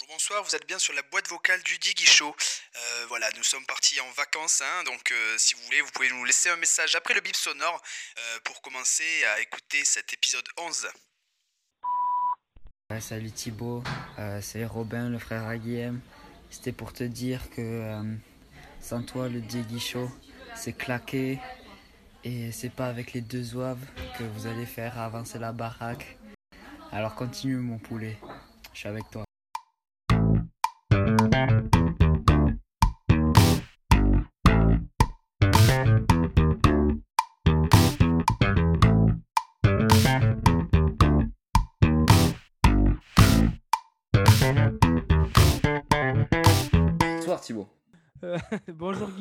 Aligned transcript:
Bonjour, 0.00 0.14
bonsoir, 0.14 0.44
vous 0.44 0.54
êtes 0.54 0.66
bien 0.68 0.78
sur 0.78 0.92
la 0.94 1.02
boîte 1.02 1.28
vocale 1.28 1.60
du 1.64 1.76
Diggy 1.78 2.06
Show. 2.06 2.32
Euh, 2.76 3.06
voilà, 3.08 3.28
nous 3.36 3.42
sommes 3.42 3.64
partis 3.66 3.98
en 4.00 4.08
vacances, 4.12 4.62
hein, 4.62 4.84
donc 4.84 5.10
euh, 5.10 5.34
si 5.38 5.56
vous 5.56 5.62
voulez, 5.62 5.80
vous 5.80 5.90
pouvez 5.90 6.08
nous 6.10 6.24
laisser 6.24 6.50
un 6.50 6.56
message 6.56 6.94
après 6.94 7.14
le 7.14 7.20
bip 7.20 7.34
sonore 7.34 7.82
euh, 8.16 8.38
pour 8.44 8.60
commencer 8.62 9.24
à 9.24 9.40
écouter 9.40 9.84
cet 9.84 10.12
épisode 10.12 10.44
11. 10.56 10.88
Ouais, 12.90 13.00
salut 13.00 13.32
Thibaut, 13.32 13.82
Euh, 14.20 14.40
c'est 14.40 14.64
Robin, 14.64 15.08
le 15.08 15.18
frère 15.18 15.48
à. 15.48 15.54
C'était 16.48 16.72
pour 16.72 16.92
te 16.92 17.02
dire 17.02 17.50
que 17.50 18.00
sans 18.80 19.02
toi, 19.02 19.28
le 19.28 19.40
Diggy 19.40 19.80
Show, 19.80 20.08
c'est 20.54 20.74
claqué. 20.74 21.40
Et 22.22 22.52
c'est 22.52 22.72
pas 22.72 22.86
avec 22.86 23.14
les 23.14 23.20
deux 23.20 23.42
zouaves 23.42 23.84
que 24.16 24.22
vous 24.22 24.46
allez 24.46 24.66
faire 24.66 24.98
avancer 24.98 25.38
la 25.40 25.50
baraque. 25.50 26.18
Alors 26.92 27.16
continue 27.16 27.56
mon 27.56 27.78
poulet, 27.78 28.16
je 28.74 28.78
suis 28.78 28.88
avec 28.88 29.04
toi. 29.10 29.27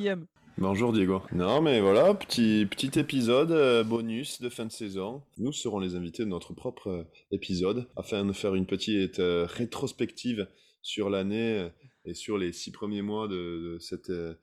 Bonjour 0.08 0.16
Guillaume. 0.16 0.28
Bonjour 0.58 0.94
Diego. 0.94 1.22
Non 1.34 1.62
mais 1.62 1.82
voilà, 1.82 2.14
petit, 2.14 2.66
petit 2.66 2.98
épisode 2.98 3.52
euh, 3.52 3.84
bonus 3.84 4.40
de 4.42 4.48
fin 4.50 4.66
de 4.66 4.72
saison. 4.72 5.22
Nous 5.38 5.52
serons 5.52 5.80
les 5.80 5.96
invités 5.96 6.24
de 6.24 6.30
notre 6.30 6.54
propre 6.54 6.88
euh, 6.88 7.04
épisode 7.32 7.88
afin 7.98 8.24
de 8.24 8.32
faire 8.32 8.56
une 8.56 8.66
petite 8.66 9.20
euh, 9.20 9.46
rétrospective 9.50 10.48
sur 10.82 11.10
l'année 11.10 11.68
et 12.06 12.14
sur 12.14 12.38
les 12.38 12.54
six 12.54 12.72
premiers 12.72 13.02
mois 13.02 13.28
de, 13.28 13.36
de 13.74 13.78
cette, 13.80 14.10
de 14.10 14.38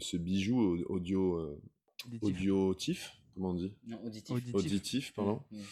ce 0.00 0.16
bijou 0.16 0.60
au- 0.60 0.94
audio, 0.94 1.36
euh, 1.38 1.60
audiotif, 2.20 3.12
comment 3.34 3.50
on 3.50 3.54
dit? 3.54 3.72
Non, 3.86 3.98
auditif. 4.04 4.30
Auditif. 4.34 4.54
Auditif, 4.54 5.12
pardon. 5.14 5.40
Mm, 5.52 5.58
mm. 5.58 5.62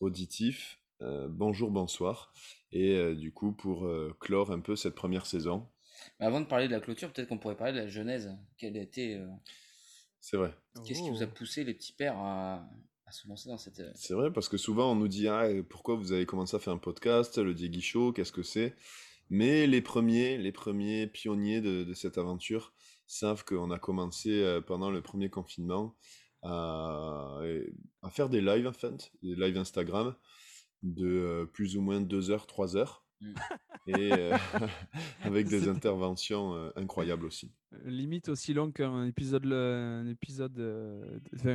Auditif. 0.00 0.80
Euh, 1.00 1.28
bonjour, 1.30 1.70
bonsoir. 1.70 2.32
Et 2.72 2.96
euh, 2.96 3.14
du 3.14 3.30
coup, 3.30 3.52
pour 3.52 3.86
euh, 3.86 4.12
clore 4.18 4.50
un 4.50 4.58
peu 4.58 4.74
cette 4.74 4.96
première 4.96 5.26
saison, 5.26 5.68
Mais 6.20 6.26
avant 6.26 6.40
de 6.40 6.46
parler 6.46 6.66
de 6.68 6.72
la 6.72 6.80
clôture, 6.80 7.12
peut-être 7.12 7.28
qu'on 7.28 7.38
pourrait 7.38 7.56
parler 7.56 7.72
de 7.72 7.78
la 7.78 7.88
genèse. 7.88 8.30
Quelle 8.56 8.76
a 8.76 8.82
été, 8.82 9.16
euh, 9.16 9.26
c'est 10.20 10.36
vrai. 10.36 10.54
Qu'est-ce 10.86 11.02
qui 11.02 11.10
vous 11.10 11.22
a 11.22 11.26
poussé 11.26 11.64
les 11.64 11.74
petits 11.74 11.92
pères 11.92 12.16
à, 12.18 12.68
à 13.06 13.12
se 13.12 13.28
lancer 13.28 13.48
dans 13.48 13.58
cette. 13.58 13.80
euh, 13.80 13.90
C'est 13.94 14.14
vrai, 14.14 14.32
parce 14.32 14.48
que 14.48 14.56
souvent 14.56 14.92
on 14.92 14.94
nous 14.96 15.08
dit 15.08 15.28
ah, 15.28 15.48
pourquoi 15.68 15.94
vous 15.96 16.12
avez 16.12 16.26
commencé 16.26 16.56
à 16.56 16.60
faire 16.60 16.72
un 16.72 16.78
podcast, 16.78 17.38
le 17.38 17.54
Diegui 17.54 17.80
Show, 17.82 18.12
qu'est-ce 18.12 18.32
que 18.32 18.42
c'est? 18.42 18.76
Mais 19.30 19.66
les 19.66 19.82
premiers, 19.82 20.38
les 20.38 20.52
premiers 20.52 21.06
pionniers 21.06 21.60
de, 21.60 21.84
de 21.84 21.94
cette 21.94 22.16
aventure 22.18 22.72
savent 23.06 23.44
qu'on 23.44 23.70
a 23.70 23.78
commencé 23.78 24.42
euh, 24.42 24.60
pendant 24.60 24.90
le 24.90 25.02
premier 25.02 25.28
confinement 25.30 25.96
à, 26.42 27.38
à 28.02 28.10
faire 28.10 28.28
des 28.28 28.40
lives 28.40 28.66
en 28.66 28.72
fait, 28.72 29.10
des 29.22 29.34
lives 29.34 29.58
Instagram 29.58 30.14
de 30.82 31.48
plus 31.52 31.76
ou 31.76 31.80
moins 31.80 32.00
2 32.00 32.30
heures, 32.30 32.46
3 32.46 32.76
heures. 32.76 33.04
Mm. 33.20 33.34
Et 33.88 34.12
euh, 34.12 34.36
avec 35.22 35.48
des 35.48 35.68
interventions 35.68 36.54
euh, 36.54 36.70
incroyables 36.76 37.24
aussi. 37.26 37.50
Euh, 37.72 37.78
Limite 37.90 38.28
aussi 38.28 38.54
long 38.54 38.70
qu'un 38.70 39.04
épisode, 39.06 39.46
un 39.46 40.06
épisode, 40.06 40.58
euh, 40.58 41.18
enfin, 41.34 41.52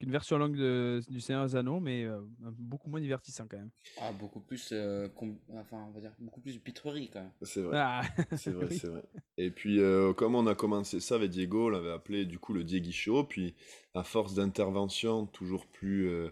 une, 0.00 0.10
version 0.12 0.38
longue 0.38 0.56
de- 0.56 1.00
du 1.08 1.20
Seigneur 1.20 1.46
des 1.46 1.56
Anneaux, 1.56 1.80
mais 1.80 2.04
euh, 2.04 2.20
beaucoup 2.58 2.88
moins 2.90 3.00
divertissant 3.00 3.46
quand 3.50 3.56
même. 3.56 3.70
Ah, 4.00 4.12
beaucoup 4.12 4.40
plus. 4.40 4.68
euh, 4.72 5.08
Enfin, 5.54 5.84
on 5.88 5.92
va 5.92 6.00
dire 6.00 6.12
beaucoup 6.20 6.40
plus 6.40 6.56
pitrerie 6.58 7.10
quand 7.12 7.20
même. 7.20 7.32
C'est 7.42 7.62
vrai. 7.62 7.78
Ah, 7.80 8.02
C'est 8.36 8.52
vrai, 8.52 8.66
oui. 8.70 8.78
c'est 8.78 8.88
vrai. 8.88 9.02
Et 9.36 9.50
puis, 9.50 9.80
euh, 9.80 10.12
comme 10.12 10.34
on 10.36 10.46
a 10.46 10.54
commencé 10.54 11.00
ça 11.00 11.16
avec 11.16 11.30
Diego, 11.30 11.66
on 11.66 11.70
l'avait 11.70 11.90
appelé 11.92 12.24
du 12.26 12.38
coup 12.38 12.52
le 12.52 12.62
Diegui 12.62 12.92
Show. 12.92 13.24
Puis, 13.24 13.54
à 13.94 14.04
force 14.04 14.34
d'interventions 14.34 15.26
toujours 15.26 15.66
plus 15.66 16.08
euh, 16.08 16.28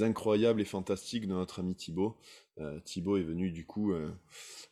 incroyables 0.00 0.60
et 0.60 0.64
fantastiques 0.64 1.26
de 1.26 1.34
notre 1.34 1.60
ami 1.60 1.74
Thibaut, 1.74 2.16
euh, 2.58 2.80
Thibaut 2.80 3.16
est 3.16 3.22
venu 3.22 3.50
du 3.50 3.66
coup 3.66 3.92
euh, 3.92 4.10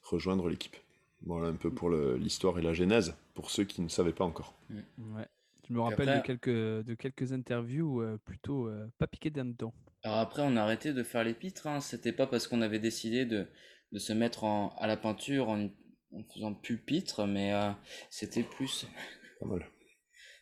rejoindre 0.03 0.49
l'équipe. 0.49 0.77
Voilà 1.25 1.49
un 1.49 1.55
peu 1.55 1.73
pour 1.73 1.91
l'histoire 1.91 2.59
et 2.59 2.63
la 2.63 2.73
genèse, 2.73 3.15
pour 3.35 3.51
ceux 3.51 3.65
qui 3.65 3.81
ne 3.81 3.89
savaient 3.89 4.13
pas 4.13 4.25
encore. 4.25 4.55
Ouais. 4.71 5.29
Je 5.69 5.73
me 5.75 5.81
rappelle 5.81 6.19
de, 6.19 6.21
quelques, 6.21 6.49
de 6.51 6.95
quelques 6.95 7.33
interviews 7.33 8.03
euh, 8.03 8.19
plutôt 8.25 8.67
euh, 8.67 8.91
pas 8.99 9.07
piquées 9.07 9.31
d'un 9.31 9.45
dedans. 9.45 9.73
Alors 10.03 10.19
après, 10.19 10.43
on 10.43 10.57
a 10.57 10.63
arrêté 10.63 10.93
de 10.93 11.03
faire 11.03 11.23
les 11.23 11.35
pitres. 11.35 11.67
Hein. 11.67 11.81
C'était 11.81 12.13
pas 12.13 12.27
parce 12.27 12.49
qu'on 12.49 12.63
avait 12.63 12.81
décidé 12.81 13.25
de, 13.25 13.47
de 13.93 13.99
se 13.99 14.13
mettre 14.13 14.45
en, 14.45 14.75
à 14.79 14.87
la 14.87 14.97
peinture 14.97 15.49
en, 15.49 15.69
en 16.13 16.25
faisant 16.35 16.53
plus 16.53 16.79
pitre, 16.79 17.27
mais 17.27 17.55
euh, 17.55 17.71
c'était 18.11 18.43
plus. 18.43 18.87
Pas 19.41 19.47
mal. 19.47 19.67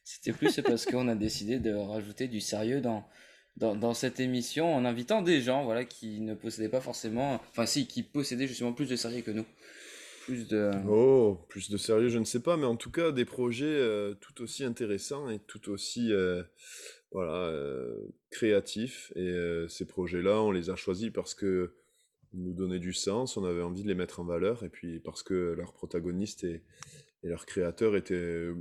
C'était 0.02 0.32
plus 0.32 0.60
parce 0.62 0.86
qu'on 0.86 1.06
a 1.06 1.14
décidé 1.14 1.60
de 1.60 1.72
rajouter 1.72 2.26
du 2.26 2.40
sérieux 2.40 2.80
dans, 2.80 3.06
dans, 3.56 3.94
cette 3.94 4.20
émission 4.20 4.74
en 4.74 4.84
invitant 4.84 5.22
des 5.22 5.42
gens 5.42 5.64
voilà, 5.64 5.84
qui 5.84 6.20
ne 6.20 6.34
possédaient 6.34 6.68
pas 6.68 6.80
forcément. 6.80 7.40
Enfin, 7.50 7.66
si, 7.66 7.86
qui 7.86 8.02
possédaient 8.02 8.46
justement 8.46 8.72
plus 8.72 8.88
de 8.88 8.96
sérieux 8.96 9.22
que 9.22 9.30
nous. 9.30 9.44
Plus 10.24 10.48
de. 10.48 10.70
Oh, 10.88 11.38
plus 11.48 11.70
de 11.70 11.76
sérieux, 11.76 12.08
je 12.08 12.18
ne 12.18 12.24
sais 12.24 12.40
pas, 12.40 12.56
mais 12.56 12.66
en 12.66 12.76
tout 12.76 12.90
cas, 12.90 13.12
des 13.12 13.24
projets 13.24 13.66
euh, 13.66 14.14
tout 14.14 14.42
aussi 14.42 14.64
intéressants 14.64 15.28
et 15.28 15.38
tout 15.40 15.70
aussi 15.70 16.12
euh, 16.12 16.42
voilà, 17.12 17.32
euh, 17.32 17.96
créatifs. 18.30 19.12
Et 19.16 19.28
euh, 19.28 19.68
ces 19.68 19.86
projets-là, 19.86 20.40
on 20.42 20.50
les 20.50 20.70
a 20.70 20.76
choisis 20.76 21.10
parce 21.10 21.34
que 21.34 21.74
nous 22.32 22.52
donnaient 22.52 22.78
du 22.78 22.92
sens, 22.92 23.36
on 23.36 23.44
avait 23.44 23.62
envie 23.62 23.82
de 23.82 23.88
les 23.88 23.94
mettre 23.94 24.20
en 24.20 24.24
valeur, 24.24 24.62
et 24.62 24.68
puis 24.68 25.00
parce 25.00 25.22
que 25.24 25.54
leurs 25.56 25.72
protagonistes 25.72 26.44
et, 26.44 26.62
et 27.24 27.28
leurs 27.28 27.44
créateurs 27.44 27.96
étaient, 27.96 28.14
euh, 28.14 28.54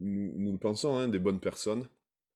nous, 0.00 0.32
nous 0.36 0.52
le 0.52 0.58
pensons, 0.58 0.96
hein, 0.96 1.08
des 1.08 1.18
bonnes 1.18 1.40
personnes. 1.40 1.86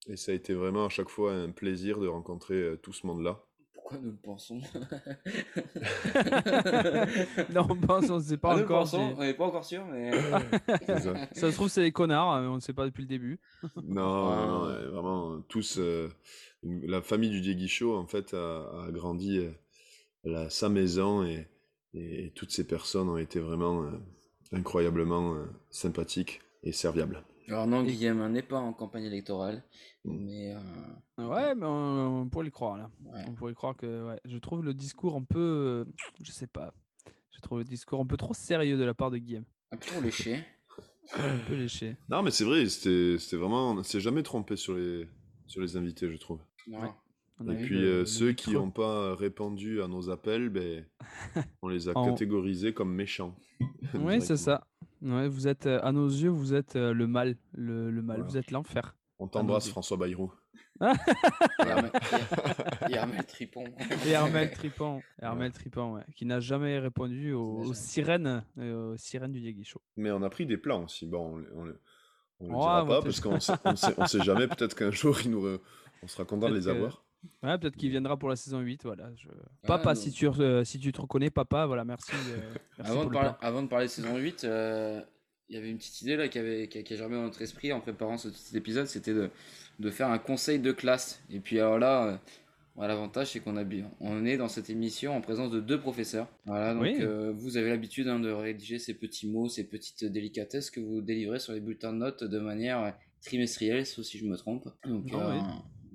Et 0.08 0.16
ça 0.16 0.32
a 0.32 0.34
été 0.34 0.54
vraiment 0.54 0.86
à 0.86 0.88
chaque 0.88 1.08
fois 1.08 1.32
un 1.32 1.50
plaisir 1.50 1.98
de 1.98 2.06
rencontrer 2.06 2.54
euh, 2.54 2.76
tout 2.76 2.92
ce 2.92 3.06
monde-là. 3.06 3.40
Pourquoi 3.74 3.98
nous 3.98 4.10
le 4.10 4.16
pensons? 4.16 4.60
Non, 7.52 7.66
on 7.70 7.76
pense, 7.76 8.10
on 8.10 8.16
ne 8.16 8.20
sait 8.22 8.36
pas 8.36 8.52
Ah, 8.52 8.62
encore. 8.62 8.80
pensons, 8.80 9.10
si- 9.10 9.14
on 9.18 9.22
n'est 9.22 9.34
pas 9.34 9.46
encore 9.46 9.64
sûr, 9.64 9.84
mais. 9.86 10.10
Ça. 11.00 11.14
Ça 11.32 11.50
se 11.50 11.54
trouve, 11.54 11.68
c'est 11.68 11.82
des 11.82 11.92
connards, 11.92 12.32
hein, 12.32 12.48
on 12.48 12.56
ne 12.56 12.60
sait 12.60 12.72
pas 12.72 12.84
depuis 12.86 13.02
le 13.02 13.08
début. 13.08 13.38
Non, 13.82 14.04
non, 14.04 14.46
non, 14.46 14.66
ouais, 14.68 14.86
vraiment, 14.86 15.32
euh, 15.34 15.38
tous, 15.48 15.76
euh, 15.78 16.08
une- 16.62 16.86
la 16.86 17.02
famille 17.02 17.30
du 17.30 17.40
Diegui 17.40 17.68
Show, 17.68 17.96
en 17.96 18.06
fait, 18.06 18.34
a, 18.34 18.82
a 18.82 18.86
agrandi 18.88 19.38
euh, 19.38 19.50
la, 20.24 20.50
sa 20.50 20.68
maison 20.68 21.24
et, 21.24 21.46
et 21.94 22.32
toutes 22.34 22.50
ces 22.50 22.66
personnes 22.66 23.08
ont 23.08 23.18
été 23.18 23.40
vraiment 23.40 23.84
euh, 23.84 23.90
incroyablement 24.52 25.34
euh, 25.34 25.44
sympathiques 25.70 26.40
et 26.62 26.72
serviables. 26.72 27.22
Alors, 27.48 27.66
non, 27.66 27.82
Guillaume 27.84 28.20
hein, 28.20 28.28
n'est 28.30 28.42
pas 28.42 28.58
en 28.58 28.72
campagne 28.72 29.04
électorale, 29.04 29.62
mais. 30.04 30.54
euh, 30.54 31.24
Ouais, 31.28 31.54
mais 31.54 31.64
on, 31.66 32.22
on 32.22 32.28
pourrait 32.28 32.46
y 32.48 32.50
croire 32.50 32.76
là. 32.76 32.90
ouais. 33.04 33.24
On 33.28 33.32
pourrait 33.34 33.54
croire 33.54 33.76
que 33.76 34.08
ouais, 34.08 34.20
je 34.24 34.36
trouve 34.38 34.64
le 34.64 34.74
discours 34.74 35.16
un 35.16 35.22
peu, 35.22 35.38
euh, 35.38 35.84
je 36.22 36.30
sais 36.32 36.46
pas, 36.46 36.74
je 37.30 37.40
trouve 37.40 37.58
le 37.58 37.64
discours 37.64 38.00
un 38.00 38.06
peu 38.06 38.16
trop 38.16 38.34
sérieux 38.34 38.76
de 38.76 38.84
la 38.84 38.94
part 38.94 39.10
de 39.10 39.18
Guillaume, 39.18 39.44
Un 39.72 39.76
peu 39.76 40.00
léché. 40.02 40.44
un 41.14 41.38
peu 41.46 41.54
léché. 41.54 41.96
Non, 42.08 42.22
mais 42.22 42.30
c'est 42.32 42.44
vrai, 42.44 42.68
c'était 42.68 43.16
c'était 43.18 43.36
vraiment, 43.36 43.70
on 43.70 43.74
ne 43.74 43.82
s'est 43.82 44.00
jamais 44.00 44.22
trompé 44.22 44.56
sur 44.56 44.74
les, 44.74 45.08
sur 45.46 45.60
les 45.62 45.76
invités, 45.76 46.10
je 46.10 46.16
trouve. 46.16 46.40
Ouais. 46.68 46.90
On 47.38 47.50
Et 47.50 47.56
puis 47.62 47.78
le- 47.78 47.86
euh, 47.86 47.98
le 48.00 48.06
ceux 48.06 48.32
qui 48.32 48.52
n'ont 48.52 48.70
pas 48.70 49.14
répondu 49.14 49.82
à 49.82 49.88
nos 49.88 50.10
appels, 50.10 50.48
ben, 50.48 50.84
on 51.62 51.68
les 51.68 51.88
a 51.88 51.92
En- 51.96 52.06
catégorisés 52.10 52.74
comme 52.74 52.92
méchants. 52.92 53.36
Oui, 53.94 54.20
c'est 54.20 54.36
ça. 54.36 54.66
Ouais, 55.06 55.28
vous 55.28 55.46
êtes, 55.48 55.66
euh, 55.66 55.80
à 55.82 55.92
nos 55.92 56.08
yeux, 56.08 56.30
vous 56.30 56.52
êtes 56.54 56.74
euh, 56.76 56.92
le 56.92 57.06
mal, 57.06 57.36
le, 57.54 57.90
le 57.90 58.02
mal, 58.02 58.16
Voilà. 58.18 58.30
vous 58.30 58.36
êtes 58.36 58.50
l'enfer. 58.50 58.94
On 59.18 59.28
t'embrasse. 59.28 59.68
François 59.68 59.96
Bayrou. 59.96 60.32
Et 60.82 61.70
Armel, 61.70 61.90
et 62.90 62.98
Armel 62.98 63.24
Tripon. 63.24 63.64
Et 64.06 64.14
Armel 64.14 64.50
Tripon, 64.50 65.00
Armel 65.22 65.52
Tripon, 65.52 65.94
ouais, 65.94 66.02
qui 66.14 66.26
n'a 66.26 66.38
jamais 66.40 66.78
répondu 66.78 67.32
aux, 67.32 67.60
aux 67.62 67.72
sirènes, 67.74 68.44
euh, 68.58 68.92
aux 68.92 68.96
sirènes 68.98 69.32
du 69.32 69.40
Diegui 69.40 69.64
Show. 69.64 69.80
Mais 69.96 70.10
on 70.10 70.22
a 70.22 70.28
pris 70.28 70.44
des 70.44 70.58
plans 70.58 70.84
aussi. 70.84 71.06
Bon, 71.06 71.38
on, 71.54 71.60
on, 71.60 71.64
le- 71.64 71.80
on 72.40 72.48
le 72.48 72.52
Ouais, 72.54 72.60
dira 72.60 72.84
va 72.84 72.96
pas 72.98 73.02
parce 73.02 73.20
qu'on 73.22 73.40
sait, 73.40 73.54
on 73.64 73.74
sait, 73.76 73.94
on 73.96 74.06
sait 74.06 74.20
jamais. 74.22 74.48
Peut-être 74.48 74.74
qu'un 74.74 74.90
jour, 74.90 75.18
il 75.24 75.30
nous 75.30 75.46
on 76.02 76.06
sera 76.08 76.24
content 76.26 76.50
de 76.50 76.54
les 76.54 76.68
avoir. 76.68 77.05
Ouais, 77.42 77.58
peut-être 77.58 77.76
qu'il 77.76 77.90
viendra 77.90 78.16
pour 78.18 78.28
la 78.28 78.36
saison 78.36 78.60
8, 78.60 78.82
voilà. 78.84 79.10
Je... 79.16 79.28
Ah, 79.28 79.66
Papa, 79.66 79.94
non. 79.94 80.00
si 80.00 80.12
tu, 80.12 80.26
euh, 80.26 80.64
si 80.64 80.78
tu 80.78 80.92
te 80.92 81.00
reconnais, 81.00 81.30
papa, 81.30 81.66
voilà, 81.66 81.84
merci. 81.84 82.12
euh, 82.12 82.40
merci 82.78 82.90
Avant 82.92 83.04
de, 83.04 83.08
le 83.08 83.12
parler, 83.14 83.30
avant 83.40 83.62
de 83.62 83.68
parler 83.68 83.88
saison 83.88 84.16
8, 84.16 84.44
euh, 84.44 85.00
il 85.48 85.54
y 85.54 85.58
avait 85.58 85.70
une 85.70 85.78
petite 85.78 86.02
idée 86.02 86.16
là 86.16 86.28
qui, 86.28 86.38
avait, 86.38 86.68
qui, 86.68 86.78
a- 86.78 86.82
qui 86.82 86.94
a 86.94 86.96
germé 86.96 87.14
dans 87.16 87.22
notre 87.22 87.40
esprit 87.42 87.72
en 87.72 87.80
préparant 87.80 88.16
ce 88.18 88.28
petit 88.28 88.56
épisode, 88.56 88.86
c'était 88.86 89.14
de, 89.14 89.30
de 89.78 89.90
faire 89.90 90.08
un 90.10 90.18
conseil 90.18 90.58
de 90.58 90.72
classe. 90.72 91.22
Et 91.30 91.40
puis 91.40 91.60
alors 91.60 91.78
là, 91.78 92.20
l'avantage 92.78 93.30
c'est 93.32 93.40
qu'on 93.40 93.56
on 94.00 94.24
est 94.26 94.36
dans 94.36 94.48
cette 94.48 94.68
émission 94.70 95.16
en 95.16 95.20
présence 95.20 95.50
de 95.50 95.60
deux 95.60 95.78
professeurs. 95.80 96.28
Voilà, 96.46 96.74
donc 96.74 96.82
Oui. 96.82 96.96
euh, 97.00 97.32
vous 97.34 97.56
avez 97.56 97.70
l'habitude 97.70 98.08
hein, 98.08 98.18
de 98.20 98.30
rédiger 98.30 98.78
ces 98.78 98.94
petits 98.94 99.28
mots, 99.30 99.48
ces 99.48 99.64
petites 99.68 100.04
délicatesses 100.04 100.70
que 100.70 100.80
vous 100.80 101.00
délivrez 101.00 101.38
sur 101.38 101.52
les 101.52 101.60
bulletins 101.60 101.92
de 101.92 101.98
notes 101.98 102.24
de 102.24 102.38
manière 102.38 102.94
trimestrielle, 103.24 103.86
sauf 103.86 104.04
si 104.04 104.18
je 104.18 104.26
me 104.26 104.36
trompe. 104.36 104.68
Donc, 104.84 105.10
Non, 105.10 105.20
euh, 105.20 105.32
oui. 105.32 105.40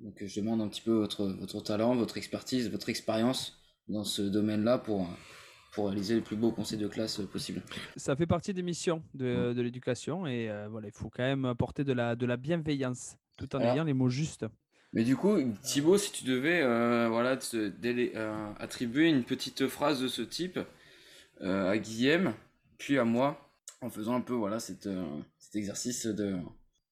Donc 0.02 0.22
je 0.24 0.40
demande 0.40 0.60
un 0.60 0.68
petit 0.68 0.80
peu 0.80 0.92
votre, 0.92 1.26
votre 1.26 1.60
talent, 1.62 1.94
votre 1.94 2.16
expertise, 2.16 2.70
votre 2.70 2.88
expérience 2.88 3.58
dans 3.88 4.04
ce 4.04 4.22
domaine-là 4.22 4.78
pour, 4.78 5.08
pour 5.72 5.86
réaliser 5.86 6.16
les 6.16 6.20
plus 6.20 6.36
beaux 6.36 6.52
conseils 6.52 6.78
de 6.78 6.88
classe 6.88 7.20
possibles. 7.32 7.62
Ça 7.96 8.16
fait 8.16 8.26
partie 8.26 8.52
des 8.52 8.62
missions 8.62 9.02
de, 9.14 9.52
de 9.52 9.62
l'éducation 9.62 10.26
et 10.26 10.50
voilà, 10.70 10.88
il 10.88 10.92
faut 10.92 11.08
quand 11.08 11.22
même 11.22 11.44
apporter 11.44 11.84
de 11.84 11.92
la, 11.92 12.16
de 12.16 12.26
la 12.26 12.36
bienveillance 12.36 13.16
tout 13.38 13.54
en 13.56 13.60
ayant 13.60 13.84
les 13.84 13.94
mots 13.94 14.08
justes. 14.08 14.46
Mais 14.92 15.04
du 15.04 15.16
coup, 15.16 15.38
Thibaut, 15.62 15.96
si 15.96 16.12
tu 16.12 16.24
devais 16.24 16.62
voilà, 17.08 17.36
te 17.36 17.72
attribuer 18.60 19.08
une 19.08 19.24
petite 19.24 19.66
phrase 19.66 20.02
de 20.02 20.08
ce 20.08 20.22
type 20.22 20.58
à 21.40 21.78
Guillaume, 21.78 22.34
puis 22.78 22.98
à 22.98 23.04
moi, 23.04 23.50
en 23.80 23.90
faisant 23.90 24.14
un 24.14 24.20
peu 24.20 24.34
voilà, 24.34 24.60
cette, 24.60 24.88
cet 25.38 25.56
exercice 25.56 26.06
de 26.06 26.36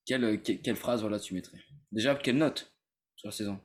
quelle, 0.07 0.41
quelle, 0.41 0.77
phrase 0.77 1.03
voilà, 1.03 1.21
tu 1.21 1.35
mettrais? 1.35 1.59
Déjà, 1.93 2.15
quelle 2.15 2.39
note? 2.39 2.73
Sur 3.21 3.29
la 3.29 3.33
saison 3.33 3.61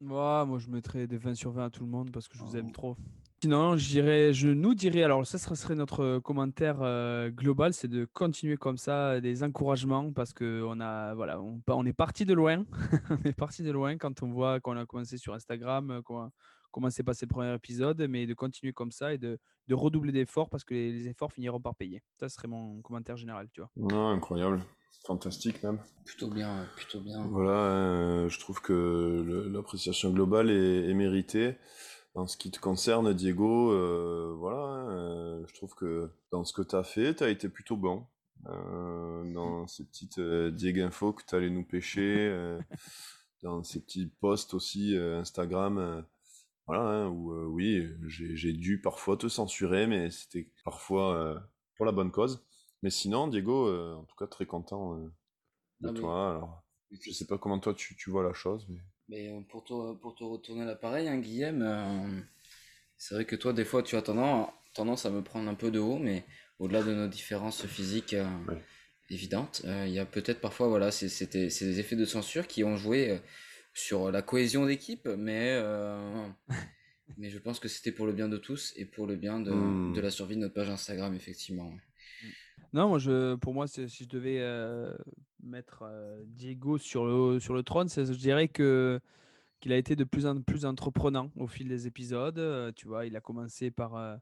moi, 0.00 0.44
moi, 0.44 0.58
je 0.58 0.68
mettrais 0.68 1.06
des 1.06 1.16
20 1.16 1.34
sur 1.34 1.50
20 1.52 1.64
à 1.64 1.70
tout 1.70 1.84
le 1.84 1.90
monde 1.90 2.10
parce 2.10 2.28
que 2.28 2.36
je 2.36 2.42
vous 2.42 2.56
aime 2.56 2.66
oh. 2.68 2.72
trop. 2.72 2.96
Sinon, 3.42 3.76
je, 3.76 3.88
dirais, 3.88 4.32
je 4.32 4.48
nous 4.48 4.74
dirais, 4.74 5.02
alors 5.02 5.26
ça 5.26 5.38
serait 5.38 5.74
notre 5.74 6.18
commentaire 6.18 6.78
euh, 6.80 7.30
global, 7.30 7.74
c'est 7.74 7.88
de 7.88 8.06
continuer 8.06 8.56
comme 8.56 8.78
ça, 8.78 9.20
des 9.20 9.42
encouragements, 9.42 10.12
parce 10.12 10.32
qu'on 10.32 10.80
a, 10.80 11.14
voilà, 11.14 11.40
on, 11.40 11.60
on 11.66 11.86
est 11.86 11.92
parti 11.92 12.24
de 12.24 12.32
loin. 12.32 12.64
on 13.10 13.28
est 13.28 13.34
parti 13.34 13.62
de 13.62 13.70
loin 13.70 13.98
quand 13.98 14.22
on 14.22 14.30
voit 14.30 14.60
qu'on 14.60 14.76
a 14.76 14.86
commencé 14.86 15.18
sur 15.18 15.34
Instagram, 15.34 16.00
comment 16.70 16.90
s'est 16.90 17.02
passé 17.02 17.26
le 17.26 17.30
premier 17.30 17.54
épisode, 17.54 18.06
mais 18.08 18.26
de 18.26 18.34
continuer 18.34 18.72
comme 18.72 18.92
ça 18.92 19.12
et 19.12 19.18
de, 19.18 19.38
de 19.68 19.74
redoubler 19.74 20.12
d'efforts 20.12 20.48
parce 20.48 20.64
que 20.64 20.72
les, 20.72 21.08
efforts 21.08 21.32
finiront 21.32 21.60
par 21.60 21.74
payer. 21.74 22.02
Ça 22.18 22.30
serait 22.30 22.48
mon 22.48 22.80
commentaire 22.80 23.16
général, 23.16 23.48
tu 23.52 23.60
vois. 23.60 24.10
Incroyable. 24.12 24.62
Fantastique 25.06 25.62
même. 25.62 25.78
Plutôt 26.04 26.28
bien, 26.28 26.66
plutôt 26.76 27.00
bien. 27.00 27.26
Voilà, 27.26 27.50
euh, 27.50 28.28
je 28.28 28.38
trouve 28.38 28.60
que 28.60 29.48
l'appréciation 29.52 30.10
globale 30.10 30.50
est, 30.50 30.90
est 30.90 30.94
méritée. 30.94 31.56
En 32.14 32.28
ce 32.28 32.36
qui 32.36 32.52
te 32.52 32.60
concerne, 32.60 33.12
Diego, 33.12 33.72
euh, 33.72 34.34
voilà, 34.38 34.88
euh, 34.90 35.44
je 35.48 35.54
trouve 35.54 35.74
que 35.74 36.10
dans 36.30 36.44
ce 36.44 36.52
que 36.52 36.62
tu 36.62 36.76
as 36.76 36.84
fait, 36.84 37.16
tu 37.16 37.24
as 37.24 37.28
été 37.28 37.48
plutôt 37.48 37.76
bon. 37.76 38.06
Euh, 38.46 39.32
dans 39.32 39.66
ces 39.66 39.84
petites 39.84 40.20
Diego 40.20 40.82
Info 40.82 41.12
que 41.12 41.24
tu 41.26 41.34
allais 41.34 41.50
nous 41.50 41.64
pêcher, 41.64 42.56
dans 43.42 43.64
ces 43.64 43.80
petits 43.80 44.06
posts 44.20 44.54
aussi 44.54 44.96
Instagram, 44.96 46.04
voilà, 46.66 46.82
hein, 46.82 47.08
où 47.08 47.32
oui, 47.52 47.88
j'ai 48.06 48.52
dû 48.52 48.80
parfois 48.80 49.16
te 49.16 49.28
censurer, 49.28 49.86
mais 49.88 50.10
c'était 50.10 50.48
parfois 50.64 51.42
pour 51.76 51.84
la 51.84 51.92
bonne 51.92 52.12
cause. 52.12 52.44
Mais 52.84 52.90
sinon, 52.90 53.28
Diego, 53.28 53.74
en 53.96 54.04
tout 54.04 54.14
cas, 54.14 54.26
très 54.26 54.44
content 54.44 54.96
de 55.80 55.90
toi. 55.90 56.30
Alors, 56.30 56.64
je 56.90 57.10
sais 57.10 57.26
pas 57.26 57.38
comment 57.38 57.58
toi 57.58 57.74
tu, 57.74 57.96
tu 57.96 58.10
vois 58.10 58.22
la 58.22 58.34
chose, 58.34 58.66
mais. 58.68 58.80
Mais 59.08 59.28
euh, 59.28 59.40
pour 59.48 59.64
te, 59.64 59.94
pour 59.94 60.14
te 60.14 60.24
retourner 60.24 60.64
l'appareil, 60.64 61.08
hein, 61.08 61.18
Guillaume, 61.18 61.62
euh, 61.62 62.20
c'est 62.96 63.14
vrai 63.14 63.24
que 63.24 63.36
toi, 63.36 63.52
des 63.52 63.64
fois, 63.64 63.82
tu 63.82 63.96
as 63.96 64.02
tendance, 64.02 64.48
tendance 64.72 65.04
à 65.06 65.10
me 65.10 65.22
prendre 65.22 65.48
un 65.48 65.54
peu 65.54 65.70
de 65.70 65.78
haut, 65.78 65.98
mais 65.98 66.24
au-delà 66.58 66.82
de 66.82 66.94
nos 66.94 67.08
différences 67.08 67.66
physiques 67.66 68.14
euh, 68.14 68.26
évidentes, 69.10 69.62
il 69.64 69.92
y 69.92 69.98
a 69.98 70.06
peut-être 70.06 70.40
parfois, 70.40 70.68
voilà, 70.68 70.90
c'était 70.90 71.50
ces 71.50 71.80
effets 71.80 71.96
de 71.96 72.06
censure 72.06 72.46
qui 72.46 72.64
ont 72.64 72.76
joué 72.76 73.20
sur 73.74 74.10
la 74.10 74.22
cohésion 74.22 74.64
d'équipe, 74.64 75.06
mais, 75.06 75.60
mais 77.18 77.28
je 77.28 77.38
pense 77.38 77.60
que 77.60 77.68
c'était 77.68 77.92
pour 77.92 78.06
le 78.06 78.12
bien 78.12 78.28
de 78.28 78.38
tous 78.38 78.72
et 78.76 78.86
pour 78.86 79.06
le 79.06 79.16
bien 79.16 79.38
de, 79.38 79.52
hmm. 79.52 79.92
de 79.92 80.00
la 80.00 80.10
survie 80.10 80.36
de 80.36 80.40
notre 80.40 80.54
page 80.54 80.70
Instagram, 80.70 81.14
effectivement. 81.14 81.70
Non, 82.74 82.88
moi, 82.88 82.98
je, 82.98 83.36
pour 83.36 83.54
moi, 83.54 83.68
si 83.68 83.86
je 83.86 84.08
devais 84.08 84.42
mettre 85.40 85.84
Diego 86.26 86.76
sur 86.76 87.04
le, 87.06 87.38
sur 87.38 87.54
le 87.54 87.62
trône, 87.62 87.88
je 87.88 88.12
dirais 88.12 88.48
que 88.48 89.00
qu'il 89.60 89.72
a 89.72 89.76
été 89.76 89.94
de 89.94 90.02
plus 90.02 90.26
en 90.26 90.42
plus 90.42 90.66
entreprenant 90.66 91.30
au 91.36 91.46
fil 91.46 91.68
des 91.68 91.86
épisodes. 91.86 92.74
tu 92.74 92.88
vois, 92.88 93.06
il 93.06 93.14
a 93.16 93.20
commencé 93.20 93.70
par 93.70 94.18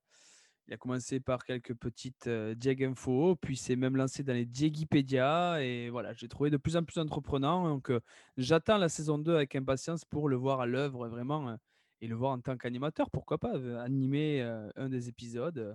il 0.68 0.74
a 0.74 0.76
commencé 0.76 1.18
par 1.18 1.44
quelques 1.46 1.72
petites 1.72 2.28
Dieg 2.28 2.84
Info, 2.84 3.36
puis 3.36 3.56
s'est 3.56 3.74
même 3.74 3.96
lancé 3.96 4.22
dans 4.22 4.34
les 4.34 4.44
Diegipédia. 4.44 5.62
Et 5.62 5.88
voilà, 5.88 6.12
j'ai 6.12 6.28
trouvé 6.28 6.50
de 6.50 6.58
plus 6.58 6.76
en 6.76 6.84
plus 6.84 7.00
entreprenant. 7.00 7.66
Donc, 7.68 7.90
j'attends 8.36 8.76
la 8.76 8.90
saison 8.90 9.16
2 9.16 9.34
avec 9.34 9.56
impatience 9.56 10.04
pour 10.04 10.28
le 10.28 10.36
voir 10.36 10.60
à 10.60 10.66
l'œuvre 10.66 11.08
vraiment 11.08 11.56
et 12.02 12.06
le 12.06 12.14
voir 12.14 12.32
en 12.32 12.40
tant 12.40 12.58
qu'animateur. 12.58 13.10
Pourquoi 13.10 13.38
pas 13.38 13.54
animer 13.80 14.42
un 14.76 14.90
des 14.90 15.08
épisodes 15.08 15.74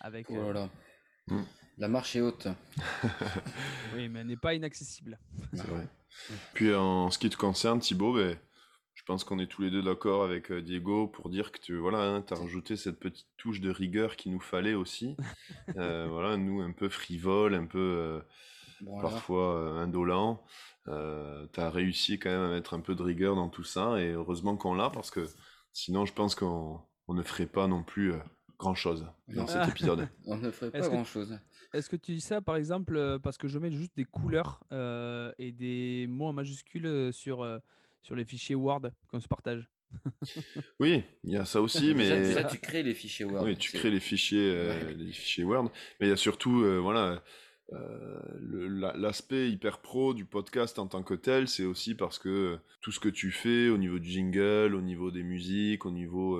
avec. 0.00 0.30
Voilà. 0.30 0.68
Mmh. 1.28 1.42
La 1.78 1.86
marche 1.86 2.16
est 2.16 2.20
haute. 2.20 2.48
oui, 3.94 4.08
mais 4.08 4.20
elle 4.20 4.26
n'est 4.26 4.36
pas 4.36 4.54
inaccessible. 4.54 5.18
C'est 5.52 5.66
vrai. 5.66 5.86
Puis 6.54 6.74
en 6.74 7.10
ce 7.10 7.18
qui 7.18 7.30
te 7.30 7.36
concerne, 7.36 7.78
Thibaut, 7.78 8.14
ben, 8.14 8.36
je 8.94 9.04
pense 9.04 9.22
qu'on 9.22 9.38
est 9.38 9.46
tous 9.46 9.62
les 9.62 9.70
deux 9.70 9.82
d'accord 9.82 10.24
avec 10.24 10.50
euh, 10.50 10.60
Diego 10.60 11.06
pour 11.06 11.30
dire 11.30 11.52
que 11.52 11.60
tu 11.60 11.76
voilà, 11.76 11.98
hein, 11.98 12.24
as 12.30 12.34
rajouté 12.34 12.74
cette 12.76 12.98
petite 12.98 13.28
touche 13.36 13.60
de 13.60 13.70
rigueur 13.70 14.16
qu'il 14.16 14.32
nous 14.32 14.40
fallait 14.40 14.74
aussi. 14.74 15.16
Euh, 15.76 16.08
voilà, 16.10 16.36
nous 16.36 16.60
un 16.60 16.72
peu 16.72 16.88
frivole, 16.88 17.54
un 17.54 17.66
peu 17.66 17.78
euh, 17.78 18.20
parfois 19.00 19.80
indolent. 19.80 20.42
tu 20.86 21.60
as 21.60 21.70
réussi 21.70 22.18
quand 22.18 22.30
même 22.30 22.42
à 22.42 22.48
mettre 22.50 22.74
un 22.74 22.80
peu 22.80 22.96
de 22.96 23.02
rigueur 23.04 23.36
dans 23.36 23.48
tout 23.48 23.64
ça 23.64 24.00
et 24.00 24.10
heureusement 24.10 24.56
qu'on 24.56 24.74
l'a 24.74 24.90
parce 24.90 25.12
que 25.12 25.26
sinon 25.72 26.06
je 26.06 26.12
pense 26.12 26.34
qu'on 26.34 26.82
ne 27.08 27.22
ferait 27.22 27.46
pas 27.46 27.68
non 27.68 27.84
plus 27.84 28.14
grand 28.58 28.74
chose 28.74 29.06
dans 29.28 29.46
cet 29.46 29.68
épisode. 29.68 30.08
On 30.26 30.36
ne 30.36 30.50
ferait 30.50 30.70
pas 30.70 30.88
grand 30.88 31.04
chose. 31.04 31.38
Est-ce 31.74 31.90
que 31.90 31.96
tu 31.96 32.12
dis 32.12 32.20
ça 32.20 32.40
par 32.40 32.56
exemple 32.56 32.96
euh, 32.96 33.18
parce 33.18 33.36
que 33.36 33.48
je 33.48 33.58
mets 33.58 33.70
juste 33.70 33.94
des 33.96 34.04
couleurs 34.04 34.60
euh, 34.72 35.32
et 35.38 35.52
des 35.52 36.06
mots 36.08 36.26
en 36.26 36.32
majuscules 36.32 36.86
euh, 36.86 37.12
sur, 37.12 37.46
sur 38.02 38.14
les 38.14 38.24
fichiers 38.24 38.54
Word 38.54 38.90
qu'on 39.08 39.20
se 39.20 39.28
partage? 39.28 39.68
Oui, 40.80 41.02
il 41.24 41.32
y 41.32 41.36
a 41.36 41.44
ça 41.44 41.60
aussi, 41.60 41.94
mais. 41.96 42.32
Ça, 42.32 42.44
tu 42.44 42.58
crées 42.58 42.82
les 42.82 42.94
fichiers 42.94 43.24
Word. 43.24 43.44
Oui, 43.44 43.56
tu 43.56 43.72
crées 43.72 43.90
les 43.90 44.00
fichiers, 44.00 44.94
les 44.94 45.12
fichiers 45.12 45.44
Word. 45.44 45.70
Mais 46.00 46.06
il 46.06 46.10
y 46.10 46.12
a 46.12 46.16
surtout, 46.16 46.64
voilà. 46.82 47.22
L'aspect 47.70 49.50
hyper 49.50 49.80
pro 49.80 50.14
du 50.14 50.24
podcast 50.24 50.78
en 50.78 50.86
tant 50.86 51.02
que 51.02 51.14
tel, 51.14 51.48
c'est 51.48 51.64
aussi 51.64 51.94
parce 51.94 52.18
que 52.18 52.58
tout 52.80 52.92
ce 52.92 53.00
que 53.00 53.08
tu 53.08 53.30
fais 53.30 53.68
au 53.68 53.78
niveau 53.78 53.98
du 53.98 54.08
jingle, 54.10 54.74
au 54.74 54.80
niveau 54.80 55.10
des 55.10 55.22
musiques, 55.22 55.86
au 55.86 55.90
niveau 55.90 56.38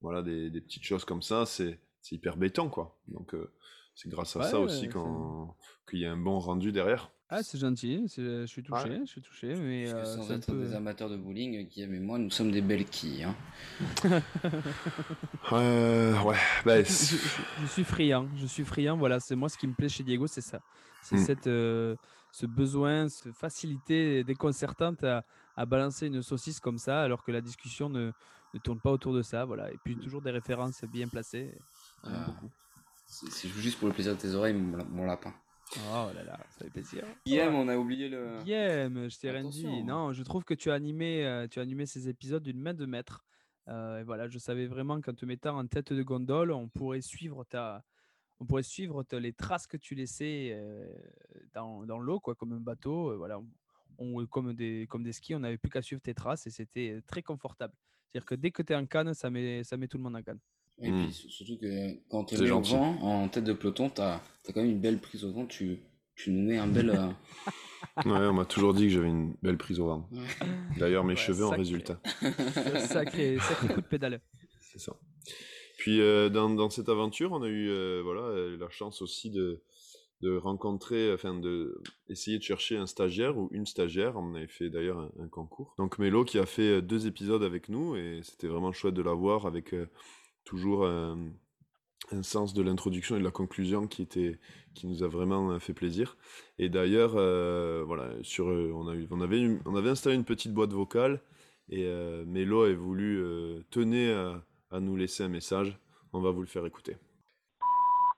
voilà, 0.00 0.22
des, 0.22 0.50
des, 0.50 0.60
petites 0.60 0.84
choses 0.84 1.04
comme 1.04 1.22
ça, 1.22 1.46
c'est 1.46 1.78
hyper 2.10 2.36
béton, 2.36 2.68
quoi. 2.68 2.98
Donc, 3.08 3.34
euh, 3.34 3.52
c'est 3.96 4.10
grâce 4.10 4.36
à 4.36 4.42
ça 4.44 4.60
aussi 4.60 4.88
qu'il 5.88 5.98
y 5.98 6.06
a 6.06 6.12
un 6.12 6.16
bon 6.18 6.38
rendu 6.38 6.70
derrière. 6.70 7.10
Ah, 7.28 7.42
c'est 7.42 7.58
gentil, 7.58 8.06
je 8.16 8.46
suis 8.46 8.62
touché, 8.62 9.00
je 9.00 9.10
suis 9.10 9.20
touché, 9.20 9.56
mais 9.56 9.88
euh, 9.88 10.04
sans 10.04 10.30
être 10.30 10.54
des 10.54 10.74
amateurs 10.74 11.10
de 11.10 11.16
bowling, 11.16 11.66
Guillaume 11.66 11.94
et 11.94 11.98
moi, 11.98 12.18
nous 12.18 12.30
sommes 12.30 12.52
des 12.52 12.60
belles 12.60 12.84
quilles. 12.84 13.24
Hein. 13.24 13.34
euh, 15.52 16.22
ouais, 16.22 16.36
bah, 16.64 16.84
je, 16.84 17.66
suis 17.66 17.82
friand, 17.82 18.28
je 18.36 18.46
suis 18.46 18.64
friand. 18.64 18.96
Voilà, 18.96 19.18
c'est 19.18 19.34
moi 19.34 19.48
ce 19.48 19.58
qui 19.58 19.66
me 19.66 19.74
plaît 19.74 19.88
chez 19.88 20.04
Diego, 20.04 20.28
c'est 20.28 20.40
ça, 20.40 20.60
c'est 21.02 21.16
hmm. 21.16 21.24
cette, 21.24 21.46
euh, 21.48 21.96
ce 22.30 22.46
besoin, 22.46 23.08
cette 23.08 23.32
facilité 23.32 24.22
déconcertante 24.22 25.02
à, 25.02 25.24
à, 25.56 25.66
balancer 25.66 26.06
une 26.06 26.22
saucisse 26.22 26.60
comme 26.60 26.78
ça, 26.78 27.02
alors 27.02 27.24
que 27.24 27.32
la 27.32 27.40
discussion 27.40 27.88
ne, 27.88 28.12
ne 28.54 28.58
tourne 28.60 28.78
pas 28.78 28.92
autour 28.92 29.14
de 29.14 29.22
ça, 29.22 29.44
voilà. 29.44 29.72
Et 29.72 29.78
puis 29.82 29.96
toujours 29.96 30.22
des 30.22 30.30
références 30.30 30.84
bien 30.84 31.08
placées. 31.08 31.52
C'est 33.06 33.48
juste 33.48 33.78
pour 33.78 33.88
le 33.88 33.94
plaisir 33.94 34.14
de 34.14 34.20
tes 34.20 34.34
oreilles, 34.34 34.54
mon, 34.54 35.04
lapin. 35.04 35.32
Oh 35.76 36.10
là 36.14 36.22
là, 36.24 36.38
ça 36.50 36.64
fait 36.64 36.70
plaisir. 36.70 37.04
Guillaume, 37.24 37.54
on 37.54 37.68
a 37.68 37.76
oublié 37.76 38.08
le. 38.08 38.42
Guillaume, 38.42 39.08
je 39.08 39.18
t'ai 39.18 39.30
rien 39.30 39.48
dit. 39.48 39.84
Non, 39.84 40.12
je 40.12 40.22
trouve 40.22 40.44
que 40.44 40.54
tu 40.54 40.70
as 40.70 40.74
animé, 40.74 41.24
euh, 41.24 41.46
tu 41.48 41.58
as 41.58 41.62
animé 41.62 41.86
ces 41.86 42.08
épisodes 42.08 42.42
d'une 42.42 42.60
main 42.60 42.74
de 42.74 42.86
maître. 42.86 43.24
Euh, 43.68 44.00
et 44.00 44.04
voilà, 44.04 44.28
je 44.28 44.38
savais 44.38 44.66
vraiment 44.66 45.00
qu'en 45.00 45.14
te 45.14 45.24
mettant 45.24 45.58
en 45.58 45.66
tête 45.66 45.92
de 45.92 46.02
gondole, 46.02 46.52
on 46.52 46.68
pourrait 46.68 47.00
suivre 47.00 47.44
ta, 47.44 47.84
on 48.38 48.46
pourrait 48.46 48.62
suivre 48.62 49.04
les 49.12 49.32
traces 49.32 49.66
que 49.66 49.76
tu 49.76 49.94
laissais 49.94 50.50
euh, 50.52 50.86
dans, 51.52 51.84
dans 51.84 51.98
l'eau, 51.98 52.20
quoi, 52.20 52.34
comme 52.34 52.52
un 52.52 52.60
bateau. 52.60 53.16
voilà, 53.16 53.40
on, 53.98 54.26
comme 54.26 54.54
des, 54.54 54.86
comme 54.88 55.02
des 55.02 55.12
skis, 55.12 55.34
on 55.34 55.40
n'avait 55.40 55.58
plus 55.58 55.70
qu'à 55.70 55.82
suivre 55.82 56.02
tes 56.02 56.14
traces 56.14 56.46
et 56.46 56.50
c'était 56.50 57.00
très 57.06 57.22
confortable. 57.22 57.74
C'est-à-dire 58.06 58.26
que 58.26 58.34
dès 58.34 58.50
que 58.50 58.62
tu 58.62 58.72
es 58.72 58.76
en 58.76 58.86
canne, 58.86 59.14
ça 59.14 59.30
met, 59.30 59.64
ça 59.64 59.76
met 59.76 59.88
tout 59.88 59.96
le 59.96 60.04
monde 60.04 60.16
en 60.16 60.22
canne. 60.22 60.38
Et 60.82 60.90
puis 60.90 61.06
hmm. 61.06 61.10
surtout 61.10 61.58
que 61.58 61.94
quand 62.10 62.24
tu 62.24 62.34
es 62.34 62.50
au 62.50 62.60
vent, 62.60 62.98
en 63.00 63.28
tête 63.28 63.44
de 63.44 63.52
peloton, 63.54 63.88
tu 63.88 64.02
as, 64.02 64.20
quand 64.46 64.60
même 64.60 64.70
une 64.70 64.80
belle 64.80 64.98
prise 64.98 65.24
au 65.24 65.32
vent. 65.32 65.46
Tu, 65.46 65.80
tu 66.14 66.30
nous 66.30 66.46
mets 66.46 66.58
un 66.58 66.66
bel. 66.66 66.90
Euh, 66.90 67.06
ouais, 68.04 68.26
on 68.26 68.34
m'a 68.34 68.44
toujours 68.44 68.74
dit 68.74 68.84
que 68.84 68.90
j'avais 68.90 69.08
une 69.08 69.34
belle 69.42 69.56
prise 69.56 69.80
au 69.80 69.86
vent. 69.86 70.08
D'ailleurs, 70.78 71.04
mes 71.04 71.16
cheveux 71.16 71.46
en 71.46 71.50
résultat. 71.50 72.00
sacré, 72.88 73.38
sacré 73.38 73.68
coup 73.68 73.80
de 73.80 73.86
pédale. 73.86 74.20
C'est 74.60 74.80
ça. 74.80 74.92
Puis 75.78 76.00
euh, 76.00 76.28
dans, 76.28 76.50
dans, 76.50 76.68
cette 76.68 76.88
aventure, 76.88 77.32
on 77.32 77.42
a 77.42 77.48
eu 77.48 77.68
euh, 77.68 78.02
voilà, 78.02 78.56
la 78.58 78.68
chance 78.68 79.00
aussi 79.00 79.30
de, 79.30 79.62
de 80.22 80.36
rencontrer, 80.36 81.12
enfin 81.12 81.34
de 81.34 81.82
essayer 82.08 82.38
de 82.38 82.42
chercher 82.42 82.76
un 82.76 82.86
stagiaire 82.86 83.36
ou 83.36 83.48
une 83.52 83.66
stagiaire. 83.66 84.16
On 84.16 84.34
avait 84.34 84.46
fait 84.46 84.70
d'ailleurs 84.70 85.10
un, 85.20 85.28
concours. 85.28 85.74
Donc 85.78 85.98
Mélo 85.98 86.24
qui 86.24 86.38
a 86.38 86.46
fait 86.46 86.78
euh, 86.78 86.80
deux 86.80 87.06
épisodes 87.06 87.42
avec 87.42 87.68
nous 87.68 87.96
et 87.96 88.20
c'était 88.22 88.46
vraiment 88.46 88.72
chouette 88.72 88.94
de 88.94 89.02
la 89.02 89.12
voir 89.12 89.46
avec 89.46 89.74
euh, 89.74 89.86
toujours 90.46 90.86
un, 90.86 91.18
sens 92.22 92.54
de 92.54 92.62
l'introduction 92.62 93.16
et 93.16 93.18
de 93.18 93.24
la 93.24 93.30
conclusion 93.30 93.86
qui 93.86 94.00
était 94.00 94.38
qui 94.74 94.86
nous 94.86 95.02
a 95.02 95.08
vraiment 95.08 95.50
euh, 95.50 95.58
fait 95.58 95.74
plaisir. 95.74 96.16
Et 96.58 96.68
d'ailleurs, 96.68 97.12
voilà, 97.84 98.12
sur 98.22 98.46
on, 98.46 98.88
a 98.88 98.94
eu, 98.94 99.06
on 99.10 99.20
avait 99.20 99.58
on 99.66 99.76
avait 99.76 99.90
installé 99.90 100.16
une 100.16 100.24
petite 100.24 100.54
boîte 100.54 100.72
vocale 100.72 101.20
et 101.68 101.84
Mélo 102.26 102.62
a 102.62 102.72
voulu 102.72 103.22
tenir 103.70 104.42
à, 104.70 104.80
nous 104.80 104.96
laisser 104.96 105.24
un 105.24 105.28
message. 105.28 105.78
On 106.12 106.20
va 106.20 106.30
vous 106.30 106.40
le 106.40 106.46
faire 106.46 106.64
écouter. 106.64 106.96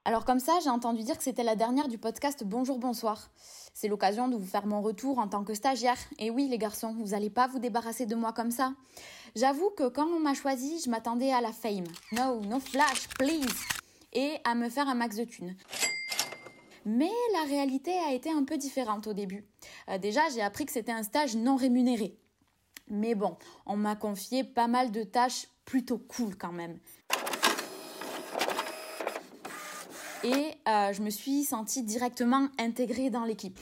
Alors 0.09 0.25
comme 0.25 0.41
ça, 0.41 0.59
j'ai 0.65 0.71
entendu 0.71 1.03
dire 1.03 1.19
que 1.19 1.23
c'était 1.23 1.43
la 1.43 1.55
dernière 1.55 1.87
du 1.87 1.99
podcast 1.99 2.43
Bonjour 2.43 2.79
Bonsoir. 2.79 3.29
C'est 3.75 3.89
l'occasion 3.89 4.27
de 4.29 4.37
vous 4.37 4.47
faire 4.47 4.65
mon 4.65 4.81
retour 4.81 5.19
en 5.19 5.29
tant 5.29 5.45
que 5.45 5.53
stagiaire. 5.53 5.99
Et 6.19 6.31
oui 6.31 6.49
les 6.49 6.57
garçons, 6.57 6.95
vous 6.99 7.09
n'allez 7.09 7.29
pas 7.29 7.47
vous 7.47 7.59
débarrasser 7.59 8.07
de 8.07 8.15
moi 8.15 8.33
comme 8.33 8.51
ça. 8.51 8.73
J'avoue 9.37 9.69
que 9.77 9.87
quand 9.87 10.07
on 10.07 10.19
m'a 10.19 10.33
choisi, 10.33 10.81
je 10.83 10.89
m'attendais 10.89 11.31
à 11.31 11.43
la 11.43 11.53
fame. 11.53 11.85
No, 12.13 12.41
no 12.41 12.59
flash, 12.59 13.07
please. 13.19 13.53
Et 14.15 14.39
à 14.45 14.55
me 14.55 14.71
faire 14.71 14.89
un 14.89 14.95
max 14.95 15.15
de 15.17 15.25
thunes. 15.25 15.55
Mais 16.87 17.13
la 17.35 17.43
réalité 17.47 17.93
a 18.09 18.15
été 18.15 18.31
un 18.31 18.45
peu 18.45 18.57
différente 18.57 19.09
au 19.09 19.13
début. 19.13 19.45
Euh, 19.91 19.99
déjà, 19.99 20.23
j'ai 20.35 20.41
appris 20.41 20.65
que 20.65 20.73
c'était 20.73 20.91
un 20.91 21.03
stage 21.03 21.37
non 21.37 21.57
rémunéré. 21.57 22.17
Mais 22.89 23.15
bon, 23.15 23.37
on 23.67 23.77
m'a 23.77 23.95
confié 23.95 24.43
pas 24.43 24.69
mal 24.69 24.91
de 24.91 25.03
tâches 25.03 25.49
plutôt 25.67 25.99
cool 25.99 26.35
quand 26.35 26.53
même. 26.53 26.79
Et 30.25 30.55
euh, 30.67 30.93
je 30.93 31.03
me 31.03 31.11
suis 31.11 31.45
sentie 31.45 31.83
directement 31.83 32.49
intégrée 32.59 33.11
dans 33.11 33.25
l'équipe. 33.25 33.59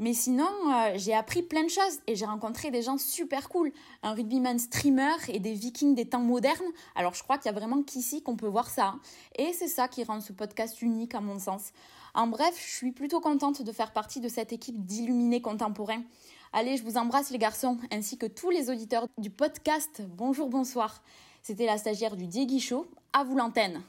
Mais 0.00 0.12
sinon, 0.12 0.44
euh, 0.44 0.92
j'ai 0.96 1.14
appris 1.14 1.42
plein 1.42 1.62
de 1.62 1.68
choses 1.68 2.00
et 2.06 2.16
j'ai 2.16 2.26
rencontré 2.26 2.70
des 2.70 2.82
gens 2.82 2.98
super 2.98 3.48
cool. 3.48 3.72
Un 4.02 4.12
rugbyman 4.12 4.58
streamer 4.58 5.14
et 5.28 5.38
des 5.38 5.54
vikings 5.54 5.94
des 5.94 6.06
temps 6.06 6.20
modernes. 6.20 6.72
Alors 6.94 7.14
je 7.14 7.22
crois 7.22 7.38
qu'il 7.38 7.46
y 7.46 7.54
a 7.54 7.58
vraiment 7.58 7.82
qu'ici 7.82 8.22
qu'on 8.22 8.36
peut 8.36 8.48
voir 8.48 8.68
ça. 8.68 8.96
Et 9.36 9.52
c'est 9.52 9.68
ça 9.68 9.86
qui 9.88 10.02
rend 10.04 10.20
ce 10.20 10.32
podcast 10.32 10.82
unique 10.82 11.14
à 11.14 11.20
mon 11.20 11.38
sens. 11.38 11.72
En 12.12 12.26
bref, 12.26 12.54
je 12.56 12.76
suis 12.76 12.92
plutôt 12.92 13.20
contente 13.20 13.62
de 13.62 13.72
faire 13.72 13.92
partie 13.92 14.20
de 14.20 14.28
cette 14.28 14.52
équipe 14.52 14.84
d'illuminés 14.84 15.40
contemporains. 15.40 16.02
Allez, 16.56 16.76
je 16.76 16.84
vous 16.84 16.96
embrasse 16.96 17.30
les 17.32 17.38
garçons, 17.38 17.78
ainsi 17.90 18.16
que 18.16 18.26
tous 18.26 18.50
les 18.50 18.70
auditeurs 18.70 19.08
du 19.18 19.28
podcast. 19.30 20.02
Bonjour, 20.08 20.48
bonsoir. 20.48 21.02
C'était 21.42 21.66
la 21.66 21.78
stagiaire 21.78 22.16
du 22.16 22.26
Diegui 22.28 22.60
Show. 22.60 22.86
À 23.12 23.24
vous 23.24 23.36
l'antenne. 23.36 23.82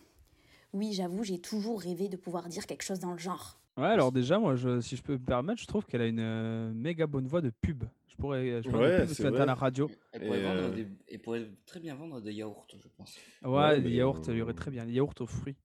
Oui, 0.74 0.92
j'avoue, 0.94 1.24
j'ai 1.24 1.40
toujours 1.40 1.80
rêvé 1.80 2.10
de 2.10 2.18
pouvoir 2.18 2.48
dire 2.50 2.66
quelque 2.66 2.82
chose 2.84 3.00
dans 3.00 3.12
le 3.12 3.20
genre. 3.20 3.60
Ouais, 3.78 3.86
alors 3.86 4.12
déjà, 4.12 4.40
moi, 4.40 4.56
je, 4.56 4.80
si 4.82 4.96
je 4.96 5.04
peux 5.04 5.14
me 5.14 5.20
permettre, 5.20 5.62
je 5.62 5.68
trouve 5.68 5.86
qu'elle 5.86 6.02
a 6.02 6.08
une 6.08 6.20
euh, 6.20 6.72
méga 6.74 7.06
bonne 7.06 7.28
voix 7.28 7.42
de 7.42 7.52
pub. 7.62 7.84
Je 8.08 8.16
pourrais, 8.16 8.64
je 8.64 8.70
pourrais 8.70 9.02
Ouais, 9.02 9.06
pub 9.06 9.36
à 9.36 9.46
la 9.46 9.54
radio. 9.54 9.88
Elle 10.14 10.26
pourrait, 10.26 10.40
Et, 10.40 10.44
vendre 10.44 10.60
euh, 10.62 10.70
des- 10.72 10.88
elle 11.12 11.20
pourrait 11.20 11.48
très 11.68 11.80
bien 11.80 11.94
vendre 11.96 12.20
des 12.20 12.34
yaourts, 12.34 12.66
je 12.74 12.88
pense. 12.98 13.16
Ouais, 13.44 13.80
mais, 13.80 13.92
yaourts, 13.92 14.18
euh, 14.20 14.24
ça 14.24 14.32
lui 14.32 14.40
irait 14.40 14.54
très 14.54 14.72
bien. 14.72 14.86
Les 14.86 14.94
yaourts 14.94 15.14
aux 15.20 15.28
fruits. 15.28 15.56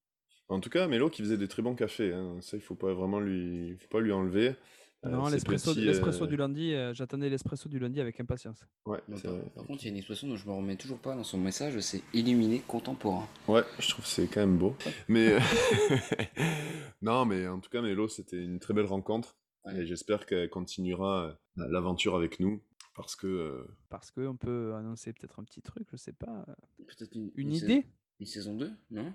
En 0.50 0.59
tout 0.61 0.69
cas, 0.71 0.87
Mélo 0.88 1.09
qui 1.09 1.23
faisait 1.23 1.37
des 1.38 1.49
très 1.49 1.62
bons 1.62 1.76
cafés. 1.76 2.12
hein. 2.12 2.37
Ça, 2.40 2.57
il 2.57 2.61
faut 2.61 2.75
pas 2.75 2.92
vraiment 2.92 3.21
lui, 3.21 3.76
faut 3.78 3.88
pas 3.88 4.00
lui 4.00 4.12
enlever. 4.12 4.54
Euh, 5.07 5.11
non, 5.11 5.28
l'espresso 5.28 5.71
euh, 5.71 6.26
du 6.26 6.37
lundi, 6.37 6.75
euh, 6.75 6.92
j'attendais 6.92 7.30
l'espresso 7.30 7.69
du 7.69 7.78
lundi 7.78 8.00
avec 8.00 8.21
impatience. 8.21 8.61
Ouais, 8.85 8.99
par, 9.09 9.19
vrai. 9.19 9.42
par 9.54 9.64
contre, 9.64 9.83
il 9.83 9.87
y 9.87 9.88
a 9.88 9.92
une 9.92 9.97
expression 9.97 10.28
dont 10.28 10.37
je 10.37 10.47
me 10.47 10.52
remets 10.52 10.76
toujours 10.76 10.99
pas 10.99 11.14
dans 11.14 11.25
son 11.25 11.38
message, 11.38 11.78
c'est 11.80 12.02
illuminé 12.12 12.61
contemporain. 12.66 13.26
Ouais, 13.49 13.62
je 13.78 13.88
trouve 13.88 14.04
que 14.04 14.11
c'est 14.11 14.26
quand 14.26 14.40
même 14.40 14.59
beau. 14.59 14.76
Mais 15.09 15.38
non, 17.02 17.25
mais 17.25 17.47
en 17.49 17.61
tout 17.61 17.71
cas, 17.71 17.80
Mélo, 17.80 18.09
c'était 18.09 18.42
une 18.42 18.59
très 18.59 18.75
belle 18.75 18.87
rencontre. 18.87 19.37
Ouais. 19.64 19.78
Et 19.78 19.87
j'espère 19.87 20.26
qu'elle 20.26 20.50
continuera 20.50 21.38
l'aventure 21.57 22.14
avec 22.14 22.40
nous. 22.40 22.61
Parce 22.95 23.16
que 23.16 23.26
euh, 23.26 23.76
Parce 23.88 24.11
qu'on 24.11 24.37
peut 24.37 24.75
annoncer 24.75 25.12
peut-être 25.12 25.40
un 25.40 25.45
petit 25.45 25.62
truc, 25.62 25.87
je 25.90 25.97
sais 25.97 26.12
pas. 26.12 26.45
Peut-être 26.78 27.14
une, 27.14 27.52
idée 27.52 27.87
Une 28.19 28.26
saison 28.26 28.54
2, 28.54 28.71
non? 28.90 29.12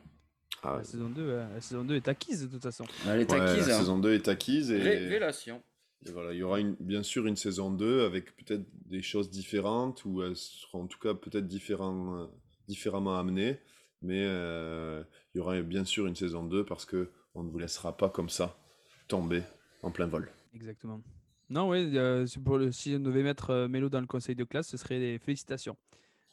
Ah, 0.64 0.78
la, 0.78 0.84
saison 0.84 1.10
2, 1.10 1.22
euh, 1.22 1.54
la 1.54 1.62
saison 1.62 1.84
2 1.84 1.96
est 1.96 2.08
acquise 2.08 2.42
de 2.42 2.48
toute 2.48 2.64
façon. 2.64 2.86
Elle 3.08 3.22
est 3.22 3.32
ouais, 3.32 3.40
acquise. 3.40 3.68
la 3.68 3.76
hein. 3.76 3.80
saison 3.80 4.00
2 4.00 4.14
est 4.14 4.28
acquise. 4.28 4.72
Et, 4.72 4.82
Révélation. 4.82 5.62
Et 6.08 6.12
voilà, 6.12 6.34
il 6.34 6.38
y 6.38 6.44
aura 6.44 6.60
une, 6.60 6.76
bien 6.80 7.04
sûr 7.04 7.26
une 7.26 7.36
saison 7.36 7.72
2 7.72 8.06
avec 8.06 8.36
peut-être 8.38 8.66
des 8.88 9.02
choses 9.02 9.30
différentes 9.30 10.06
ou 10.06 10.22
elles 10.24 10.36
seront 10.36 10.84
en 10.84 10.88
tout 10.88 11.00
cas 11.00 11.14
peut-être 11.14 11.48
différent- 11.48 12.18
euh, 12.18 12.28
différemment 12.68 13.18
amenées. 13.18 13.60
Mais 14.02 14.24
euh, 14.24 15.04
il 15.34 15.40
y 15.40 15.42
aura 15.42 15.60
bien 15.62 15.84
sûr 15.86 16.06
une 16.06 16.16
saison 16.16 16.44
2 16.44 16.64
parce 16.66 16.86
que 16.86 17.10
on 17.34 17.44
ne 17.44 17.50
vous 17.50 17.60
laissera 17.60 17.98
pas 17.98 18.10
comme 18.10 18.30
ça 18.30 18.58
tomber 19.08 19.42
en 19.82 19.92
plein 19.92 20.06
vol. 20.08 20.32
Exactement. 20.54 21.02
Non, 21.50 21.70
oui, 21.70 21.96
euh, 21.98 22.26
c'est 22.26 22.42
pour 22.42 22.58
le, 22.58 22.72
si 22.72 22.96
on 22.98 23.00
devait 23.00 23.24
mettre 23.24 23.52
euh, 23.52 23.68
Mélo 23.68 23.90
dans 23.90 24.02
le 24.02 24.08
conseil 24.08 24.36
de 24.36 24.44
classe, 24.44 24.68
ce 24.68 24.78
serait 24.78 25.00
des 25.00 25.20
félicitations. 25.20 25.78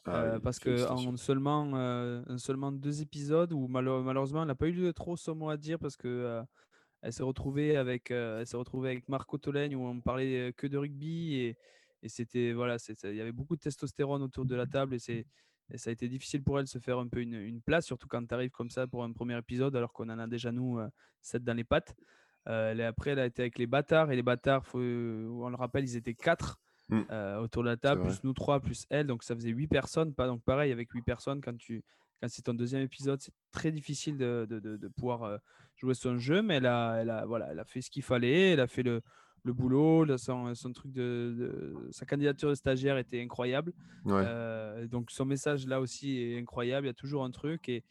Ah 0.05 0.11
Euh, 0.15 0.33
oui, 0.35 0.39
parce 0.39 0.59
que 0.59 0.87
en 0.87 1.15
seulement, 1.17 1.71
en 1.73 2.37
seulement 2.37 2.71
deux 2.71 3.01
épisodes 3.01 3.53
où 3.53 3.67
malheureusement 3.67 4.41
elle 4.41 4.47
n'a 4.47 4.55
pas 4.55 4.67
eu 4.67 4.93
trop 4.93 5.17
son 5.17 5.35
mot 5.35 5.49
à 5.49 5.57
dire 5.57 5.79
parce 5.79 5.97
que 5.97 6.41
elle 7.03 7.13
s'est 7.13 7.23
retrouvée 7.23 7.77
avec 7.77 8.09
euh, 8.09 8.39
elle 8.39 8.47
s'est 8.47 8.57
retrouvée 8.57 8.89
avec 8.89 9.07
Marco 9.09 9.37
Tolègne 9.37 9.75
où 9.75 9.85
on 9.85 9.99
parlait 10.01 10.49
euh, 10.49 10.51
que 10.51 10.65
de 10.67 10.77
rugby 10.77 11.35
et, 11.35 11.57
et 12.01 12.09
c'était 12.09 12.53
voilà 12.53 12.77
il 13.03 13.15
y 13.15 13.21
avait 13.21 13.31
beaucoup 13.31 13.55
de 13.55 13.61
testostérone 13.61 14.23
autour 14.23 14.45
de 14.45 14.55
la 14.55 14.65
table 14.65 14.95
et 14.95 14.99
c'est 14.99 15.25
et 15.71 15.77
ça 15.77 15.89
a 15.91 15.93
été 15.93 16.07
difficile 16.09 16.41
pour 16.43 16.57
elle 16.59 16.65
de 16.65 16.69
se 16.69 16.79
faire 16.79 16.97
un 16.99 17.07
peu 17.07 17.21
une, 17.21 17.35
une 17.35 17.61
place 17.61 17.85
surtout 17.85 18.07
quand 18.07 18.25
tu 18.27 18.33
arrives 18.33 18.51
comme 18.51 18.69
ça 18.69 18.87
pour 18.87 19.03
un 19.03 19.11
premier 19.13 19.37
épisode 19.37 19.75
alors 19.75 19.93
qu'on 19.93 20.09
en 20.09 20.19
a 20.19 20.27
déjà 20.27 20.51
nous 20.51 20.79
euh, 20.79 20.87
sept 21.21 21.43
dans 21.43 21.53
les 21.55 21.63
pattes 21.65 21.95
Euh, 22.49 22.73
est- 22.75 22.83
après 22.83 23.11
elle 23.11 23.19
a 23.19 23.25
été 23.25 23.41
avec 23.43 23.57
les 23.57 23.67
bâtards 23.67 24.11
et 24.11 24.17
les 24.17 24.21
bâtards 24.23 24.65
faut, 24.65 24.79
on 24.79 25.49
le 25.49 25.55
rappelle 25.55 25.83
ils 25.85 25.95
étaient 25.95 26.15
quatre 26.15 26.59
Mm. 26.89 27.01
euh, 27.11 27.37
autour 27.39 27.63
de 27.63 27.69
la 27.69 27.77
table, 27.77 28.01
plus 28.03 28.19
nous 28.25 28.33
trois, 28.33 28.59
plus 28.59 28.85
elle. 28.89 29.07
Donc 29.07 29.23
ça 29.23 29.33
faisait 29.35 29.51
huit 29.51 29.67
personnes. 29.69 30.13
Pas, 30.13 30.27
donc 30.27 30.43
pareil, 30.43 30.69
avec 30.73 30.91
huit 30.91 31.01
personnes, 31.01 31.39
quand, 31.39 31.55
tu, 31.57 31.81
quand 32.23 32.29
c'est 32.29 32.43
ton 32.43 32.53
deuxième 32.53 32.81
épisode, 32.83 33.19
c'est 33.19 33.33
très 33.51 33.69
difficile 33.69 34.17
de, 34.17 34.47
de, 34.49 34.61
de- 34.61 34.77
de 34.77 34.87
pouvoir 34.87 35.23
euh, 35.23 35.37
jouer 35.75 35.93
son 35.93 36.17
jeu. 36.19 36.41
Mais 36.41 36.55
elle 36.55 36.65
a, 36.67 36.99
elle 37.01 37.09
a, 37.09 37.25
voilà, 37.25 37.49
elle 37.51 37.59
a 37.59 37.65
fait 37.65 37.81
ce 37.81 37.89
qu'il 37.89 38.01
fallait. 38.03 38.51
Elle 38.51 38.61
a 38.61 38.67
fait 38.67 38.81
le, 38.83 39.01
le 39.43 39.51
boulot. 39.51 40.05
là, 40.05 40.17
son, 40.17 40.55
son 40.55 40.71
truc 40.71 40.93
de, 40.93 41.35
de- 41.37 41.87
Sa 41.91 42.05
candidature 42.05 42.47
de 42.49 42.55
stagiaire 42.55 42.97
était 42.97 43.21
incroyable. 43.21 43.73
Ouais. 44.05 44.23
Euh, 44.25 44.87
donc 44.87 45.11
son 45.11 45.25
message 45.25 45.67
là 45.67 45.81
aussi 45.81 46.17
est 46.17 46.39
incroyable. 46.39 46.87
Il 46.87 46.91
y 46.91 46.91
a 46.91 46.93
toujours 46.93 47.25
un 47.25 47.31
truc. 47.31 47.67
Et, 47.67 47.83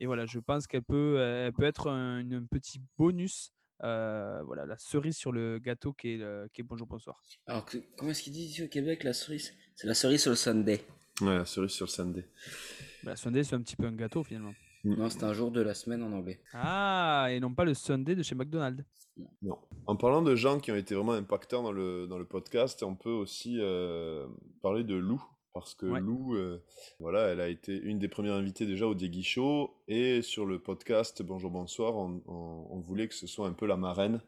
et 0.00 0.06
voilà, 0.06 0.26
je 0.26 0.40
pense 0.40 0.66
qu'elle 0.66 0.82
peut, 0.82 1.20
elle 1.20 1.52
peut 1.52 1.62
être 1.62 1.88
un, 1.88 2.28
un 2.32 2.44
petit 2.50 2.80
bonus. 2.98 3.52
euh, 3.84 4.42
voilà, 4.44 4.66
la 4.66 4.78
cerise 4.78 5.16
sur 5.16 5.30
le 5.30 5.58
gâteau 5.60 5.92
qui 5.92 6.14
est, 6.14 6.16
le- 6.16 6.48
qui 6.52 6.62
est 6.62 6.64
Bonjour 6.64 6.88
Bonsoir. 6.88 7.22
Alors, 7.46 7.64
que- 7.66 7.78
comment 7.96 8.10
est-ce 8.10 8.22
qu'il 8.24 8.32
dit 8.32 8.46
ici 8.46 8.64
au 8.64 8.68
Québec 8.68 9.04
la 9.04 9.12
cerise? 9.12 9.52
C'est 9.76 9.86
la 9.86 9.94
cerise 9.94 10.22
sur 10.22 10.30
le 10.30 10.36
Sunday. 10.36 10.80
Ouais, 11.20 11.36
la 11.38 11.44
cerise 11.46 11.70
sur 11.70 11.86
le 11.86 11.90
Sunday. 11.90 12.26
Bah, 13.06 13.12
la 13.12 13.16
Sunday, 13.16 13.44
c'est 13.44 13.54
un 13.54 13.60
petit 13.60 13.76
peu 13.76 13.86
un 13.86 13.92
gâteau 13.92 14.24
finalement. 14.24 14.52
Non, 14.84 15.08
c'est 15.08 15.22
un 15.22 15.32
jour 15.32 15.50
de 15.52 15.60
la 15.60 15.74
semaine 15.74 16.02
en 16.02 16.10
anglais. 16.12 16.40
Ah, 16.52 17.28
et 17.30 17.38
non 17.38 17.54
pas 17.54 17.64
le 17.64 17.72
Sunday 17.74 18.16
de 18.16 18.22
chez 18.24 18.34
McDonald's. 18.34 18.84
Non. 19.42 19.58
En 19.86 19.94
parlant 19.96 20.22
de 20.22 20.34
gens 20.34 20.58
qui 20.58 20.72
ont 20.72 20.76
été 20.76 20.94
vraiment 20.96 21.12
impactants 21.12 21.62
dans 21.62 21.70
le, 21.72 22.06
dans 22.08 22.18
le 22.18 22.24
podcast, 22.24 22.82
on 22.82 22.96
peut 22.96 23.10
aussi 23.10 23.58
euh, 23.60 24.26
parler 24.60 24.82
de 24.84 24.94
Lou. 24.96 25.22
Parce 25.54 25.74
que 25.74 25.86
Ouais. 25.86 26.00
Lou, 26.00 26.34
euh, 26.34 26.62
voilà, 27.00 27.28
elle 27.28 27.40
a 27.40 27.48
été 27.48 27.74
une 27.80 27.98
des 28.00 28.08
premières 28.08 28.34
invitées 28.34 28.66
déjà 28.66 28.86
au 28.88 28.94
Diegui 28.94 29.22
Show. 29.22 29.70
Et 29.88 30.20
sur 30.20 30.44
le 30.44 30.58
podcast 30.58 31.22
Bonjour 31.22 31.50
Bonsoir, 31.52 31.96
on, 31.96 32.20
on- 32.26 32.66
on 32.70 32.80
voulait 32.80 33.06
que 33.08 33.14
ce 33.14 33.26
soit 33.28 33.46
un 33.46 33.52
peu 33.54 33.66
la 33.66 33.76
marraine. 33.76 34.20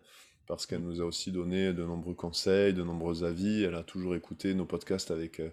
Parce 0.46 0.64
qu'elle 0.66 0.80
nous 0.82 1.02
a 1.02 1.04
aussi 1.04 1.30
donné 1.32 1.74
de 1.74 1.84
nombreux 1.84 2.14
conseils, 2.14 2.72
de 2.72 2.82
nombreux 2.82 3.22
avis. 3.24 3.64
Elle 3.64 3.74
a 3.74 3.82
toujours 3.82 4.14
écouté 4.14 4.54
nos 4.54 4.64
podcasts 4.64 5.10
avec 5.10 5.40
euh, 5.40 5.50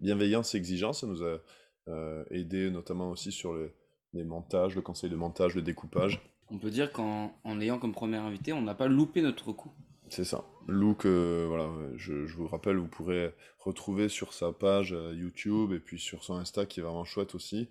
bienveillance 0.00 0.54
et 0.54 0.58
exigence. 0.58 1.02
Elle 1.02 1.08
nous 1.08 1.24
a 1.24 1.40
euh, 1.88 2.24
aidé 2.30 2.70
notamment 2.70 3.10
aussi 3.10 3.32
sur 3.32 3.52
le- 3.52 3.72
les 4.12 4.24
montages, 4.24 4.74
le 4.74 4.82
conseil 4.82 5.10
de 5.10 5.16
montage, 5.16 5.54
le 5.54 5.62
découpage. 5.62 6.20
On 6.50 6.58
peut 6.58 6.70
dire 6.70 6.92
qu'en 6.92 7.34
en 7.44 7.60
ayant 7.60 7.78
comme 7.78 7.92
premier 7.92 8.16
invité, 8.16 8.52
on 8.52 8.62
n'a 8.62 8.74
pas 8.74 8.86
loupé 8.88 9.20
notre 9.22 9.52
coup. 9.52 9.72
C'est 10.08 10.24
ça. 10.24 10.44
Lou, 10.68 10.94
que, 10.94 11.44
voilà, 11.48 11.68
je, 11.96 12.26
je 12.26 12.36
vous 12.36 12.46
rappelle, 12.46 12.76
vous 12.76 12.86
pourrez 12.86 13.34
retrouver 13.58 14.08
sur 14.08 14.32
sa 14.32 14.52
page 14.52 14.92
euh, 14.92 15.12
YouTube 15.14 15.72
et 15.72 15.80
puis 15.80 15.98
sur 15.98 16.22
son 16.22 16.34
Insta 16.34 16.64
qui 16.64 16.78
est 16.78 16.82
vraiment 16.84 17.04
chouette 17.04 17.34
aussi. 17.34 17.68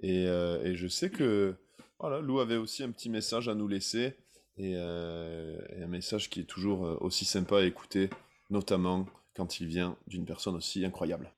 Et, 0.00 0.26
euh, 0.26 0.64
et 0.64 0.74
je 0.74 0.88
sais 0.88 1.10
que 1.10 1.54
voilà, 2.00 2.20
Lou 2.20 2.40
avait 2.40 2.56
aussi 2.56 2.82
un 2.82 2.90
petit 2.90 3.10
message 3.10 3.48
à 3.48 3.54
nous 3.54 3.68
laisser 3.68 4.14
et, 4.56 4.72
euh, 4.76 5.58
et 5.76 5.82
un 5.82 5.86
message 5.86 6.30
qui 6.30 6.40
est 6.40 6.44
toujours 6.44 6.86
euh, 6.86 6.96
aussi 7.02 7.26
sympa 7.26 7.58
à 7.58 7.64
écouter, 7.64 8.08
notamment 8.48 9.06
quand 9.34 9.60
il 9.60 9.66
vient 9.66 9.96
d'une 10.06 10.24
personne 10.24 10.54
aussi 10.56 10.82
incroyable. 10.84 11.30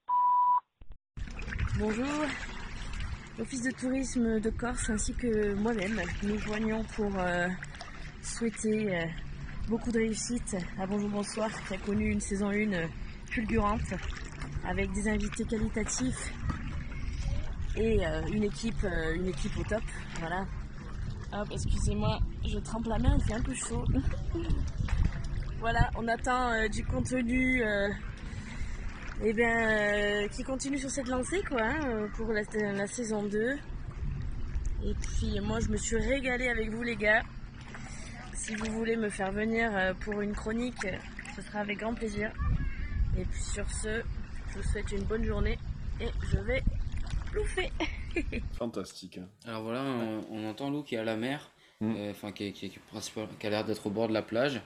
Bonjour, 1.79 2.07
l'Office 3.39 3.63
de 3.63 3.71
tourisme 3.71 4.41
de 4.41 4.51
Corse 4.51 4.91
ainsi 4.91 5.15
que 5.15 5.55
moi-même, 5.55 6.01
nous 6.25 6.37
joignons 6.37 6.83
pour 6.97 7.13
euh, 7.17 7.47
souhaiter 8.21 8.97
euh, 8.97 9.05
beaucoup 9.69 9.93
de 9.93 9.99
réussite 9.99 10.57
à 10.77 10.89
Bonjour 10.89 11.09
Bonsoir 11.09 11.49
qui 11.69 11.75
a 11.75 11.79
connu 11.79 12.11
une 12.11 12.21
saison 12.21 12.49
1 12.49 12.73
euh, 12.73 12.87
fulgurante 13.31 13.95
avec 14.67 14.91
des 14.93 15.09
invités 15.09 15.45
qualitatifs 15.45 16.33
et 17.77 18.05
euh, 18.05 18.23
une, 18.27 18.43
équipe, 18.43 18.85
une 19.15 19.29
équipe 19.29 19.57
au 19.57 19.63
top. 19.63 19.83
Voilà. 20.19 20.47
Hop, 21.33 21.47
excusez-moi, 21.53 22.19
je 22.45 22.59
trempe 22.59 22.87
la 22.89 22.99
main, 22.99 23.17
il 23.21 23.25
fait 23.25 23.35
un 23.35 23.43
peu 23.43 23.55
chaud. 23.55 23.85
voilà, 25.61 25.91
on 25.97 26.09
attend 26.09 26.67
du 26.69 26.85
contenu. 26.85 27.63
Et 29.23 29.33
bien, 29.33 29.69
euh, 30.25 30.29
qui 30.29 30.43
continue 30.45 30.79
sur 30.79 30.91
cette 30.91 31.09
lancée, 31.09 31.43
quoi, 31.49 31.63
hein, 31.63 31.81
euh, 31.89 32.07
pour 32.17 32.33
la, 32.33 32.43
la 32.73 32.87
saison 32.87 33.23
2. 33.25 33.53
Et 34.85 34.95
puis, 34.95 35.41
moi, 35.41 35.59
je 35.61 35.69
me 35.69 35.77
suis 35.77 35.97
régalée 35.97 36.49
avec 36.49 36.71
vous, 36.71 36.83
les 36.83 36.97
gars. 36.97 37.23
Si 38.35 38.55
vous 38.55 38.67
voulez 38.73 38.97
me 38.97 39.09
faire 39.11 39.33
venir 39.33 39.71
euh, 39.77 39.93
pour 39.95 40.21
une 40.21 40.33
chronique, 40.35 40.87
ce 41.37 41.43
sera 41.43 41.61
avec 41.61 41.79
grand 41.79 41.95
plaisir. 41.95 42.33
Et 43.19 43.25
puis, 43.25 43.43
sur 43.43 43.69
ce, 43.71 44.03
Je 44.51 44.55
vous 44.57 44.63
souhaite 44.63 44.91
une 44.93 45.03
bonne 45.05 45.25
journée 45.25 45.59
et 46.01 46.09
je 46.31 46.39
vais 46.39 46.63
plouffer. 47.33 47.71
Fantastique. 48.59 49.19
hein. 49.19 49.27
Alors 49.47 49.63
voilà, 49.65 49.83
on, 49.83 50.25
on 50.31 50.49
entend 50.49 50.71
Lou 50.71 50.83
qui 50.83 50.95
est 50.95 50.99
à 50.99 51.05
la 51.05 51.17
mer, 51.17 51.51
Mm. 51.81 51.95
euh, 51.97 52.11
enfin 52.11 52.33
qui 52.33 52.43
a 52.45 53.51
l'air 53.51 53.65
d'être 53.65 53.87
au 53.87 53.91
bord 53.91 54.09
de 54.09 54.13
la 54.13 54.23
plage. 54.23 54.61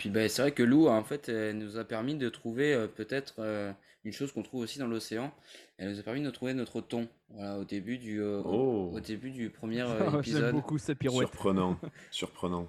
Puis 0.00 0.08
ben, 0.08 0.28
c'est 0.30 0.40
vrai 0.42 0.52
que 0.52 0.62
Lou, 0.62 0.88
en 0.88 1.04
fait, 1.04 1.28
elle 1.28 1.58
nous 1.58 1.76
a 1.76 1.84
permis 1.84 2.14
de 2.16 2.28
trouver 2.30 2.72
euh, 2.74 2.86
peut-être 2.88 3.34
euh, 3.40 3.70
une 4.04 4.12
chose 4.12 4.32
qu'on 4.32 4.42
trouve 4.42 4.62
aussi 4.62 4.78
dans 4.78 4.86
l'océan. 4.86 5.30
Elle 5.76 5.90
nous 5.90 6.00
a 6.00 6.02
permis 6.02 6.22
de 6.22 6.30
trouver 6.30 6.54
notre 6.54 6.80
thon. 6.80 7.06
Voilà, 7.28 7.58
au 7.58 7.64
début 7.64 7.98
du, 7.98 8.20
euh, 8.22 8.40
au- 8.40 8.90
Oh. 8.92 8.96
au, 8.96 9.00
début 9.00 9.30
du 9.30 9.50
premier 9.50 9.82
euh, 9.86 9.98
J'aime 10.10 10.18
épisode. 10.20 10.52
beaucoup 10.54 10.78
cette 10.78 10.98
pirouette. 10.98 11.28
Surprenant, 11.28 11.78
surprenant. 12.10 12.66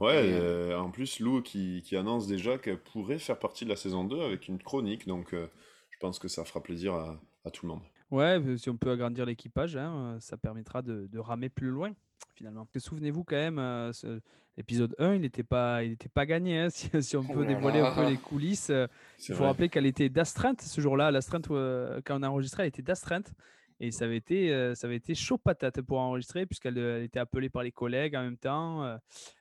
Ouais, 0.00 0.28
Et, 0.28 0.32
euh, 0.34 0.78
en 0.78 0.90
plus, 0.90 1.20
Lou 1.20 1.42
qui, 1.42 1.80
qui 1.82 1.96
annonce 1.96 2.26
déjà 2.26 2.58
qu'elle 2.58 2.80
pourrait 2.82 3.18
faire 3.20 3.38
partie 3.38 3.64
de 3.64 3.70
la 3.70 3.76
saison 3.76 4.04
2 4.04 4.20
avec 4.20 4.48
une 4.48 4.58
chronique, 4.58 5.06
donc 5.06 5.32
euh, 5.32 5.46
je 5.90 5.98
pense 6.00 6.18
que 6.18 6.28
ça 6.28 6.44
fera 6.44 6.62
plaisir 6.62 6.92
à, 6.94 7.18
à 7.44 7.50
tout 7.50 7.64
le 7.66 7.72
monde. 7.72 7.82
Ouais, 8.10 8.40
si 8.58 8.68
on 8.68 8.76
peut 8.76 8.90
agrandir 8.90 9.24
l'équipage, 9.26 9.76
hein, 9.76 10.18
ça 10.20 10.36
permettra 10.36 10.82
de, 10.82 11.06
de 11.06 11.18
ramer 11.18 11.48
plus 11.48 11.68
loin, 11.70 11.92
finalement. 12.34 12.66
Souvenez-vous 12.76 13.24
quand 13.24 13.36
même, 13.36 13.58
euh, 13.58 13.92
ce- 13.92 14.20
l'épisode 14.56 14.94
1, 14.98 15.14
il 15.14 15.20
n'était 15.22 15.42
pas, 15.42 15.82
il 15.84 15.92
était 15.92 16.08
pas 16.08 16.26
gagné. 16.26 16.60
hein, 16.60 16.68
si, 16.70 17.02
si 17.02 17.16
on 17.16 17.24
Oh 17.28 17.32
peut 17.32 17.46
dévoiler 17.46 17.80
un 17.80 17.94
peu 17.94 18.08
les 18.08 18.16
coulisses, 18.16 18.70
euh, 18.70 18.86
il 19.18 19.32
faut 19.34 19.38
vrai. 19.40 19.46
rappeler 19.48 19.68
qu'elle 19.68 19.86
était 19.86 20.08
d'astreinte 20.08 20.60
ce 20.62 20.80
jour-là. 20.80 21.10
L'astreinte, 21.10 21.50
euh, 21.50 22.00
quand 22.04 22.18
on 22.18 22.22
a 22.22 22.28
enregistré, 22.28 22.62
elle 22.62 22.68
était 22.68 22.82
d'astreinte. 22.82 23.32
Et 23.78 23.90
ça 23.90 24.06
avait 24.06 24.16
été, 24.16 24.54
euh, 24.54 24.74
ça 24.74 24.86
avait 24.86 24.96
été 24.96 25.14
chaud 25.14 25.36
patate 25.36 25.82
pour 25.82 25.98
enregistrer, 25.98 26.46
puisqu'elle 26.46 26.78
elle 26.78 27.02
était 27.02 27.18
appelée 27.18 27.50
par 27.50 27.62
les 27.62 27.72
collègues 27.72 28.16
en 28.16 28.22
même 28.22 28.38
temps, 28.38 28.96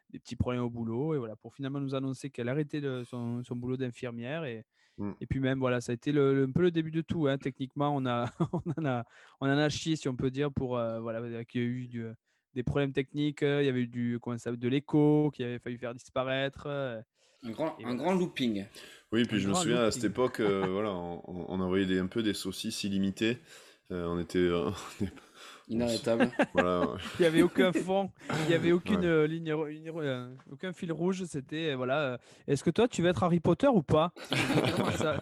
des 0.10 0.20
petits 0.20 0.36
problèmes 0.36 0.62
au 0.64 0.70
boulot, 0.70 1.16
et 1.16 1.18
voilà, 1.18 1.38
pour 1.38 1.54
finalement 1.56 1.80
nous 1.80 1.96
annoncer 1.96 2.30
qu'elle 2.30 2.50
arrêtait 2.50 2.82
le- 2.82 3.06
son, 3.06 3.42
son 3.46 3.56
boulot 3.56 3.78
d'infirmière. 3.78 4.44
Et, 4.44 4.66
Mm. 4.98 5.12
et 5.20 5.26
puis 5.26 5.42
même, 5.42 5.60
voilà, 5.60 5.82
ça 5.82 5.92
a 5.92 5.96
été 5.96 6.14
le, 6.14 6.34
le- 6.34 6.44
un 6.46 6.52
peu 6.54 6.62
le 6.62 6.72
début 6.72 6.90
de 6.92 7.02
tout. 7.02 7.28
hein. 7.28 7.38
Techniquement, 7.38 7.94
on, 7.94 8.06
a, 8.06 8.26
on, 8.54 8.62
en 8.78 8.86
a, 8.86 9.04
on 9.42 9.46
en 9.48 9.58
a 9.58 9.68
chié, 9.68 9.98
si 9.98 10.08
on 10.08 10.16
peut 10.16 10.32
dire, 10.32 10.52
pour 10.54 10.70
voilà, 11.02 11.44
qu'il 11.44 11.62
y 11.62 11.64
a 11.66 11.68
eu 11.68 11.88
du- 11.88 12.06
des 12.56 12.64
problèmes 12.64 12.94
techniques, 12.94 13.44
euh, 13.44 13.62
il 13.62 13.66
y 13.66 13.70
avait 13.70 13.82
eu 13.82 13.88
du, 13.88 14.18
comment 14.22 14.38
ça, 14.38 14.52
de 14.52 14.68
l'écho 14.68 15.30
qu'il 15.34 15.46
avait 15.46 15.60
fallu 15.60 15.78
faire 15.78 15.94
disparaître. 15.94 16.64
euh, 16.68 17.02
Un 17.44 17.52
grand, 17.52 17.76
Et 17.80 17.84
un 17.84 17.96
voilà. 17.96 17.96
grand 18.04 18.14
looping. 18.16 18.66
Oui, 19.12 19.24
puis 19.26 19.38
Un 19.38 19.40
je 19.42 19.50
me 19.50 19.54
souviens 19.54 19.82
à 19.84 19.92
cette 19.92 20.06
époque, 20.06 20.40
euh, 20.40 20.68
voilà, 20.72 20.92
on, 20.92 21.22
on- 21.28 21.46
on 21.50 21.60
envoyait 21.60 21.86
des, 21.86 22.00
un 22.00 22.08
peu 22.08 22.24
des 22.24 22.34
saucisses 22.34 22.84
illimitées. 22.84 23.38
Euh, 23.92 24.06
on 24.08 24.20
était, 24.20 24.40
euh, 24.40 24.72
Inarrêtable. 25.68 26.30
voilà, 26.54 26.88
Il 27.18 27.22
n'y 27.22 27.26
avait 27.26 27.42
aucun 27.42 27.72
fond, 27.74 28.12
il 28.44 28.48
n'y 28.50 28.54
avait 28.54 28.72
aucune 28.72 29.00
Ouais. 29.00 29.06
euh, 29.06 29.28
ligne, 29.28 29.52
ro- 29.54 29.66
euh, 30.02 30.30
aucun 30.52 30.74
fil 30.74 30.92
rouge. 30.92 31.24
C'était 31.26 31.72
euh, 31.72 31.76
voilà. 31.76 32.00
euh, 32.02 32.18
Est-ce 32.48 32.64
que 32.64 32.70
toi, 32.70 32.88
tu 32.88 33.02
veux 33.02 33.10
être 33.10 33.24
Harry 33.24 33.40
Potter 33.40 33.68
ou 33.68 33.82
pas? 33.82 34.14
Ça. 34.98 35.22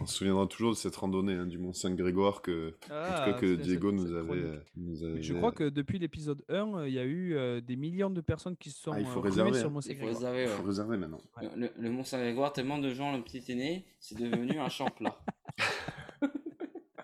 on 0.00 0.06
se 0.06 0.14
souviendra 0.16 0.46
toujours 0.46 0.72
de 0.72 0.76
cette 0.76 0.94
randonnée 0.96 1.34
hein, 1.34 1.46
du 1.46 1.58
Mont 1.58 1.72
Saint-Grégoire 1.72 2.42
que, 2.42 2.68
en 2.68 2.72
tout 2.74 2.88
cas, 2.90 3.32
que 3.32 3.56
c'est- 3.56 3.62
Diego 3.62 3.90
cette- 3.90 3.98
nous 4.00 4.06
cette 4.08 4.16
avait, 4.16 5.14
euh, 5.16 5.22
Je 5.22 5.34
crois 5.34 5.52
que 5.52 5.68
depuis 5.68 5.98
l'épisode 5.98 6.42
1, 6.48 6.54
euh, 6.80 6.88
il 6.88 6.94
y 6.94 6.98
a 6.98 7.04
eu 7.04 7.34
euh, 7.34 7.60
des 7.60 7.76
millions 7.76 8.10
de 8.10 8.20
personnes 8.20 8.56
qui 8.56 8.70
se 8.70 8.80
sont 8.82 8.92
Ah, 8.92 9.00
il 9.00 9.06
faut 9.06 9.20
euh, 9.20 9.22
ruées 9.22 9.30
réserver, 9.30 9.54
sur 9.58 9.68
hein. 9.68 9.70
Mont 9.70 9.80
Il 9.80 9.82
faut 9.82 9.88
Saint-Grégoire. 9.88 10.14
réserver. 10.32 10.42
il 10.42 10.48
faut 10.48 10.62
réserver 10.66 10.96
maintenant. 10.98 11.20
Ouais. 11.40 11.48
Le, 11.56 11.60
le- 11.62 11.72
le 11.78 11.90
Mont 11.90 12.04
Saint-Grégoire, 12.04 12.52
tellement 12.52 12.78
de 12.78 12.90
gens 12.92 13.10
l'ont 13.12 13.22
piétiné, 13.22 13.86
c'est 14.00 14.18
devenu 14.18 14.58
un 14.58 14.68
champ 14.68 14.88
plat. 14.90 15.16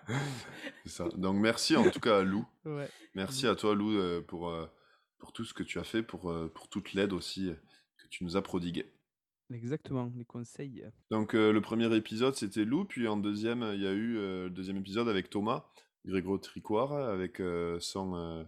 Ça. 0.85 1.07
Donc 1.15 1.35
merci 1.37 1.75
en 1.75 1.89
tout 1.89 1.99
cas 1.99 2.19
à 2.19 2.23
Lou. 2.23 2.45
Ouais. 2.65 2.89
Merci 3.15 3.47
à 3.47 3.55
toi 3.55 3.73
Lou 3.75 3.91
euh, 3.97 4.21
pour, 4.21 4.49
euh, 4.49 4.65
pour 5.19 5.31
tout 5.33 5.45
ce 5.45 5.53
que 5.53 5.63
tu 5.63 5.79
as 5.79 5.83
fait, 5.83 6.03
pour, 6.03 6.29
euh, 6.29 6.47
pour 6.53 6.67
toute 6.69 6.93
l'aide 6.93 7.13
aussi 7.13 7.51
que 7.97 8.07
tu 8.09 8.23
nous 8.23 8.35
as 8.37 8.41
prodiguée. 8.41 8.91
Exactement, 9.53 10.11
les 10.17 10.25
conseils. 10.25 10.83
Donc 11.09 11.31
le 11.33 11.59
premier 11.61 11.93
épisode 11.95 12.35
c'était 12.35 12.65
Lou, 12.65 12.83
puis 12.83 13.07
en 13.07 13.15
deuxième 13.15 13.63
il 13.73 13.81
y 13.81 13.87
a 13.87 13.93
eu 13.93 14.13
le 14.15 14.49
deuxième 14.49 14.75
épisode 14.77 15.07
avec 15.07 15.29
Thomas, 15.29 15.65
Grégoire 16.05 16.41
Tricoire, 16.41 16.91
avec 16.93 17.41
son, 17.79 18.45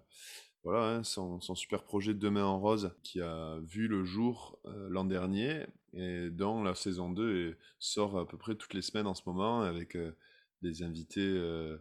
voilà, 0.66 0.96
hein, 0.98 1.04
son, 1.06 1.40
son 1.40 1.56
super 1.56 1.84
projet 1.84 2.14
Demain 2.14 2.44
en 2.44 2.60
rose 2.60 2.94
qui 3.04 3.22
a 3.22 3.60
vu 3.62 3.88
le 3.88 4.04
jour 4.04 4.60
l'an 4.90 5.06
dernier 5.06 5.66
et 5.94 6.30
dont 6.30 6.62
la 6.64 6.76
saison 6.76 7.10
2 7.10 7.52
est- 7.52 7.58
sort 7.80 8.18
à 8.20 8.28
peu 8.28 8.38
près 8.38 8.56
toutes 8.56 8.74
les 8.74 8.82
semaines 8.82 9.08
en 9.08 9.14
ce 9.16 9.22
moment 9.26 9.62
avec 9.62 9.98
des 10.62 10.84
invités 10.84 11.22
euh, 11.22 11.78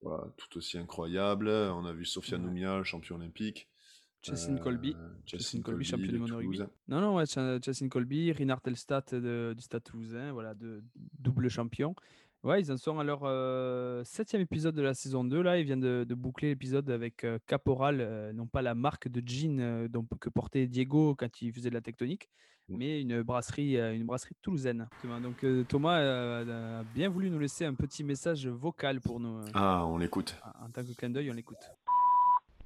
voilà, 0.00 0.24
tout 0.36 0.58
aussi 0.58 0.78
incroyables. 0.78 1.48
On 1.48 1.84
a 1.84 1.92
vu 1.92 2.04
Sofia 2.04 2.38
Ouais. 2.38 2.44
Noumia, 2.44 2.82
champion 2.82 3.16
olympique. 3.16 3.68
Jacine 4.22 4.60
Colby. 4.60 4.94
Colby, 5.64 5.84
championne 5.84 6.06
du 6.08 6.12
de 6.14 6.18
monde 6.18 6.30
rugby. 6.30 6.60
Non, 6.86 7.00
non, 7.00 7.16
ouais, 7.16 7.26
Cha- 7.26 7.60
Jacine 7.60 7.88
Colby, 7.88 8.30
Rinard 8.30 8.60
Telstat 8.60 9.06
du 9.12 9.60
Stade 9.60 9.82
Toulousain, 9.82 10.32
voilà, 10.32 10.54
de, 10.54 10.84
double 11.18 11.48
champion. 11.48 11.96
Ouais, 12.44 12.60
ils 12.60 12.72
en 12.72 12.76
sont 12.76 12.98
à 12.98 13.04
leur 13.04 13.20
euh, 13.22 14.02
septième 14.04 14.42
épisode 14.42 14.74
de 14.74 14.82
la 14.82 14.94
saison 14.94 15.22
2. 15.22 15.42
Là, 15.42 15.58
ils 15.58 15.64
viennent 15.64 15.78
de, 15.80 16.04
de 16.08 16.14
boucler 16.14 16.48
l'épisode 16.48 16.90
avec 16.90 17.22
euh, 17.22 17.38
Caporal, 17.46 17.98
euh, 18.00 18.32
non 18.32 18.46
pas 18.48 18.62
la 18.62 18.74
marque 18.74 19.06
de 19.08 19.22
jean 19.24 19.60
euh, 19.60 19.86
dont- 19.86 20.04
que 20.20 20.28
portait 20.28 20.66
Diego 20.66 21.14
quand 21.14 21.40
il 21.40 21.52
faisait 21.52 21.68
de 21.70 21.74
la 21.74 21.80
tectonique, 21.80 22.28
Mm. 22.68 22.76
mais 22.78 23.00
une 23.00 23.22
brasserie, 23.22 23.76
euh, 23.76 23.92
une 23.94 24.04
brasserie 24.06 24.34
toulousaine. 24.40 24.88
Donc 25.22 25.42
euh, 25.44 25.64
Thomas 25.64 25.98
euh, 26.00 26.80
a 26.80 26.84
bien 26.94 27.08
voulu 27.08 27.28
nous 27.30 27.38
laisser 27.40 27.64
un 27.64 27.74
petit 27.74 28.04
message 28.04 28.46
vocal 28.46 29.00
pour 29.00 29.18
nous. 29.20 29.38
euh, 29.38 29.44
Ah, 29.54 29.84
on 29.86 29.98
l'écoute. 29.98 30.36
En 30.64 30.68
tant 30.70 30.84
que 30.84 30.92
clin 30.92 31.10
d'œil, 31.10 31.28
on 31.30 31.34
l'écoute. 31.34 31.58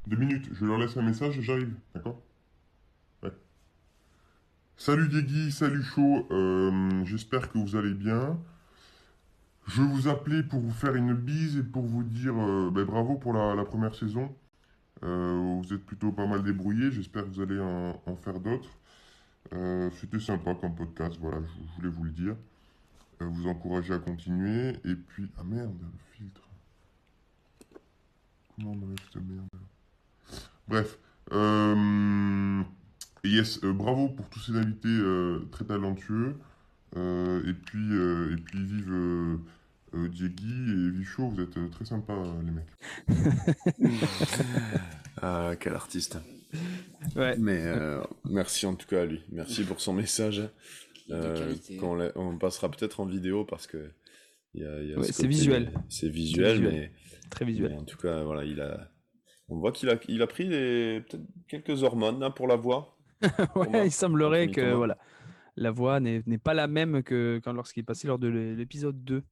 Deux 0.07 0.17
minutes, 0.19 0.49
je 0.53 0.65
leur 0.67 0.77
laisse 0.79 0.97
un 0.99 1.03
message 1.03 1.39
et 1.39 1.43
j'arrive, 1.43 1.75
d'accord? 1.95 2.21
Ouais. 3.23 3.33
Salut 4.77 5.09
Diegui, 5.09 5.51
salut 5.51 5.83
Chaud, 5.83 6.27
euh, 6.31 7.05
j'espère 7.07 7.51
que 7.51 7.57
vous 7.59 7.75
allez 7.77 7.95
bien. 7.95 8.39
Je 9.67 9.83
vous 9.83 10.07
appelais 10.09 10.43
pour 10.45 10.61
vous 10.61 10.71
faire 10.71 10.95
une 10.95 11.13
bise 11.13 11.59
et 11.59 11.63
pour 11.63 11.85
vous 11.85 12.05
dire 12.05 12.35
euh, 12.37 12.71
ben, 12.71 12.85
bravo 12.85 13.17
pour 13.17 13.33
la, 13.33 13.65
première 13.65 13.95
saison. 13.95 14.33
Euh, 15.03 15.61
vous 15.61 15.75
êtes 15.75 15.85
plutôt 15.85 16.13
pas 16.13 16.27
mal 16.27 16.43
débrouillés, 16.43 16.93
j'espère 16.93 17.25
que 17.25 17.31
vous 17.31 17.41
allez 17.41 17.61
en, 17.61 18.17
faire 18.17 18.39
d'autres. 18.39 18.71
Euh, 19.53 19.91
C'était 20.01 20.21
sympa 20.21 20.55
comme 20.55 20.75
podcast, 20.75 21.17
voilà, 21.21 21.39
je, 21.41 21.77
voulais 21.77 21.89
vous 21.89 22.05
le 22.05 22.11
dire. 22.11 22.37
Vous 23.19 23.49
encourager 23.49 23.95
à 23.95 23.99
continuer. 23.99 24.77
Et 24.85 24.95
puis, 24.95 25.29
ah 25.39 25.43
merde, 25.45 25.75
le 25.81 26.17
filtre. 26.17 26.43
Comment 28.55 28.73
on 28.73 28.85
enlève 28.85 28.99
cette 29.13 29.23
merde 29.23 29.49
Bref. 30.69 30.99
Euh, 31.33 32.63
yes, 33.25 33.61
bravo 33.63 34.09
pour 34.11 34.29
tous 34.29 34.41
ces 34.41 34.57
invités 34.57 35.01
très 35.51 35.65
talentueux. 35.65 36.37
Et 36.95 37.55
puis, 37.65 37.95
et 37.95 38.37
puis 38.37 38.65
vive 38.65 39.39
euh, 39.95 40.05
euh, 40.05 40.09
Diegui 40.09 40.73
et 40.73 40.91
Vichot, 40.91 41.29
vous 41.29 41.41
êtes 41.43 41.57
euh, 41.57 41.69
très 41.69 41.85
sympas 41.85 42.23
les 42.45 42.51
mecs. 42.51 42.67
Ah, 45.23 45.53
quel 45.59 45.75
artiste. 45.75 46.19
Ouais. 47.15 47.37
Mais 47.39 47.61
euh, 47.65 48.03
merci 48.29 48.67
en 48.67 48.75
tout 48.75 48.87
cas 48.87 49.03
à 49.03 49.07
lui. 49.07 49.23
Merci 49.33 49.65
pour 49.65 49.81
son 49.81 49.93
message. 49.95 50.43
Euh, 51.11 51.55
on 52.17 52.37
passera 52.37 52.71
peut-être 52.71 53.01
en 53.01 53.07
vidéo 53.07 53.45
parce 53.45 53.67
que 53.67 53.91
il 54.55 54.63
y 54.63 54.65
a, 54.67 54.83
il 54.83 54.89
y 54.91 54.95
a 54.95 54.99
Ouais, 54.99 55.07
ce 55.07 55.13
c'est 55.13 55.27
visuel. 55.27 55.73
C'est 55.89 56.09
visuel, 56.09 56.57
visuel. 56.57 56.73
mais, 56.73 56.93
Très 57.31 57.45
visuel. 57.45 57.71
mais 57.73 57.79
en 57.79 57.85
tout 57.85 57.97
cas, 57.99 58.23
voilà, 58.25 58.45
il 58.45 58.61
a. 58.61 58.91
On 59.49 59.59
voit 59.59 59.73
qu'il 59.73 59.89
a, 59.89 59.97
il 60.09 60.21
a 60.23 60.27
pris 60.27 60.49
des- 60.49 61.03
peut-être 61.09 61.23
quelques 61.49 61.83
hormones 61.83 62.23
hein, 62.23 62.31
pour 62.31 62.47
la 62.49 62.57
voix. 62.57 62.97
Ouais, 63.55 63.65
Thomas, 63.67 63.85
il 63.85 63.93
semblerait 63.93 64.49
que 64.49 64.61
Thomas. 64.61 64.75
voilà, 64.75 64.99
la 65.57 65.71
voix 65.71 66.01
n'est 66.01 66.23
n'est 66.27 66.39
pas 66.39 66.53
la 66.55 66.67
même 66.67 67.03
que 67.03 67.41
quand 67.43 67.53
lorsqu'il 67.55 67.81
est 67.81 67.85
passé 67.85 68.07
lors 68.09 68.19
de 68.19 68.29
l'é- 68.29 68.55
l'épisode 68.55 69.03
2. 69.05 69.23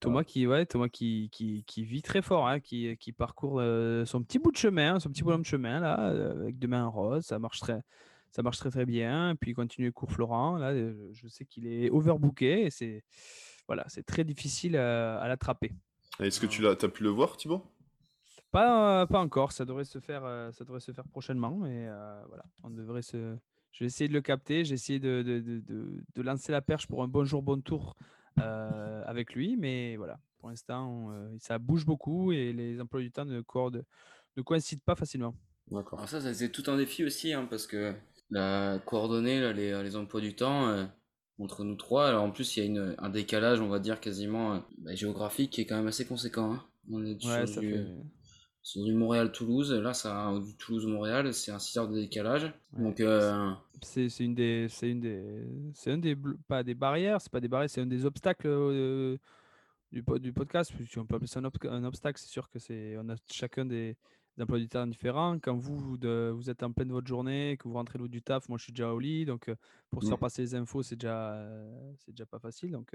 Thomas 0.00 0.22
qui 0.22 0.46
ouais, 0.46 0.64
Thomas 0.64 0.88
qui, 0.88 1.28
qui, 1.32 1.64
qui 1.64 1.84
vit 1.84 2.02
très 2.02 2.22
fort, 2.22 2.46
hein, 2.46 2.60
qui, 2.60 2.96
qui 2.98 3.12
parcourt 3.12 3.58
euh, 3.58 4.04
son 4.04 4.22
petit 4.22 4.38
bout 4.38 4.52
de 4.52 4.56
chemin, 4.56 5.00
son 5.00 5.10
petit 5.10 5.24
bonhomme 5.24 5.42
de 5.42 5.46
chemin 5.46 5.80
là, 5.80 6.10
euh, 6.10 6.42
avec 6.42 6.56
deux 6.58 6.68
mains 6.68 6.84
en 6.84 6.90
rose, 6.92 7.24
ça 7.24 7.40
marche 7.40 7.58
très, 7.58 7.82
ça 8.30 8.42
marche 8.42 8.58
très 8.58 8.70
très 8.70 8.86
bien. 8.86 9.34
Puis 9.40 9.50
il 9.50 9.54
continue 9.54 9.90
cours 9.92 10.12
Florent, 10.12 10.56
là, 10.56 10.70
euh, 10.70 11.10
je 11.12 11.26
sais 11.26 11.44
qu'il 11.44 11.66
est 11.66 11.90
overbooké 11.90 12.66
et 12.66 12.70
c'est 12.70 13.02
voilà, 13.66 13.84
c'est 13.88 14.04
très 14.04 14.22
difficile 14.22 14.76
à, 14.76 15.18
à 15.18 15.26
l'attraper. 15.26 15.72
Est-ce 16.20 16.38
que 16.38 16.46
tu 16.46 16.62
l'as, 16.62 16.76
as 16.80 16.88
pu 16.88 17.02
le 17.02 17.08
voir, 17.10 17.36
Thibaut? 17.36 17.64
Pas, 18.52 19.06
pas 19.08 19.18
encore, 19.18 19.50
ça 19.50 19.64
devrait 19.64 19.84
se 19.84 19.98
faire, 19.98 20.24
euh, 20.24 20.52
ça 20.52 20.64
devrait 20.64 20.80
se 20.80 20.92
faire 20.92 21.08
prochainement. 21.08 21.66
Et 21.66 21.86
voilà, 22.28 22.44
on 22.62 22.70
devrait 22.70 23.02
se. 23.02 23.36
Je 23.72 23.84
vais 23.84 23.86
essayer 23.86 24.08
de 24.08 24.14
le 24.14 24.22
capter, 24.22 24.64
j'ai 24.64 24.74
essayé 24.74 24.98
de, 25.00 25.22
de, 25.22 25.40
de, 25.40 25.58
de- 25.58 26.04
de 26.14 26.22
lancer 26.22 26.52
la 26.52 26.62
perche 26.62 26.86
pour 26.86 27.02
un 27.02 27.08
bon 27.08 27.24
jour, 27.24 27.42
bon 27.42 27.60
tour 27.60 27.96
euh, 28.40 29.02
avec 29.06 29.34
lui, 29.34 29.56
mais 29.56 29.96
voilà, 29.96 30.18
pour 30.38 30.48
l'instant, 30.50 31.10
euh, 31.12 31.36
ça 31.40 31.58
bouge 31.58 31.84
beaucoup 31.86 32.32
et 32.32 32.52
les 32.52 32.80
emplois 32.80 33.00
du 33.00 33.10
temps 33.12 33.24
ne, 33.24 33.40
coordonnent- 33.42 33.84
ne 34.36 34.42
coïncident 34.42 34.82
pas 34.84 34.96
facilement. 34.96 35.34
D'accord. 35.70 35.98
Alors 35.98 36.08
ça, 36.08 36.20
ça 36.20 36.32
c'est 36.32 36.50
tout 36.50 36.64
un 36.70 36.76
défi 36.76 37.04
aussi, 37.04 37.32
hein, 37.32 37.46
parce 37.48 37.66
que 37.66 37.94
la 38.30 38.78
coordonnée, 38.86 39.40
là, 39.40 39.52
les, 39.52 39.82
les 39.82 39.96
emplois 39.96 40.20
du 40.20 40.34
temps, 40.34 40.68
euh, 40.68 40.86
entre 41.38 41.62
nous 41.64 41.76
trois, 41.76 42.08
alors 42.08 42.22
en 42.24 42.30
plus 42.30 42.56
il 42.56 42.60
y 42.60 42.62
a 42.62 42.66
une, 42.66 42.94
un 42.98 43.10
décalage, 43.10 43.60
on 43.60 43.68
va 43.68 43.78
dire 43.78 44.00
quasiment 44.00 44.54
euh, 44.54 44.60
bah, 44.78 44.94
géographique 44.94 45.52
qui 45.52 45.60
est 45.60 45.66
quand 45.66 45.76
même 45.76 45.86
assez 45.86 46.06
conséquent. 46.06 46.52
hein. 46.54 46.64
On 46.90 47.04
est 47.04 47.20
Ouais, 47.22 47.46
sur 47.46 47.46
ça 47.46 47.62
du, 47.62 47.70
fait. 47.70 47.86
C'est 48.62 48.82
du 48.82 48.92
Montréal-Toulouse. 48.92 49.72
Là, 49.72 49.94
ça, 49.94 50.32
du 50.44 50.54
Toulouse-Montréal, 50.56 51.32
c'est 51.32 51.50
un 51.50 51.58
6 51.58 51.78
heures 51.78 51.88
de 51.88 51.94
décalage. 51.94 52.52
Donc, 52.72 53.00
euh, 53.00 53.52
c'est 53.82 54.08
une 54.20 54.34
des, 54.34 54.66
c'est 54.68 54.90
une 54.90 55.00
des, 55.00 55.44
c'est 55.74 55.92
un 55.92 55.98
des, 55.98 56.16
pas 56.46 56.62
des 56.62 56.74
barrières, 56.74 57.20
c'est 57.20 57.32
pas 57.32 57.40
des 57.40 57.48
barrières, 57.48 57.70
c'est 57.70 57.80
un 57.80 57.86
des 57.86 58.04
obstacles 58.04 58.46
euh, 58.48 59.16
du, 59.92 60.04
du 60.20 60.32
podcast. 60.32 60.72
Si 60.86 60.98
on 60.98 61.06
peut 61.06 61.16
appeler 61.16 61.28
ça 61.28 61.40
un, 61.40 61.84
obstacle, 61.84 62.20
c'est 62.20 62.28
sûr 62.28 62.50
que 62.50 62.58
c'est, 62.58 62.96
on 62.98 63.08
a 63.08 63.14
chacun 63.30 63.64
des, 63.64 63.96
emplois 64.40 64.58
du 64.58 64.68
temps 64.68 64.86
différents. 64.86 65.38
Quand 65.38 65.56
vous, 65.56 65.78
vous, 65.78 65.98
vous, 66.36 66.50
êtes 66.50 66.62
en 66.62 66.72
pleine 66.72 66.88
de 66.88 66.92
votre 66.92 67.08
journée, 67.08 67.56
que 67.58 67.66
vous 67.68 67.74
rentrez 67.74 67.98
du 67.98 68.22
taf, 68.22 68.48
moi 68.48 68.58
je 68.58 68.64
suis 68.64 68.72
déjà 68.72 68.92
au 68.92 68.98
lit, 68.98 69.24
donc 69.24 69.48
euh, 69.48 69.54
pour 69.90 70.02
se 70.02 70.08
faire 70.08 70.18
passer 70.18 70.42
les 70.42 70.54
infos, 70.54 70.82
c'est 70.82 70.96
déjà, 70.96 71.42
c'est 71.98 72.12
déjà 72.12 72.26
pas 72.26 72.38
facile. 72.38 72.72
Donc, 72.72 72.94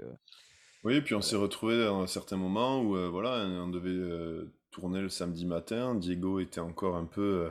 oui, 0.84 1.00
puis 1.00 1.14
on 1.14 1.22
s'est 1.22 1.36
retrouvé 1.36 1.82
à 1.84 1.92
un 1.92 2.06
certain 2.06 2.36
moment 2.36 2.82
où 2.82 3.10
voilà, 3.10 3.44
on 3.46 3.68
devait 3.68 4.46
tourner 4.74 5.00
le 5.00 5.08
samedi 5.08 5.46
matin. 5.46 5.94
Diego 5.94 6.40
était 6.40 6.60
encore 6.60 6.96
un 6.96 7.04
peu, 7.04 7.44
euh, 7.44 7.50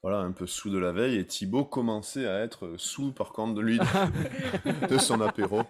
voilà, 0.00 0.18
un 0.18 0.30
peu 0.30 0.46
sous 0.46 0.70
de 0.70 0.78
la 0.78 0.92
veille 0.92 1.16
et 1.16 1.26
Thibaut 1.26 1.64
commençait 1.64 2.26
à 2.26 2.38
être 2.38 2.76
sous 2.76 3.10
par 3.10 3.32
contre 3.32 3.54
de 3.54 3.60
lui 3.60 3.78
de, 4.88 4.98
son 4.98 5.20
apéro. 5.20 5.62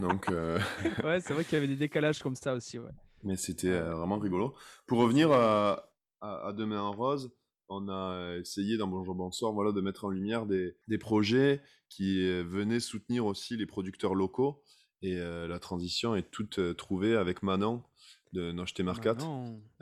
Donc, 0.00 0.28
euh, 0.30 0.58
ouais, 1.04 1.20
c'est 1.20 1.32
vrai 1.32 1.44
qu'il 1.44 1.54
y 1.54 1.56
avait 1.58 1.68
des 1.68 1.76
décalages 1.76 2.20
comme 2.20 2.34
ça 2.34 2.54
aussi, 2.54 2.80
ouais. 2.80 2.90
Mais 3.22 3.36
c'était 3.36 3.70
euh, 3.70 3.94
vraiment 3.94 4.18
rigolo. 4.18 4.54
Pour 4.86 4.98
revenir 4.98 5.30
à, 5.30 5.88
à, 6.20 6.52
Demain 6.52 6.80
en 6.80 6.90
Rose, 6.90 7.30
on 7.68 7.88
a 7.88 8.36
essayé 8.36 8.76
dans 8.76 8.88
Bonjour 8.88 9.14
Bonsoir 9.14 9.52
voilà, 9.52 9.70
de 9.70 9.80
mettre 9.80 10.06
en 10.06 10.10
lumière 10.10 10.44
des, 10.46 10.76
des 10.88 10.98
projets 10.98 11.62
qui 11.88 12.20
venaient 12.42 12.80
soutenir 12.80 13.26
aussi 13.26 13.56
les 13.56 13.66
producteurs 13.66 14.16
locaux. 14.16 14.64
Et 15.02 15.16
la 15.16 15.58
transition 15.58 16.14
est 16.14 16.30
toute 16.30 16.76
trouvée 16.76 17.16
avec 17.16 17.42
Manon, 17.42 17.82
de 18.32 18.50
Noche 18.50 18.78
Marcat, 18.80 19.16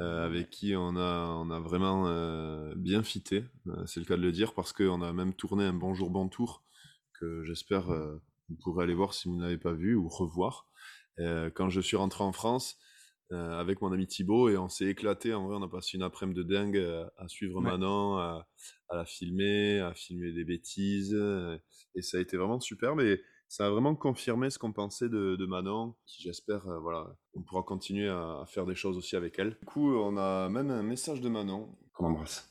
euh, 0.00 0.26
avec 0.26 0.50
qui 0.50 0.74
on 0.76 0.96
a, 0.96 1.26
on 1.26 1.50
a 1.50 1.60
vraiment 1.60 2.08
euh, 2.08 2.74
bien 2.76 3.02
fité, 3.02 3.44
euh, 3.68 3.86
c'est 3.86 4.00
le 4.00 4.06
cas 4.06 4.16
de 4.16 4.22
le 4.22 4.32
dire, 4.32 4.54
parce 4.54 4.72
qu'on 4.72 5.02
a 5.02 5.12
même 5.12 5.34
tourné 5.34 5.64
un 5.64 5.72
Bonjour 5.72 6.10
Bon 6.10 6.28
Tour, 6.28 6.64
que 7.18 7.44
j'espère 7.44 7.86
vous 8.48 8.56
pourrez 8.62 8.84
aller 8.84 8.94
voir 8.94 9.14
si 9.14 9.28
vous 9.28 9.36
ne 9.36 9.42
l'avez 9.42 9.58
pas 9.58 9.72
vu 9.72 9.94
ou 9.94 10.08
revoir. 10.08 10.66
quand 11.18 11.68
je 11.68 11.80
suis 11.80 11.96
rentré 11.96 12.24
en 12.24 12.32
France, 12.32 12.78
avec 13.30 13.82
mon 13.82 13.92
ami 13.92 14.06
Thibaut 14.06 14.48
et 14.48 14.56
on 14.56 14.68
s'est 14.68 14.86
éclaté. 14.86 15.34
En 15.34 15.46
vrai, 15.46 15.56
on 15.56 15.62
a 15.62 15.68
passé 15.68 15.96
une 15.96 16.02
après-midi 16.02 16.40
de 16.40 16.44
dingue 16.44 16.78
à, 17.18 17.28
suivre 17.28 17.60
Manon, 17.60 18.16
à, 18.16 18.48
à, 18.88 18.96
la 18.96 19.04
filmer, 19.04 19.80
à 19.80 19.94
filmer 19.94 20.32
des 20.32 20.44
bêtises. 20.44 21.14
et 21.94 22.02
ça 22.02 22.16
a 22.16 22.20
été 22.20 22.36
vraiment 22.36 22.58
super. 22.58 22.96
Mais 22.96 23.20
ça 23.50 23.66
a 23.66 23.70
vraiment 23.70 23.96
confirmé 23.96 24.48
ce 24.48 24.60
qu'on 24.60 24.72
pensait 24.72 25.08
de, 25.08 25.44
Manon, 25.44 25.96
qui 26.06 26.22
j'espère, 26.22 26.68
euh, 26.68 26.78
voilà, 26.78 27.08
on 27.34 27.42
pourra 27.42 27.64
continuer 27.64 28.08
à, 28.08 28.44
faire 28.46 28.64
des 28.64 28.76
choses 28.76 28.96
aussi 28.96 29.16
avec 29.16 29.40
elle. 29.40 29.56
Du 29.58 29.66
coup, 29.66 29.92
on 29.92 30.16
a 30.16 30.48
même 30.48 30.70
un 30.70 30.84
message 30.84 31.20
de 31.20 31.28
Manon 31.28 31.68
qu'on 31.92 32.06
embrasse. 32.06 32.48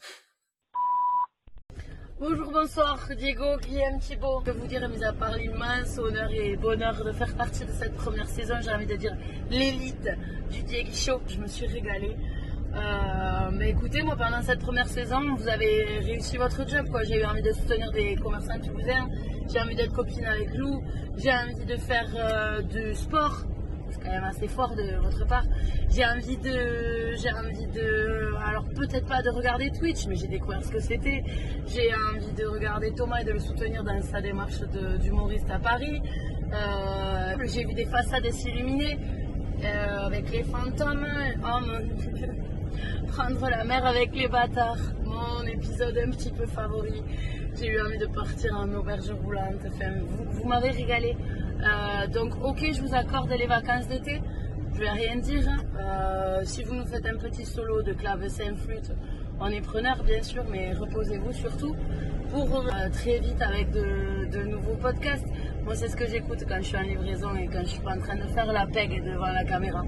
Bonjour, 2.20 2.52
bonsoir, 2.52 3.00
Diego, 3.18 3.46
Guillaume, 3.62 3.98
Thibault. 4.02 4.42
Que 4.42 4.52
vous 4.52 4.68
dire, 4.68 4.90
mis 4.90 5.02
à 5.06 5.14
part 5.14 5.38
l'immense 5.38 5.98
honneur 5.98 6.30
et 6.32 6.58
bonheur 6.58 7.06
de 7.06 7.14
faire 7.14 7.34
partie 7.38 7.64
de 7.64 7.72
cette 7.72 7.96
première 7.96 8.28
saison, 8.28 8.56
j'ai 8.62 8.72
envie 8.72 8.86
de 8.86 8.98
dire 8.98 9.16
l'élite 9.50 10.10
du 10.52 10.64
Diego 10.64 10.92
Show. 10.92 11.22
Je 11.30 11.40
me 11.40 11.48
suis 11.48 11.66
régalée. 11.66 12.18
Euh, 12.76 13.50
mais 13.54 13.72
écoutez, 13.72 14.04
moi 14.04 14.16
pendant 14.16 14.42
cette 14.42 14.60
première 14.60 14.88
saison, 14.88 15.36
vous 15.36 15.48
avez 15.48 16.00
réussi 16.04 16.38
votre 16.38 16.68
job. 16.68 16.88
quoi. 16.90 17.04
J'ai 17.04 17.22
eu 17.22 17.26
envie 17.26 17.42
de 17.42 17.52
soutenir 17.52 17.92
des 17.92 18.16
commerçants 18.16 18.60
toulousains, 18.60 19.08
j'ai 19.52 19.60
envie 19.60 19.76
d'être 19.76 19.94
copine 19.94 20.26
avec 20.26 20.54
Lou, 20.56 20.82
j'ai 21.18 21.32
envie 21.32 21.66
de 21.66 21.78
faire 21.78 22.08
euh, 22.16 22.62
du 22.62 22.94
sport. 22.94 23.44
C'est 23.92 24.04
quand 24.04 24.12
même 24.12 24.24
assez 24.24 24.48
fort 24.48 24.76
de 24.76 25.02
votre 25.02 25.26
part. 25.26 25.46
J'ai 25.90 26.06
envie 26.06 26.38
de, 26.38 27.16
j'ai 27.16 27.32
envie 27.32 27.66
de, 27.74 28.36
alors 28.46 28.66
peut-être 28.76 29.08
pas 29.08 29.24
de 29.24 29.32
regarder 29.32 29.72
Twitch, 29.72 30.06
mais 30.08 30.16
j'ai 30.16 30.28
découvert 30.28 30.64
ce 30.64 30.70
que 30.70 30.80
c'était. 30.80 31.24
J'ai 31.66 31.90
envie 32.14 32.32
de 32.34 32.46
regarder 32.46 32.94
Thomas 32.94 33.22
et 33.22 33.24
de 33.24 33.32
le 33.32 33.40
soutenir 33.40 33.84
dans 33.84 34.00
sa 34.04 34.22
démarche 34.22 34.62
d'humoriste 35.02 35.50
à 35.50 35.58
Paris. 35.58 36.04
Euh, 36.54 37.36
j'ai 37.46 37.66
vu 37.66 37.74
des 37.74 37.86
façades 37.86 38.30
s'illuminer 38.30 39.00
avec 39.64 40.30
les 40.32 40.44
fantômes. 40.44 41.08
Mon 41.42 42.40
prendre 43.08 43.50
la 43.50 43.64
mer 43.64 43.86
avec 43.86 44.16
les 44.16 44.28
bâtards, 44.28 44.78
mon 45.04 45.46
épisode 45.48 45.98
un 45.98 46.12
petit 46.12 46.32
peu 46.32 46.46
favori. 46.46 47.04
J'ai 47.60 47.68
eu 47.68 47.82
envie 47.82 47.98
de 47.98 48.06
partir 48.08 48.56
en 48.56 48.72
auberge 48.74 49.12
roulante. 49.12 49.66
Vous, 50.08 50.48
m'avez 50.48 50.72
régalé. 50.72 51.18
Euh, 51.62 52.08
donc, 52.08 52.34
ok, 52.44 52.60
je 52.74 52.82
vous 52.82 52.94
accorde 52.94 53.32
les 53.32 53.48
vacances 53.48 53.88
d'été. 53.88 54.22
Je 54.74 54.80
vais 54.80 54.90
rien 54.90 55.18
dire. 55.18 55.48
Hein. 55.50 55.58
Euh, 55.80 56.42
si 56.46 56.64
vous 56.64 56.76
nous 56.76 56.86
faites 56.86 57.06
un 57.06 57.18
petit 57.18 57.46
solo 57.46 57.82
de 57.82 57.94
clavecin 57.94 58.56
flûte, 58.56 58.92
on 59.42 59.48
est 59.48 59.62
preneur 59.62 60.04
bien 60.04 60.22
sûr, 60.22 60.44
mais 60.50 60.74
reposez-vous 60.74 61.34
surtout 61.34 61.76
pour 62.32 62.60
euh, 62.60 62.90
très 62.92 63.20
vite 63.20 63.42
avec 63.42 63.72
de, 63.72 64.44
nouveaux 64.44 64.76
podcasts. 64.76 65.28
Moi, 65.64 65.76
c'est 65.76 65.88
ce 65.88 65.96
que 65.96 66.08
j'écoute 66.08 66.46
quand 66.48 66.58
je 66.58 66.68
suis 66.68 66.78
en 66.78 66.82
livraison 66.82 67.36
et 67.36 67.48
quand 67.48 67.62
je 67.62 67.70
suis 67.70 67.82
pas 67.82 67.96
en 67.96 68.00
train 68.00 68.16
de 68.16 68.28
faire 68.28 68.52
la 68.52 68.66
peg 68.68 69.04
devant 69.04 69.32
la 69.32 69.44
caméra. 69.44 69.84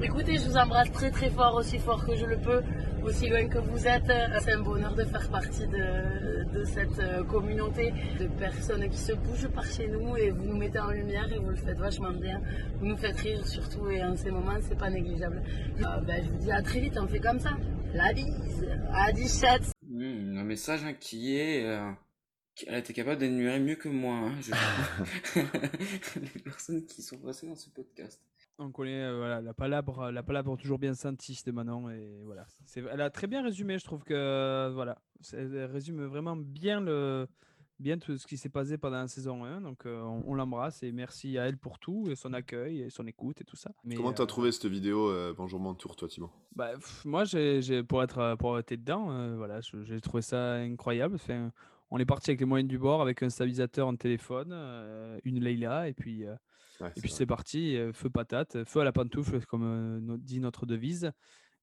Écoutez, 0.00 0.38
je 0.38 0.48
vous 0.48 0.56
embrasse 0.56 0.92
très 0.92 1.10
très 1.10 1.28
fort, 1.28 1.56
aussi 1.56 1.78
fort 1.78 2.06
que 2.06 2.14
je 2.14 2.24
le 2.24 2.38
peux, 2.38 2.62
aussi 3.02 3.28
loin 3.28 3.48
que 3.48 3.58
vous 3.58 3.84
êtes. 3.84 4.10
C'est 4.42 4.52
un 4.52 4.60
bonheur 4.60 4.94
de 4.94 5.02
faire 5.02 5.28
partie 5.28 5.66
de, 5.66 6.64
cette 6.64 7.00
euh, 7.00 7.24
communauté 7.24 7.92
de 8.20 8.26
personnes 8.38 8.88
qui 8.88 8.96
se 8.96 9.12
bougent 9.12 9.48
par 9.48 9.64
chez 9.64 9.88
nous 9.88 10.16
et 10.16 10.30
vous 10.30 10.44
nous 10.44 10.56
mettez 10.56 10.78
en 10.78 10.90
lumière 10.90 11.30
et 11.32 11.38
vous 11.38 11.50
le 11.50 11.56
faites 11.56 11.78
vachement 11.78 12.12
bien. 12.12 12.40
Vous 12.78 12.86
nous 12.86 12.96
faites 12.96 13.16
rire 13.18 13.44
surtout 13.44 13.90
et 13.90 14.04
en 14.04 14.14
ces 14.14 14.30
moments, 14.30 14.56
c'est 14.60 14.78
pas 14.78 14.88
négligeable. 14.88 15.42
Euh, 15.80 16.00
ben, 16.02 16.22
je 16.24 16.30
vous 16.30 16.38
dis 16.38 16.52
à 16.52 16.62
très 16.62 16.78
vite, 16.78 16.96
on 16.96 17.08
fait 17.08 17.20
comme 17.20 17.40
ça. 17.40 17.56
La 17.92 18.12
bise, 18.12 18.68
à 18.92 19.10
17. 19.10 19.72
Mmh, 19.82 20.38
un 20.38 20.44
message 20.44 20.84
hein, 20.84 20.94
qui 20.94 21.36
est. 21.36 21.64
Euh, 21.64 21.90
elle 22.68 22.74
a 22.74 22.78
été 22.78 22.92
capable 22.92 23.18
d'énumérer 23.18 23.58
mieux 23.58 23.76
que 23.76 23.88
moi, 23.88 24.14
hein, 24.14 24.34
je 24.42 25.40
les 26.20 26.40
personnes 26.40 26.86
qui 26.86 27.02
sont 27.02 27.18
passées 27.18 27.48
dans 27.48 27.56
ce 27.56 27.68
podcast. 27.70 28.20
On 28.60 28.72
connaît 28.72 29.04
euh, 29.04 29.16
voilà, 29.18 29.40
la 29.40 29.54
palabre, 29.54 30.10
la 30.10 30.22
palabre 30.24 30.56
toujours 30.56 30.80
bien 30.80 30.92
sentie 30.92 31.40
de 31.46 31.52
Manon 31.52 31.90
et 31.90 32.22
voilà. 32.24 32.44
Elle 32.74 33.00
a 33.00 33.08
très 33.08 33.28
bien 33.28 33.42
résumé, 33.42 33.78
je 33.78 33.84
trouve 33.84 34.02
que 34.02 34.70
voilà, 34.74 34.98
elle 35.32 35.66
résume 35.66 36.04
vraiment 36.06 36.34
bien 36.34 36.80
le 36.80 37.28
bien 37.78 37.96
tout 37.98 38.18
ce 38.18 38.26
qui 38.26 38.36
s'est 38.36 38.48
passé 38.48 38.76
pendant 38.76 38.96
la 38.96 39.06
saison 39.06 39.44
1. 39.44 39.60
Donc 39.60 39.86
euh, 39.86 40.02
on, 40.02 40.34
l'embrasse 40.34 40.82
et 40.82 40.90
merci 40.90 41.38
à 41.38 41.46
elle 41.46 41.56
pour 41.56 41.78
tout, 41.78 42.08
et 42.10 42.16
son 42.16 42.32
accueil 42.32 42.80
et 42.80 42.90
son 42.90 43.06
écoute 43.06 43.40
et 43.40 43.44
tout 43.44 43.54
ça. 43.54 43.70
Mais, 43.84 43.94
Comment 43.94 44.12
t'as 44.12 44.22
as 44.22 44.24
euh, 44.24 44.26
trouvé 44.26 44.50
cette 44.50 44.66
vidéo 44.66 45.12
Bonjour 45.36 45.60
mon 45.60 45.74
tour, 45.74 45.94
toi 45.94 46.08
Timon 46.08 46.30
bah, 46.56 46.72
Moi, 47.04 47.22
j'ai, 47.22 47.84
pour 47.84 48.02
être 48.02 48.34
pour 48.40 48.58
être 48.58 48.70
dedans, 48.72 49.36
voilà, 49.36 49.60
j'ai 49.60 50.00
trouvé 50.00 50.20
ça 50.20 50.54
incroyable. 50.54 51.14
Enfin, 51.14 51.52
on 51.92 51.98
est 51.98 52.06
parti 52.06 52.30
avec 52.30 52.40
les 52.40 52.46
moyens 52.46 52.68
du 52.68 52.78
bord, 52.78 53.02
avec 53.02 53.22
un 53.22 53.30
stabilisateur 53.30 53.86
en 53.86 53.94
téléphone, 53.94 54.52
une 55.22 55.38
Leila 55.38 55.88
et 55.88 55.94
puis 55.94 56.24
et 56.80 57.00
puis 57.00 57.10
c'est 57.10 57.26
parti, 57.26 57.76
feu 57.92 58.10
patate, 58.10 58.64
feu 58.64 58.80
à 58.80 58.84
la 58.84 58.92
pantoufle, 58.92 59.44
comme 59.46 60.18
dit 60.20 60.40
notre 60.40 60.66
devise. 60.66 61.10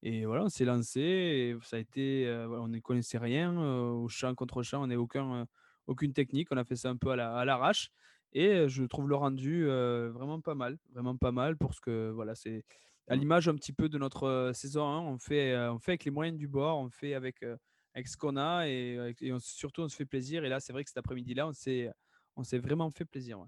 Et 0.03 0.25
voilà, 0.25 0.43
on 0.43 0.49
s'est 0.49 0.65
lancé. 0.65 1.01
Et 1.01 1.55
ça 1.63 1.77
a 1.77 1.79
été, 1.79 2.29
on 2.49 2.67
ne 2.67 2.79
connaissait 2.79 3.17
rien 3.17 3.57
au 3.57 4.07
champ 4.07 4.33
contre 4.35 4.61
champ, 4.63 4.83
on 4.83 4.87
n'a 4.87 4.99
aucun, 4.99 5.47
aucune 5.87 6.13
technique. 6.13 6.49
On 6.51 6.57
a 6.57 6.65
fait 6.65 6.75
ça 6.75 6.89
un 6.89 6.97
peu 6.97 7.11
à 7.11 7.45
l'arrache. 7.45 7.91
et 8.33 8.67
je 8.67 8.83
trouve 8.83 9.07
le 9.07 9.15
rendu 9.15 9.65
vraiment 9.65 10.41
pas 10.41 10.55
mal, 10.55 10.77
vraiment 10.93 11.15
pas 11.15 11.31
mal 11.31 11.57
pour 11.57 11.73
ce 11.73 11.81
que 11.81 12.09
voilà, 12.11 12.35
c'est 12.35 12.63
à 13.07 13.15
l'image 13.15 13.47
un 13.47 13.55
petit 13.55 13.73
peu 13.73 13.87
de 13.87 13.97
notre 13.97 14.51
saison 14.53 14.85
1. 14.85 14.99
On 15.01 15.17
fait, 15.17 15.55
on 15.69 15.79
fait 15.79 15.91
avec 15.91 16.05
les 16.05 16.11
moyens 16.11 16.37
du 16.37 16.47
bord, 16.47 16.79
on 16.79 16.89
fait 16.89 17.13
avec, 17.13 17.43
avec 17.93 18.07
ce 18.07 18.17
qu'on 18.17 18.35
a 18.35 18.67
et, 18.67 19.15
surtout 19.39 19.81
on 19.81 19.87
se 19.87 19.95
fait 19.95 20.05
plaisir. 20.05 20.43
Et 20.43 20.49
là, 20.49 20.59
c'est 20.59 20.73
vrai 20.73 20.83
que 20.83 20.89
cet 20.89 20.97
après-midi-là, 20.97 21.47
on 21.47 21.53
s'est 21.53 21.89
on 22.37 22.43
s'est 22.43 22.57
vraiment 22.57 22.91
fait 22.91 23.05
plaisir. 23.05 23.39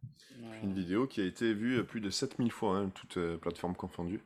Une 0.63 0.73
vidéo 0.73 1.07
qui 1.07 1.21
a 1.21 1.25
été 1.25 1.53
vue 1.53 1.83
plus 1.85 2.01
de 2.01 2.09
7000 2.09 2.51
fois, 2.51 2.77
hein, 2.77 2.89
toutes 2.93 3.17
euh, 3.17 3.37
plateformes 3.37 3.75
confondues. 3.75 4.23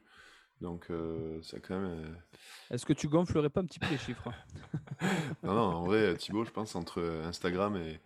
Donc, 0.62 0.86
euh, 0.91 1.41
ça 1.41 1.60
quand 1.60 1.80
même. 1.80 1.91
Euh, 1.91 2.74
Est-ce 2.76 2.86
que 2.86 2.93
tu 2.93 3.08
gonflerais 3.08 3.50
pas 3.50 3.62
un 3.62 3.65
petit 3.65 3.80
peu 3.80 3.88
les 3.89 3.97
chiffres 3.97 4.32
Non, 5.43 5.56
non, 5.56 5.62
en 5.62 5.84
vrai, 5.86 6.15
Thibaut, 6.15 6.45
je 6.45 6.52
pense, 6.52 6.76
entre 6.76 7.02
Instagram 7.26 7.78
et, 7.78 8.00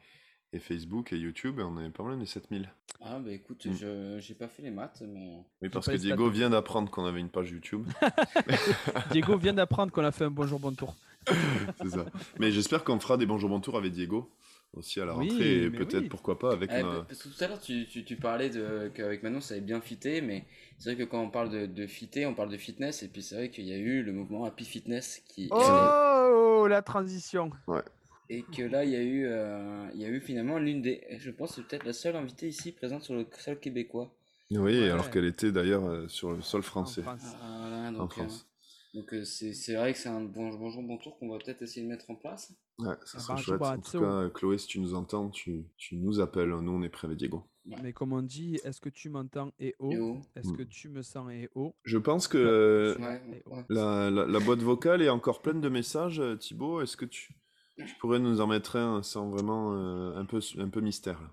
Facebook 0.58 1.12
et 1.12 1.18
YouTube, 1.18 1.60
on 1.60 1.82
est 1.82 1.90
pas 1.90 2.04
loin 2.04 2.16
des 2.16 2.26
7000. 2.26 2.72
Ah, 3.02 3.20
bah 3.20 3.34
écoute, 3.34 3.66
mm. 3.66 3.74
je 3.74 4.20
j'ai 4.22 4.36
pas 4.36 4.48
fait 4.48 4.62
les 4.62 4.72
maths, 4.72 5.04
mais. 5.06 5.44
Oui, 5.62 5.68
parce 5.68 5.86
que 5.86 5.98
Diego 5.98 6.30
vient 6.30 6.50
d'apprendre 6.50 6.90
qu'on 6.90 7.04
avait 7.04 7.20
une 7.20 7.30
page 7.30 7.52
YouTube. 7.52 7.86
Diego 9.12 9.38
vient 9.38 9.52
d'apprendre 9.52 9.92
qu'on 9.92 10.06
a 10.06 10.14
fait 10.14 10.24
un 10.24 10.32
Bonjour 10.32 10.62
Bon 10.62 10.72
Tour. 10.74 10.96
C'est 11.82 11.90
ça. 11.90 12.06
Mais 12.40 12.54
j'espère 12.54 12.86
qu'on 12.86 13.02
fera 13.02 13.18
des 13.18 13.26
Bonjour 13.26 13.50
Bon 13.50 13.60
Tour 13.60 13.76
avec 13.76 13.92
Diego 13.92 14.32
aussi 14.76 15.00
à 15.00 15.06
la 15.06 15.14
rentrée 15.14 15.64
et 15.64 15.70
peut-être 15.70 16.10
pourquoi 16.10 16.40
pas 16.40 16.54
avec 16.54 16.70
Parce 16.70 17.24
que 17.24 17.30
tout 17.30 17.44
à 17.44 17.48
l'heure 17.48 17.62
tu, 17.62 17.88
tu, 17.88 18.04
tu, 18.04 18.16
parlais 18.16 18.50
de, 18.50 18.92
qu'avec 18.94 19.24
Manon 19.24 19.42
ça 19.42 19.54
avait 19.54 19.62
bien 19.62 19.82
fité, 19.82 20.22
mais 20.22 20.46
c'est 20.78 20.94
vrai 20.94 21.04
que 21.04 21.10
quand 21.10 21.22
on 21.22 21.30
parle 21.30 21.50
de, 21.50 21.66
de 21.66 21.88
fité, 21.88 22.26
on 22.26 22.34
parle 22.34 22.50
de 22.50 22.58
fitness 22.58 23.04
et 23.04 23.08
puis 23.08 23.22
c'est 23.22 23.36
vrai 23.36 23.50
qu'il 23.50 23.66
y 23.66 23.74
a 23.74 23.78
eu 23.78 24.04
le 24.04 24.12
mouvement 24.14 24.46
Happy 24.46 24.66
Fitness 24.66 25.22
qui... 25.28 25.50
Oh, 25.52 26.68
la 26.70 26.82
transition 26.82 27.52
Ouais. 27.68 27.84
Et 28.30 28.42
que 28.42 28.64
là 28.64 28.84
il 28.84 28.92
y 28.92 28.96
a 28.96 29.02
eu, 29.04 29.26
euh, 29.28 29.88
il 29.94 30.02
y 30.02 30.06
a 30.06 30.10
eu 30.10 30.20
finalement 30.20 30.58
l'une 30.58 30.82
des... 30.82 31.02
Je 31.20 31.32
pense 31.32 31.56
c'est 31.56 31.64
peut-être 31.64 31.86
la 31.86 31.94
seule 31.94 32.16
invitée 32.16 32.48
ici 32.48 32.72
présente 32.72 33.04
sur 33.04 33.14
le 33.14 33.28
sol 33.38 33.60
québécois. 33.60 34.12
Oui, 34.52 34.90
alors 34.90 35.10
qu'elle 35.10 35.26
était 35.26 35.52
d'ailleurs 35.52 35.86
euh, 35.86 36.08
sur 36.08 36.32
le 36.32 36.42
sol 36.42 36.62
français. 36.62 37.02
En 37.02 37.04
France. 37.04 37.36
Ah, 37.42 37.92
donc, 37.92 38.02
en 38.02 38.08
France. 38.08 38.48
Donc 38.96 39.14
euh, 39.14 39.24
c'est 39.26 39.54
c'est 39.54 39.76
vrai 39.76 39.92
que 39.94 40.00
c'est 40.00 40.10
un 40.10 40.22
bon, 40.22 40.50
bonjour, 40.56 40.82
bon 40.82 40.98
tour 40.98 41.20
qu'on 41.20 41.30
va 41.30 41.38
peut-être 41.38 41.62
essayer 41.62 41.86
de 41.86 41.92
mettre 41.92 42.10
en 42.10 42.16
place. 42.16 42.54
Ouais, 42.80 42.96
ça 43.06 43.18
Ah 43.18 43.22
serait 43.22 43.38
chouette. 43.42 43.62
En 43.62 43.78
tout 43.80 44.00
cas, 44.00 44.30
Chloé, 44.30 44.58
si 44.58 44.68
tu 44.68 44.80
nous 44.80 44.94
entends, 44.96 45.30
tu, 45.30 45.66
tu 45.78 45.96
nous 45.98 46.20
appelles. 46.20 46.50
Nous, 46.50 46.72
on 46.72 46.82
est 46.82 46.90
prêts 46.90 47.06
avec 47.08 47.18
Diego. 47.18 47.44
Mais 47.66 47.94
comme 47.94 48.14
on 48.14 48.22
dit, 48.22 48.60
est-ce 48.64 48.80
que 48.80 48.90
tu 48.90 49.10
m'entends 49.10 49.52
et 49.60 49.76
oh 49.80 49.94
oh. 50.00 50.22
Est-ce 50.36 50.50
Mm. 50.52 50.58
que 50.58 50.64
tu 50.64 50.90
me 50.90 51.02
sens 51.02 51.30
et 51.32 51.50
oh 51.56 51.74
Je 51.84 51.98
pense 51.98 52.28
que 52.28 52.96
Ouais, 53.00 53.44
ouais. 53.48 53.66
la- 53.70 54.10
la 54.12 54.40
boîte 54.40 54.60
vocale 54.62 55.02
est 55.02 55.10
encore 55.10 55.42
pleine 55.42 55.62
de 55.62 55.70
messages. 55.70 56.20
euh, 56.20 56.36
Thibaut, 56.36 56.82
est-ce 56.82 56.96
que 56.96 57.06
tu, 57.06 57.34
tu 57.78 57.96
pourrais 58.00 58.20
nous 58.20 58.40
en 58.40 58.48
mettre 58.48 58.76
un 58.78 59.02
sans 59.04 59.30
vraiment 59.30 59.74
euh, 59.74 60.16
un, 60.16 60.26
peu, 60.26 60.40
un 60.60 60.70
peu 60.70 60.80
mystère 60.82 61.20
là? 61.22 61.32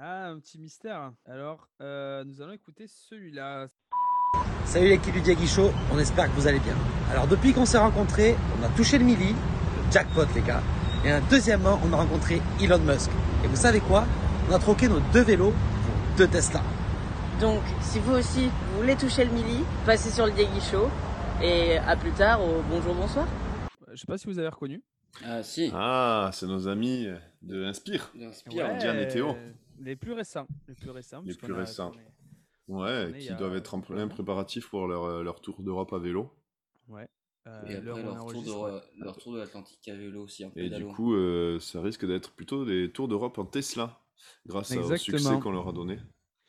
Ah, 0.00 0.28
un 0.28 0.38
petit 0.40 0.58
mystère. 0.58 1.12
Alors, 1.24 1.68
euh, 1.80 2.24
nous 2.24 2.40
allons 2.40 2.52
écouter 2.52 2.86
celui-là. 2.86 3.68
Salut 4.64 4.88
l'équipe 4.88 5.12
du 5.12 5.20
Diagui 5.20 5.46
Show, 5.46 5.70
on 5.92 5.98
espère 5.98 6.26
que 6.26 6.40
vous 6.40 6.46
allez 6.46 6.58
bien. 6.58 6.74
Alors 7.10 7.26
depuis 7.26 7.52
qu'on 7.52 7.64
s'est 7.66 7.78
rencontrés, 7.78 8.34
on 8.60 8.64
a 8.64 8.68
touché 8.70 8.98
le 8.98 9.04
milli, 9.04 9.30
le 9.32 9.92
jackpot 9.92 10.24
les 10.34 10.40
gars. 10.42 10.62
Et 11.04 11.10
un 11.10 11.20
deuxièmement, 11.30 11.80
on 11.84 11.92
a 11.92 11.96
rencontré 11.96 12.40
Elon 12.60 12.78
Musk. 12.78 13.10
Et 13.44 13.46
vous 13.46 13.56
savez 13.56 13.80
quoi? 13.80 14.04
On 14.50 14.52
a 14.54 14.58
troqué 14.58 14.88
nos 14.88 15.00
deux 15.12 15.22
vélos 15.22 15.52
pour 15.52 16.16
deux 16.16 16.26
Tesla. 16.26 16.60
Donc, 17.40 17.60
si 17.82 17.98
vous 18.00 18.12
aussi, 18.14 18.46
vous 18.46 18.80
voulez 18.80 18.96
toucher 18.96 19.24
le 19.24 19.32
milli, 19.32 19.64
passez 19.86 20.10
sur 20.10 20.26
le 20.26 20.32
Diegui 20.32 20.60
Show. 20.60 20.88
Et 21.42 21.76
à 21.78 21.96
plus 21.96 22.12
tard 22.12 22.40
au 22.42 22.62
bonjour, 22.70 22.94
bonsoir. 22.94 23.26
Je 23.92 23.96
sais 24.00 24.06
pas 24.06 24.18
si 24.18 24.26
vous 24.26 24.38
avez 24.38 24.48
reconnu. 24.48 24.82
Ah 25.24 25.42
si, 25.42 25.70
Ah, 25.74 26.30
c'est 26.32 26.46
nos 26.46 26.66
amis 26.66 27.06
de 27.42 27.64
Inspire. 27.64 28.10
Inspire. 28.20 28.74
Diane 28.78 28.98
et 28.98 29.08
Théo. 29.08 29.36
Les 29.80 29.94
plus 29.94 30.12
récents. 30.12 30.46
Les 30.68 30.74
plus 30.74 30.90
récents. 30.90 31.22
Les 31.24 31.34
plus 31.34 31.52
a 31.52 31.56
récents. 31.58 31.92
Ouais, 32.68 33.12
qui 33.18 33.34
doivent 33.34 33.56
être 33.56 33.74
en 33.74 33.80
plein 33.80 34.08
préparatif 34.08 34.68
pour 34.70 34.86
leur, 34.86 35.04
euh, 35.04 35.22
leur 35.22 35.40
tour 35.40 35.62
d'Europe 35.62 35.92
à 35.92 35.98
vélo. 35.98 36.30
Ouais. 36.88 37.06
Euh, 37.46 37.62
Et 37.66 37.74
après 37.76 38.02
leur 38.02 38.26
tour, 38.26 38.42
de, 38.42 38.50
ouais. 38.74 38.80
leur 38.98 39.16
tour 39.18 39.34
de 39.34 39.38
l'Atlantique 39.38 39.86
à 39.88 39.94
vélo 39.94 40.22
aussi, 40.24 40.46
en 40.46 40.52
Et 40.56 40.70
du 40.70 40.86
coup, 40.86 41.14
euh, 41.14 41.60
ça 41.60 41.82
risque 41.82 42.06
d'être 42.06 42.32
plutôt 42.32 42.64
des 42.64 42.90
tours 42.90 43.06
d'Europe 43.06 43.36
en 43.38 43.44
Tesla, 43.44 44.00
grâce 44.46 44.74
au 44.74 44.96
succès 44.96 45.38
qu'on 45.40 45.52
leur 45.52 45.68
a 45.68 45.72
donné. 45.72 45.98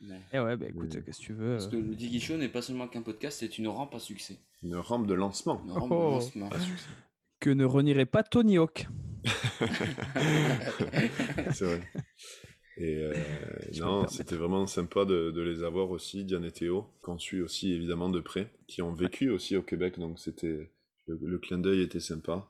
Ouais. 0.02 0.22
Eh 0.34 0.40
ouais, 0.40 0.56
bah 0.56 0.68
écoute, 0.70 1.04
qu'est-ce 1.04 1.20
que 1.20 1.24
tu 1.26 1.34
veux 1.34 1.54
Parce 1.58 1.68
que 1.68 1.76
le 1.78 1.96
Diggy 1.96 2.20
Show 2.22 2.38
n'est 2.38 2.48
pas 2.50 2.62
seulement 2.62 2.88
qu'un 2.88 3.02
podcast, 3.02 3.40
c'est 3.40 3.58
une 3.58 3.68
rampe 3.68 3.94
à 3.96 4.00
succès. 4.00 4.40
Une 4.64 4.76
rampe 4.78 5.08
de 5.08 5.14
lancement. 5.14 5.62
Une 5.66 5.72
rampe 5.72 5.92
Oh. 5.92 6.06
de 6.10 6.12
lancement. 6.16 6.50
Que 7.42 7.50
ne 7.50 7.66
renierait 7.66 8.06
pas 8.06 8.24
Tony 8.24 8.58
Hawk. 8.58 8.88
C'est 11.52 11.66
vrai. 11.66 11.82
Et 12.78 12.98
euh, 12.98 13.14
non, 13.80 14.08
c'était 14.08 14.36
vraiment 14.36 14.68
sympa 14.68 15.06
de, 15.06 15.32
de 15.32 15.42
les 15.42 15.64
avoir 15.64 15.92
aussi, 15.92 16.26
Diane 16.26 16.46
et 16.46 16.52
Théo, 16.52 16.88
qu'on 17.02 17.18
suit 17.18 17.42
aussi 17.42 17.72
évidemment 17.74 18.10
de 18.10 18.20
près, 18.20 18.52
qui 18.68 18.82
ont 18.82 18.94
vécu 18.94 19.30
aussi 19.30 19.56
au 19.58 19.64
Québec, 19.64 20.00
donc 20.00 20.20
c'était 20.20 20.72
le, 21.08 21.20
le 21.22 21.38
clin 21.40 21.58
d'œil 21.60 21.82
était 21.82 22.00
sympa. 22.00 22.50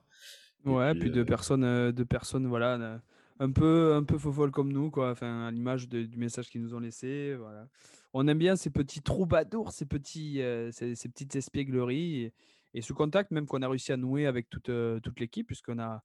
Et 0.65 0.69
Ouais, 0.69 0.91
puis, 0.95 1.01
puis, 1.01 1.11
deux 1.11 1.21
euh, 1.21 1.25
personnes, 1.25 1.63
euh, 1.63 1.91
deux 1.91 2.05
personnes, 2.05 2.47
voilà, 2.47 3.01
un 3.39 3.51
peu, 3.51 3.93
un 3.93 4.03
peu 4.03 4.17
comme 4.51 4.71
nous, 4.73 4.89
quoi. 4.89 5.11
Enfin, 5.11 5.45
à 5.47 5.51
l'image 5.51 5.87
du 5.89 6.17
message 6.17 6.49
qu'ils 6.49 6.61
nous 6.61 6.73
ont 6.73 6.79
laissé, 6.79 7.35
voilà. 7.35 7.67
On 8.13 8.27
aime 8.27 8.37
bien 8.39 8.55
ces 8.55 8.69
petits 8.71 9.01
troubadours, 9.01 9.71
ces 9.71 9.85
petits, 9.85 10.41
euh, 10.41 10.71
ces, 10.71 10.95
ces 10.95 11.09
petites 11.09 11.35
espiègleries 11.35 12.21
et, 12.23 12.33
et 12.73 12.81
ce 12.81 12.93
contact 12.93 13.31
même 13.31 13.45
qu'on 13.45 13.61
a 13.61 13.67
réussi 13.67 13.91
à 13.91 13.97
nouer 13.97 14.25
avec 14.25 14.49
toute, 14.49 14.71
toute 15.03 15.19
l'équipe, 15.19 15.47
puisqu'on 15.47 15.79
a, 15.79 16.03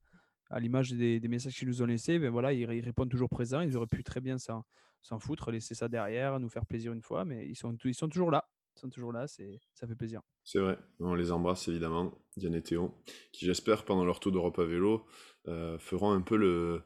à 0.50 0.60
l'image 0.60 0.92
des, 0.92 1.20
des 1.20 1.28
messages 1.28 1.54
qu'ils 1.56 1.68
nous 1.68 1.82
ont 1.82 1.86
laissés, 1.86 2.18
ben 2.18 2.30
voilà, 2.30 2.52
ils, 2.52 2.60
ils 2.72 2.80
répondent 2.84 3.10
toujours 3.10 3.28
présents. 3.28 3.60
Ils 3.60 3.76
auraient 3.76 3.86
pu 3.86 4.02
très 4.04 4.20
bien 4.20 4.38
s'en, 4.38 4.64
s'en 5.02 5.18
foutre, 5.18 5.50
laisser 5.50 5.74
ça 5.74 5.88
derrière, 5.88 6.38
nous 6.40 6.48
faire 6.48 6.66
plaisir 6.66 6.92
une 6.92 7.02
fois, 7.02 7.24
mais 7.24 7.46
ils 7.48 7.56
sont, 7.56 7.76
ils 7.84 7.94
sont 7.94 8.08
toujours 8.08 8.30
là. 8.30 8.48
Ils 8.76 8.80
sont 8.80 8.90
toujours 8.90 9.12
là, 9.12 9.26
c'est, 9.26 9.60
ça 9.74 9.86
fait 9.86 9.96
plaisir. 9.96 10.22
C'est 10.44 10.58
vrai, 10.60 10.78
on 11.00 11.14
les 11.14 11.32
embrasse 11.32 11.68
évidemment, 11.68 12.14
Diane 12.36 12.54
et 12.54 12.62
Théo, 12.62 12.94
qui 13.32 13.44
j'espère 13.44 13.84
pendant 13.84 14.04
leur 14.04 14.20
tour 14.20 14.32
d'Europe 14.32 14.58
à 14.58 14.64
vélo 14.64 15.04
euh, 15.48 15.78
feront 15.78 16.12
un 16.12 16.20
peu 16.20 16.36
le... 16.36 16.82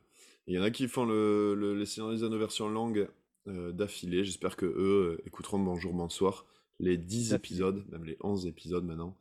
Il 0.46 0.54
y 0.54 0.58
en 0.58 0.62
a 0.62 0.70
qui 0.70 0.88
font 0.88 1.04
le, 1.04 1.54
le, 1.54 1.74
les 1.74 2.00
en 2.00 2.38
version 2.38 2.68
longue 2.68 3.08
euh, 3.46 3.72
d'affilée, 3.72 4.24
j'espère 4.24 4.56
que 4.56 4.66
eux 4.66 5.18
euh, 5.20 5.26
écouteront 5.26 5.58
Bonjour, 5.58 5.92
Bonsoir, 5.92 6.46
les 6.80 6.96
10 6.96 7.30
D'affilée. 7.30 7.36
épisodes, 7.36 7.84
même 7.90 8.04
les 8.04 8.16
11 8.22 8.46
épisodes 8.46 8.84
maintenant, 8.84 9.16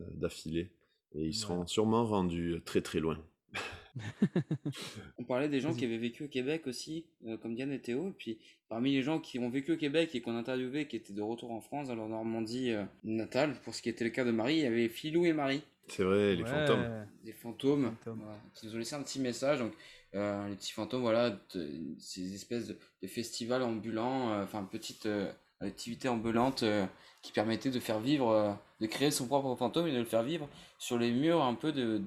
euh, 0.00 0.04
d'affilée, 0.14 0.72
et 1.12 1.24
ils 1.24 1.34
seront 1.34 1.66
sûrement 1.66 2.04
rendus 2.04 2.60
très 2.64 2.82
très 2.82 3.00
loin. 3.00 3.18
On 5.18 5.24
parlait 5.24 5.48
des 5.48 5.60
gens 5.60 5.74
qui 5.74 5.84
avaient 5.84 5.98
vécu 5.98 6.24
au 6.24 6.28
Québec 6.28 6.66
aussi, 6.66 7.04
euh, 7.26 7.36
comme 7.36 7.54
Diane 7.54 7.72
et 7.72 7.80
Théo. 7.80 8.08
Et 8.08 8.12
puis, 8.16 8.38
parmi 8.68 8.92
les 8.92 9.02
gens 9.02 9.18
qui 9.18 9.38
ont 9.38 9.50
vécu 9.50 9.72
au 9.72 9.76
Québec 9.76 10.10
et 10.14 10.20
qu'on 10.20 10.34
a 10.36 10.38
interviewé, 10.38 10.86
qui 10.86 10.96
étaient 10.96 11.12
de 11.12 11.22
retour 11.22 11.50
en 11.52 11.60
France, 11.60 11.88
dans 11.88 11.94
leur 11.94 12.08
Normandie 12.08 12.70
euh, 12.72 12.84
natale, 13.04 13.54
pour 13.64 13.74
ce 13.74 13.82
qui 13.82 13.88
était 13.88 14.04
le 14.04 14.10
cas 14.10 14.24
de 14.24 14.30
Marie, 14.30 14.56
il 14.56 14.62
y 14.62 14.66
avait 14.66 14.88
Philou 14.88 15.24
et 15.24 15.32
Marie, 15.32 15.62
C'est 15.88 16.04
vrai, 16.04 16.36
les 16.36 16.44
fantômes. 16.44 17.06
Des 17.24 17.32
fantômes, 17.32 17.94
Fantômes. 18.04 18.20
voilà, 18.22 18.38
qui 18.54 18.66
nous 18.66 18.74
ont 18.74 18.78
laissé 18.78 18.94
un 18.94 19.02
petit 19.02 19.20
message. 19.20 19.58
Donc, 19.58 19.72
euh, 20.14 20.48
les 20.48 20.54
petits 20.56 20.72
fantômes, 20.72 21.02
voilà, 21.02 21.30
de- 21.54 21.70
ces 21.98 22.34
espèces 22.34 22.68
de, 22.68 22.78
de 23.02 23.06
festivals 23.08 23.62
ambulants, 23.62 24.32
euh, 24.32 24.44
enfin, 24.44 24.62
petites 24.64 25.06
euh, 25.06 25.30
activités 25.60 26.08
ambulantes 26.08 26.62
euh, 26.62 26.86
qui 27.20 27.32
permettaient 27.32 27.70
de 27.70 27.80
faire 27.80 28.00
vivre, 28.00 28.30
euh, 28.30 28.52
de 28.80 28.86
créer 28.86 29.10
son 29.10 29.26
propre 29.26 29.54
fantôme 29.56 29.86
et 29.88 29.92
de 29.92 29.98
le 29.98 30.04
faire 30.04 30.22
vivre 30.22 30.48
sur 30.78 30.96
les 30.98 31.10
murs 31.10 31.42
un 31.42 31.54
peu 31.54 31.72
de, 31.72 32.00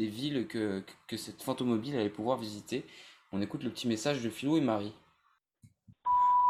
des 0.00 0.06
villes 0.06 0.46
que, 0.46 0.82
que, 1.08 1.18
cette 1.18 1.42
fantomobile 1.42 1.94
allait 1.94 2.08
pouvoir 2.08 2.38
visiter. 2.38 2.86
On 3.32 3.42
écoute 3.42 3.62
le 3.62 3.68
petit 3.68 3.86
message 3.86 4.22
de 4.22 4.30
Philou 4.30 4.56
et 4.56 4.62
Marie. 4.62 4.94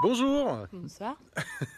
Bonjour 0.03 0.67
Bonsoir. 0.73 1.21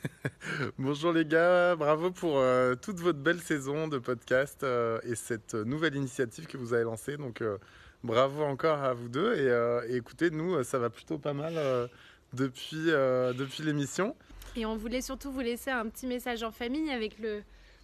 Bonjour 0.78 1.12
les 1.12 1.24
gars, 1.24 1.74
bravo 1.74 2.10
pour 2.10 2.36
euh, 2.36 2.74
toute 2.74 3.00
votre 3.00 3.18
belle 3.18 3.40
saison 3.40 3.88
de 3.88 3.96
podcast 3.96 4.62
euh, 4.64 5.00
et 5.04 5.14
cette 5.14 5.54
nouvelle 5.54 5.96
initiative 5.96 6.46
que 6.46 6.58
vous 6.58 6.74
avez 6.74 6.84
lancée. 6.84 7.16
Donc 7.16 7.40
euh, 7.40 7.56
bravo 8.04 8.42
encore 8.44 8.84
à 8.84 8.92
vous 8.92 9.08
deux 9.08 9.34
et, 9.34 9.48
euh, 9.48 9.88
et 9.88 9.96
écoutez, 9.96 10.30
nous 10.30 10.62
ça 10.64 10.78
va 10.78 10.90
plutôt 10.90 11.16
pas 11.16 11.32
mal 11.32 11.54
euh, 11.56 11.88
depuis, 12.34 12.90
euh, 12.90 13.32
depuis 13.32 13.62
l'émission. 13.62 14.14
Et 14.56 14.66
on 14.66 14.76
voulait 14.76 15.00
surtout 15.00 15.32
vous 15.32 15.40
laisser 15.40 15.70
un 15.70 15.88
petit 15.88 16.06
message 16.06 16.42
en 16.42 16.52
famille 16.52 16.90
avec 16.90 17.18
le, 17.18 17.42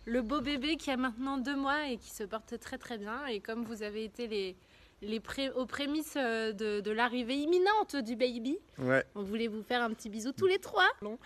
le 0.09 0.23
beau 0.23 0.41
bébé 0.41 0.77
qui 0.77 0.91
a 0.91 0.97
maintenant 0.97 1.39
deux 1.39 1.57
mois 1.57 1.89
et 1.89 1.97
qui 1.99 2.11
se 2.11 2.25
porte 2.25 2.59
très 2.59 2.79
très 2.79 2.99
bien. 2.99 3.27
Et 3.27 3.41
comme 3.41 3.65
vous 3.65 3.83
avez 3.83 4.05
été 4.05 4.27
les, 4.27 4.57
les 5.03 5.21
pré- 5.21 5.51
aux 5.51 5.67
prémices 5.67 6.15
euh, 6.17 6.53
de, 6.53 6.81
de 6.81 6.91
l'arrivée 6.91 7.37
imminente 7.37 7.95
du 7.97 8.17
baby, 8.17 8.59
Ouais, 8.79 9.05
on 9.15 9.23
voulait 9.23 9.49
vous 9.49 9.63
faire 9.63 9.83
un 9.83 9.91
petit 9.93 10.09
bisou 10.09 10.33
tous 10.33 10.47
les 10.47 10.59
trois. 10.59 10.89
Non, 11.03 11.19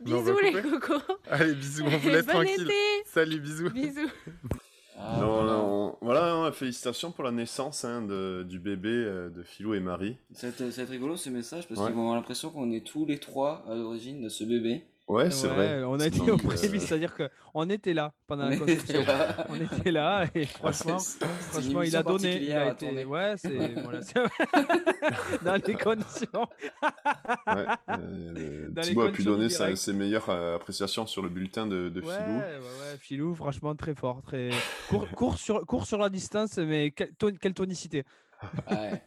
Bisous 0.00 0.38
les 0.42 0.52
cocos. 0.62 1.00
allez 1.30 1.54
bisous, 1.54 1.84
on 1.86 1.96
vous 1.96 2.08
laisse 2.08 2.26
Bon 2.26 2.32
tranquille. 2.32 2.62
été. 2.62 2.74
Salut, 3.06 3.40
bisous. 3.40 3.70
Bisous. 3.70 4.10
Ah, 4.98 5.16
non, 5.20 5.26
voilà. 5.34 5.52
non, 5.52 5.98
voilà, 6.00 6.32
hein, 6.34 6.52
félicitations 6.52 7.12
pour 7.12 7.24
la 7.24 7.30
naissance 7.32 7.84
hein, 7.84 8.02
de, 8.02 8.44
du 8.48 8.58
bébé 8.58 8.88
euh, 8.90 9.28
de 9.30 9.42
Philou 9.42 9.74
et 9.74 9.80
Marie. 9.80 10.18
Ça 10.32 10.46
va 10.48 10.52
être, 10.52 10.70
ça 10.70 10.76
va 10.76 10.82
être 10.84 10.90
rigolo 10.90 11.16
ce 11.16 11.30
message 11.30 11.66
parce 11.68 11.80
Ouais. 11.80 11.86
qu'ils 11.86 11.94
vont 11.96 12.02
avoir 12.02 12.16
l'impression 12.16 12.50
qu'on 12.50 12.70
est 12.70 12.86
tous 12.86 13.04
les 13.06 13.18
trois 13.18 13.64
à 13.68 13.74
l'origine 13.74 14.22
de 14.22 14.28
ce 14.28 14.44
bébé. 14.44 14.84
Ouais, 15.08 15.30
c'est 15.30 15.46
Ouais, 15.46 15.54
vrai. 15.54 15.84
On 15.84 16.00
a 16.00 16.06
été 16.08 16.20
au 16.20 16.34
euh, 16.34 16.36
prémices, 16.36 16.84
c'est-à-dire 16.84 17.14
qu'on 17.16 17.70
était 17.70 17.94
là 17.94 18.12
pendant 18.26 18.46
On 18.46 18.48
la 18.50 18.56
conception. 18.56 19.04
On 19.48 19.54
était 19.54 19.92
là 19.92 20.26
et 20.34 20.48
Ah, 20.62 20.72
franchement, 20.72 20.98
franchement, 20.98 21.82
il 21.82 21.94
a 21.96 22.02
donné. 22.02 22.42
Il 22.42 22.52
a 22.52 22.72
été... 22.72 23.04
Ouais, 23.04 23.34
c'est 23.36 23.56
voilà, 23.84 24.00
dans 25.42 25.54
les 25.64 25.74
conditions. 25.74 26.46
Ouais, 27.46 27.66
euh, 27.90 28.68
Dans 28.70 28.82
les 28.82 28.88
Thibaut 28.88 29.02
a 29.02 29.12
pu 29.12 29.22
donner 29.22 29.48
sa- 29.48 29.74
ses 29.76 29.92
meilleures 29.92 30.28
euh, 30.28 30.56
appréciations 30.56 31.06
sur 31.06 31.22
le 31.22 31.28
bulletin 31.28 31.66
de, 31.66 31.88
de 31.88 32.00
Ouais, 32.00 32.12
Philou. 32.16 32.38
ouais, 32.38 32.42
ouais, 32.42 32.98
Filou, 32.98 33.34
franchement 33.34 33.74
très 33.76 33.94
fort, 33.94 34.22
très 34.22 34.50
court, 34.88 35.08
court 35.12 35.38
sur 35.38 35.64
court 35.66 35.86
sur 35.86 35.98
la 35.98 36.08
distance, 36.10 36.58
mais 36.58 36.90
quelle, 36.90 37.12
ton- 37.14 37.32
quelle 37.40 37.54
tonicité. 37.54 38.02
Ouais. 38.70 39.02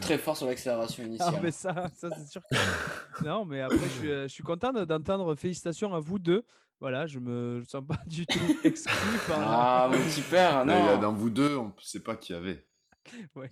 Très 0.00 0.18
fort 0.18 0.36
sur 0.36 0.46
l'accélération 0.46 1.02
Ah, 1.04 1.08
initiale. 1.08 1.40
mais 1.42 1.50
ça, 1.50 1.88
ça 1.94 2.08
c'est 2.16 2.26
sûr. 2.28 2.42
Que... 2.50 2.56
non, 3.24 3.44
mais 3.44 3.60
après, 3.60 3.78
je 3.78 3.88
suis, 3.98 4.10
euh, 4.10 4.22
je 4.24 4.28
suis 4.32 4.42
content 4.42 4.72
de- 4.72 4.84
d'entendre 4.84 5.34
félicitations 5.36 5.94
à 5.94 6.00
vous 6.00 6.18
deux. 6.18 6.44
Voilà, 6.80 7.06
je 7.06 7.18
me 7.18 7.60
je 7.62 7.68
sens 7.68 7.84
pas 7.86 7.98
du 8.06 8.26
tout 8.26 8.38
exclu 8.64 9.18
par. 9.28 9.38
Ah, 9.40 9.88
mon 9.92 9.98
petit 9.98 10.22
père, 10.22 10.64
Mais, 10.64 10.72
euh, 10.74 10.94
non. 10.96 11.00
dans 11.00 11.12
vous 11.12 11.30
deux, 11.30 11.56
on 11.56 11.66
ne 11.66 11.72
sait 11.82 12.00
pas 12.02 12.16
qui 12.16 12.32
y 12.32 12.36
avait. 12.36 12.66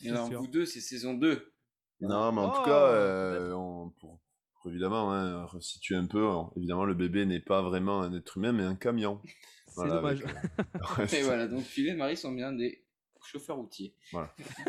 Suis 0.00 0.10
dans 0.10 0.26
sûr. 0.28 0.40
vous 0.40 0.46
deux, 0.46 0.64
c'est 0.66 0.80
saison 0.80 1.14
2. 1.14 1.52
Non, 2.00 2.32
mais 2.32 2.40
en 2.40 2.50
tout 2.50 2.60
Oh, 2.62 2.64
cas, 2.64 2.86
euh, 2.86 3.52
on- 3.52 3.90
pour, 4.00 4.20
pour 4.54 4.70
évidemment 4.70 5.12
hein, 5.12 5.44
resituer 5.44 5.96
un 5.96 6.06
peu, 6.06 6.26
évidemment, 6.56 6.84
le 6.84 6.94
bébé 6.94 7.26
n'est 7.26 7.40
pas 7.40 7.60
vraiment 7.62 8.00
un 8.02 8.12
être 8.14 8.38
humain, 8.38 8.52
mais 8.52 8.62
un 8.62 8.74
camion. 8.74 9.20
C'est 9.66 9.74
Voilà, 9.76 9.94
dommage. 9.96 10.22
avec, 10.24 11.12
euh, 11.12 11.16
Et 11.18 11.22
voilà, 11.22 11.46
donc 11.46 11.62
Philou 11.62 11.90
et 11.90 11.94
Marie 11.94 12.16
sont 12.16 12.32
bien 12.32 12.52
des 12.52 12.84
chauffeurs 13.30 13.56
routiers. 13.56 13.94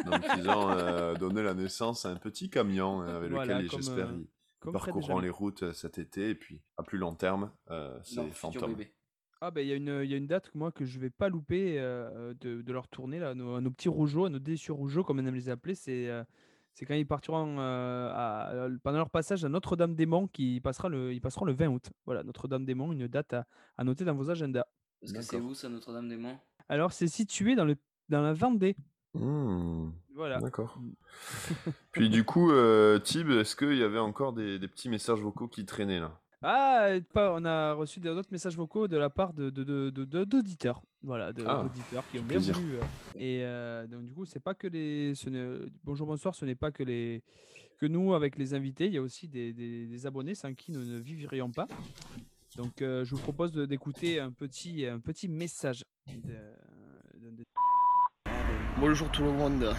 Donc, 0.06 0.24
ils 0.38 0.47
ont 0.50 0.69
euh, 0.71 1.15
donné 1.15 1.41
la 1.41 1.54
naissance 1.54 2.06
à 2.06 2.10
un 2.10 2.15
petit 2.15 2.50
camion 2.50 3.02
euh, 3.02 3.17
avec 3.17 3.32
Voilà, 3.32 3.62
lequel, 3.62 3.71
j'espère, 3.80 4.10
euh, 4.10 4.17
ils 4.65 4.71
parcourront 4.71 5.19
les 5.19 5.30
routes 5.30 5.63
euh, 5.63 5.74
cet 5.74 5.97
été. 5.97 6.30
Et 6.30 6.36
puis, 6.36 6.62
à 6.78 6.84
plus 6.84 6.97
long 7.00 7.15
terme, 7.15 7.52
euh, 7.71 7.97
c'est 8.04 8.30
fantôme. 8.32 8.76
Ah 9.43 9.50
ben 9.50 9.62
il 9.62 9.69
y, 9.69 9.71
a 9.71 9.76
une- 9.76 10.02
il 10.04 10.10
y 10.12 10.13
a 10.13 10.17
une 10.17 10.28
date 10.28 10.54
moi 10.54 10.71
que 10.71 10.86
je 10.86 11.00
vais 11.00 11.10
pas 11.10 11.28
louper 11.28 11.80
euh, 11.80 12.36
de, 12.41 12.62
de 12.62 12.74
leur 12.74 12.88
tournée 12.88 13.17
là, 13.17 13.32
à 13.32 13.34
nos, 13.34 13.60
nos 13.60 13.71
petits 13.71 13.89
rougeaux, 13.89 14.26
à 14.26 14.30
nos 14.30 14.38
déçus 14.38 14.71
rougeaux 14.71 15.04
comme 15.04 15.17
on 15.17 15.26
aime 15.26 15.34
les 15.34 15.50
appeler, 15.50 15.74
c'est 15.74 16.08
euh, 16.10 16.24
c'est 16.76 16.86
quand 16.86 16.93
ils 16.93 17.08
partiront 17.08 17.58
euh, 17.60 18.12
à- 18.13 18.67
pendant 18.84 19.00
leur 19.00 19.10
passage 19.10 19.43
à 19.43 19.50
Notre-Dame-des-Monts 19.50 20.28
qui 20.28 20.62
passera 20.62 20.89
le, 20.89 21.12
ils 21.12 21.21
passeront 21.21 21.45
le 21.45 21.54
20 21.54 21.69
août. 21.69 21.89
Voilà, 22.06 22.21
Notre-Dame-des-Monts, 22.21 22.91
une 22.91 23.08
date 23.08 23.34
à, 23.34 23.47
à 23.78 23.84
noter 23.84 24.06
dans 24.06 24.13
vos 24.13 24.30
agendas. 24.30 24.65
Parce 25.00 25.12
que 25.12 25.21
c'est 25.24 25.39
où 25.39 25.56
ça, 25.56 25.69
Notre-Dame-des-Monts? 25.69 26.38
Alors, 26.69 26.93
c'est 26.93 27.08
situé 27.08 27.56
dans, 27.56 27.65
le, 27.65 27.76
dans 28.12 28.21
la 28.21 28.34
Vendée. 28.34 28.76
Mmh. 29.15 29.89
Voilà. 30.15 30.39
D'accord. 30.39 30.78
Puis 31.91 32.10
du 32.10 32.24
coup, 32.24 32.52
euh, 32.52 33.00
Tib, 33.00 33.30
est-ce 33.32 33.56
qu'il 33.56 33.78
y 33.78 33.84
avait 33.84 34.00
encore 34.00 34.34
des, 34.34 34.60
des 34.60 34.67
petits 34.67 34.89
messages 34.89 35.19
vocaux 35.19 35.47
qui 35.47 35.65
traînaient 35.65 36.00
là? 36.00 36.19
Ah, 36.43 36.89
pas, 37.13 37.34
on 37.36 37.45
a 37.45 37.74
reçu 37.74 38.00
d'autres 38.00 38.32
messages 38.32 38.56
vocaux 38.58 38.88
de 38.88 38.97
la 38.97 39.10
part 39.12 39.34
de, 39.34 39.50
de, 39.52 39.63
de- 39.63 39.89
de- 39.91 40.06
de- 40.06 40.24
d'auditeurs. 40.24 40.82
Voilà, 41.04 41.32
Ah, 41.45 41.63
d'auditeurs 41.63 42.04
qui 42.12 42.19
ont 42.19 42.24
bien 42.24 42.39
voulu. 42.39 42.76
euh, 42.76 42.82
et 43.15 43.43
euh, 43.43 43.86
donc, 43.88 44.06
du 44.06 44.13
coup, 44.13 44.26
c'est 44.26 44.39
pas 44.39 44.54
que 44.56 44.67
les. 44.67 45.13
ce 45.15 45.69
bonjour, 45.84 46.08
bonsoir, 46.08 46.34
ce 46.36 46.45
n'est 46.45 46.56
pas 46.56 46.71
que 46.71 46.84
les 46.84 47.21
que 47.80 47.86
nous 47.88 48.13
avec 48.13 48.38
les 48.38 48.54
invités, 48.54 48.86
il 48.88 48.93
y 48.93 48.97
a 48.97 49.02
aussi 49.02 49.28
des, 49.28 49.54
des- 49.54 49.88
des 49.88 50.06
abonnés 50.06 50.36
sans 50.36 50.54
qui 50.54 50.71
nous 50.71 50.84
ne 50.84 51.00
vivrions 51.00 51.52
pas. 51.52 51.67
Donc, 52.58 52.82
euh, 52.82 53.04
je 53.06 53.15
vous 53.15 53.21
propose 53.21 53.52
d'écouter 53.54 54.19
un 54.19 54.32
petit, 54.32 54.86
un 54.86 55.00
petit 55.00 55.28
message. 55.28 55.84
de- 56.08 56.34
Bonjour 58.77 59.10
tout 59.10 59.23
le 59.23 59.31
monde. 59.31 59.75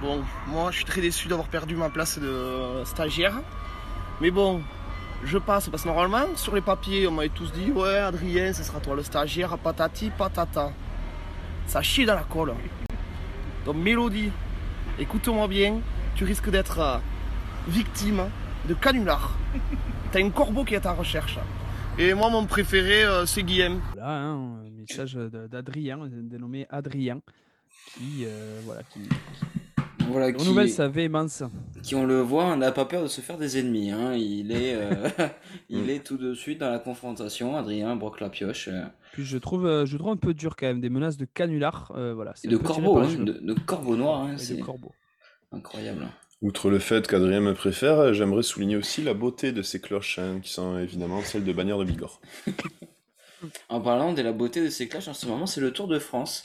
Bon, 0.00 0.22
moi 0.46 0.70
je 0.70 0.76
suis 0.76 0.84
très 0.84 1.00
déçu 1.00 1.28
d'avoir 1.28 1.48
perdu 1.48 1.74
ma 1.74 1.90
place 1.90 2.18
de 2.18 2.84
stagiaire. 2.84 3.34
Mais 4.20 4.30
bon, 4.30 4.62
je 5.24 5.36
passe 5.36 5.68
parce 5.68 5.82
que 5.82 5.88
normalement 5.88 6.34
sur 6.36 6.54
les 6.54 6.60
papiers 6.60 7.06
on 7.08 7.10
m'avait 7.10 7.28
tous 7.28 7.52
dit 7.52 7.70
ouais 7.72 7.96
Adrien 7.98 8.52
ce 8.52 8.62
sera 8.62 8.80
toi 8.80 8.94
le 8.94 9.02
stagiaire 9.02 9.58
patati 9.58 10.10
patata. 10.10 10.72
Ça 11.66 11.82
chie 11.82 12.06
dans 12.06 12.14
la 12.14 12.22
colle. 12.22 12.54
Donc 13.66 13.76
Mélodie, 13.76 14.30
écoute-moi 14.98 15.48
bien, 15.48 15.80
tu 16.14 16.24
risques 16.24 16.48
d'être 16.48 16.78
euh, 16.78 16.98
victime 17.68 18.30
de 18.68 18.74
canular. 18.74 19.34
T'as 20.12 20.22
un 20.22 20.30
corbeau 20.30 20.64
qui 20.64 20.74
est 20.74 20.78
à 20.78 20.80
ta 20.80 20.92
recherche. 20.92 21.38
Et 21.98 22.14
moi 22.14 22.30
mon 22.30 22.46
préféré 22.46 23.04
euh, 23.04 23.26
c'est 23.26 23.42
Guillaume. 23.42 23.80
Voilà, 23.94 24.08
hein, 24.08 24.60
un 24.66 24.70
message 24.70 25.14
d'Adrien, 25.14 25.98
dénommé 26.08 26.66
Adrien, 26.70 27.20
qui, 27.96 28.24
euh, 28.26 28.60
voilà, 28.64 28.82
qui, 28.84 29.00
Voilà, 30.08 30.32
qui 30.32 30.38
renouvelle 30.42 30.68
sa 30.70 30.88
véhémence. 30.88 31.42
qui 31.82 31.94
on 31.94 32.04
le 32.04 32.20
voit, 32.20 32.54
n'a 32.56 32.72
pas 32.72 32.84
peur 32.84 33.02
de 33.02 33.08
se 33.08 33.20
faire 33.20 33.38
des 33.38 33.58
ennemis. 33.58 33.90
hein. 33.90 34.14
Il 34.14 34.52
est, 34.52 34.74
euh, 34.74 35.08
il 35.68 35.90
est 35.90 36.04
tout 36.04 36.16
de 36.16 36.34
suite 36.34 36.58
dans 36.60 36.70
la 36.70 36.78
confrontation. 36.78 37.56
Adrien 37.56 37.96
broque 37.96 38.20
la 38.20 38.28
pioche. 38.30 38.68
euh, 38.68 38.84
Puis 39.12 39.24
je 39.24 39.38
trouve, 39.38 39.66
euh, 39.66 39.86
je 39.86 39.96
trouve 39.96 40.10
un 40.12 40.16
peu 40.16 40.34
dur 40.34 40.56
quand 40.56 40.66
même, 40.66 40.80
des 40.80 40.90
menaces 40.90 41.16
de 41.16 41.24
canular. 41.24 41.92
euh, 41.96 42.12
voilà, 42.14 42.32
c'est 42.34 42.48
et 42.48 42.50
de 42.50 42.56
corbeau, 42.56 42.98
hein, 42.98 43.14
de, 43.18 43.32
de 43.32 43.54
corbeau 43.54 43.96
noir. 43.96 44.22
hein, 44.22 44.34
c'est 44.38 44.58
corbeau. 44.58 44.92
incroyable. 45.52 46.06
Outre 46.42 46.68
le 46.68 46.78
fait 46.78 47.06
qu'Adrien 47.08 47.40
me 47.40 47.54
préfère, 47.54 48.12
j'aimerais 48.12 48.42
souligner 48.42 48.76
aussi 48.76 49.02
la 49.02 49.14
beauté 49.14 49.52
de 49.52 49.62
ces 49.62 49.80
cloches, 49.80 50.18
hein, 50.18 50.38
qui 50.42 50.52
sont 50.52 50.78
évidemment 50.78 51.22
celles 51.22 51.44
de 51.44 51.52
Bagnères 51.52 51.78
de 51.78 51.84
Bigorre. 51.84 52.20
En 53.68 53.80
parlant 53.82 54.12
de 54.14 54.22
la 54.22 54.32
beauté 54.32 54.62
de 54.64 54.70
ces 54.70 54.88
cloches, 54.88 55.08
en 55.08 55.14
ce 55.14 55.26
moment, 55.26 55.46
c'est 55.46 55.60
le 55.60 55.70
Tour 55.70 55.88
de 55.88 55.98
France. 55.98 56.42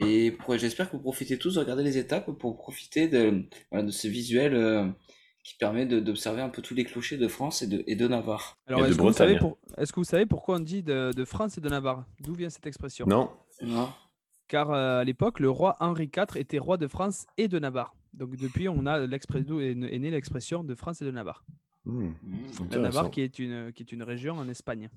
Et 0.00 0.36
j'espère 0.56 0.90
que 0.90 0.96
vous 0.96 1.02
profitez 1.02 1.38
tous 1.38 1.54
de 1.54 1.60
regarder 1.60 1.82
les 1.82 1.98
étapes 1.98 2.30
pour 2.32 2.56
profiter 2.56 3.08
de, 3.08 3.44
voilà, 3.70 3.86
de 3.86 3.90
ce 3.92 4.08
visuel 4.08 4.54
euh, 4.54 4.88
qui 5.44 5.56
permet 5.56 5.86
de- 5.86 6.00
d'observer 6.00 6.42
un 6.42 6.48
peu 6.48 6.62
tous 6.62 6.74
les 6.74 6.84
clochers 6.84 7.16
de 7.16 7.28
France 7.28 7.62
et 7.62 7.66
de, 7.68 7.84
et 7.86 7.94
de 7.94 8.08
Navarre. 8.08 8.56
Alors, 8.66 8.84
est-ce 8.86 8.96
que, 8.96 9.02
vous 9.02 9.12
savez 9.12 9.38
pour- 9.38 9.58
est-ce 9.78 9.92
que 9.92 10.00
vous 10.00 10.04
savez 10.04 10.26
pourquoi 10.26 10.56
on 10.56 10.60
dit 10.60 10.82
de, 10.82 11.12
de 11.14 11.24
France 11.24 11.58
et 11.58 11.60
de 11.60 11.68
Navarre? 11.68 12.06
D'où 12.20 12.34
vient 12.34 12.50
cette 12.50 12.66
expression? 12.66 13.06
Non. 13.06 13.30
Non. 13.62 13.88
Car 14.48 14.70
euh, 14.72 15.00
à 15.00 15.04
l'époque, 15.04 15.38
le 15.40 15.48
roi 15.48 15.76
Henri 15.80 16.10
IV 16.14 16.36
était 16.36 16.58
roi 16.58 16.76
de 16.76 16.86
France 16.88 17.26
et 17.38 17.48
de 17.48 17.58
Navarre. 17.58 17.94
Donc 18.12 18.36
depuis, 18.36 18.68
on 18.68 18.86
a 18.86 19.06
d'où 19.06 19.60
est, 19.60 19.70
est 19.72 19.98
née 19.98 20.10
l'expression 20.10 20.64
de 20.64 20.74
France 20.74 21.02
et 21.02 21.04
de 21.04 21.10
Navarre. 21.10 21.44
La 21.86 21.92
intéressant. 22.64 22.80
Navarre 22.80 23.10
qui 23.10 23.20
est 23.20 23.38
une, 23.38 23.72
qui 23.72 23.82
est 23.82 23.92
une 23.92 24.02
région 24.02 24.34
en 24.34 24.48
Espagne. 24.48 24.88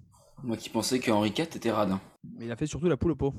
Moi 0.43 0.55
qui 0.57 0.69
pensais 0.69 0.99
que 0.99 1.11
Henri 1.11 1.29
IV 1.29 1.45
était 1.55 1.71
radin. 1.71 1.99
Mais 2.37 2.45
il 2.45 2.51
a 2.51 2.55
fait 2.55 2.67
surtout 2.67 2.87
la 2.87 2.97
poule 2.97 3.11
au 3.11 3.15
pot. 3.15 3.33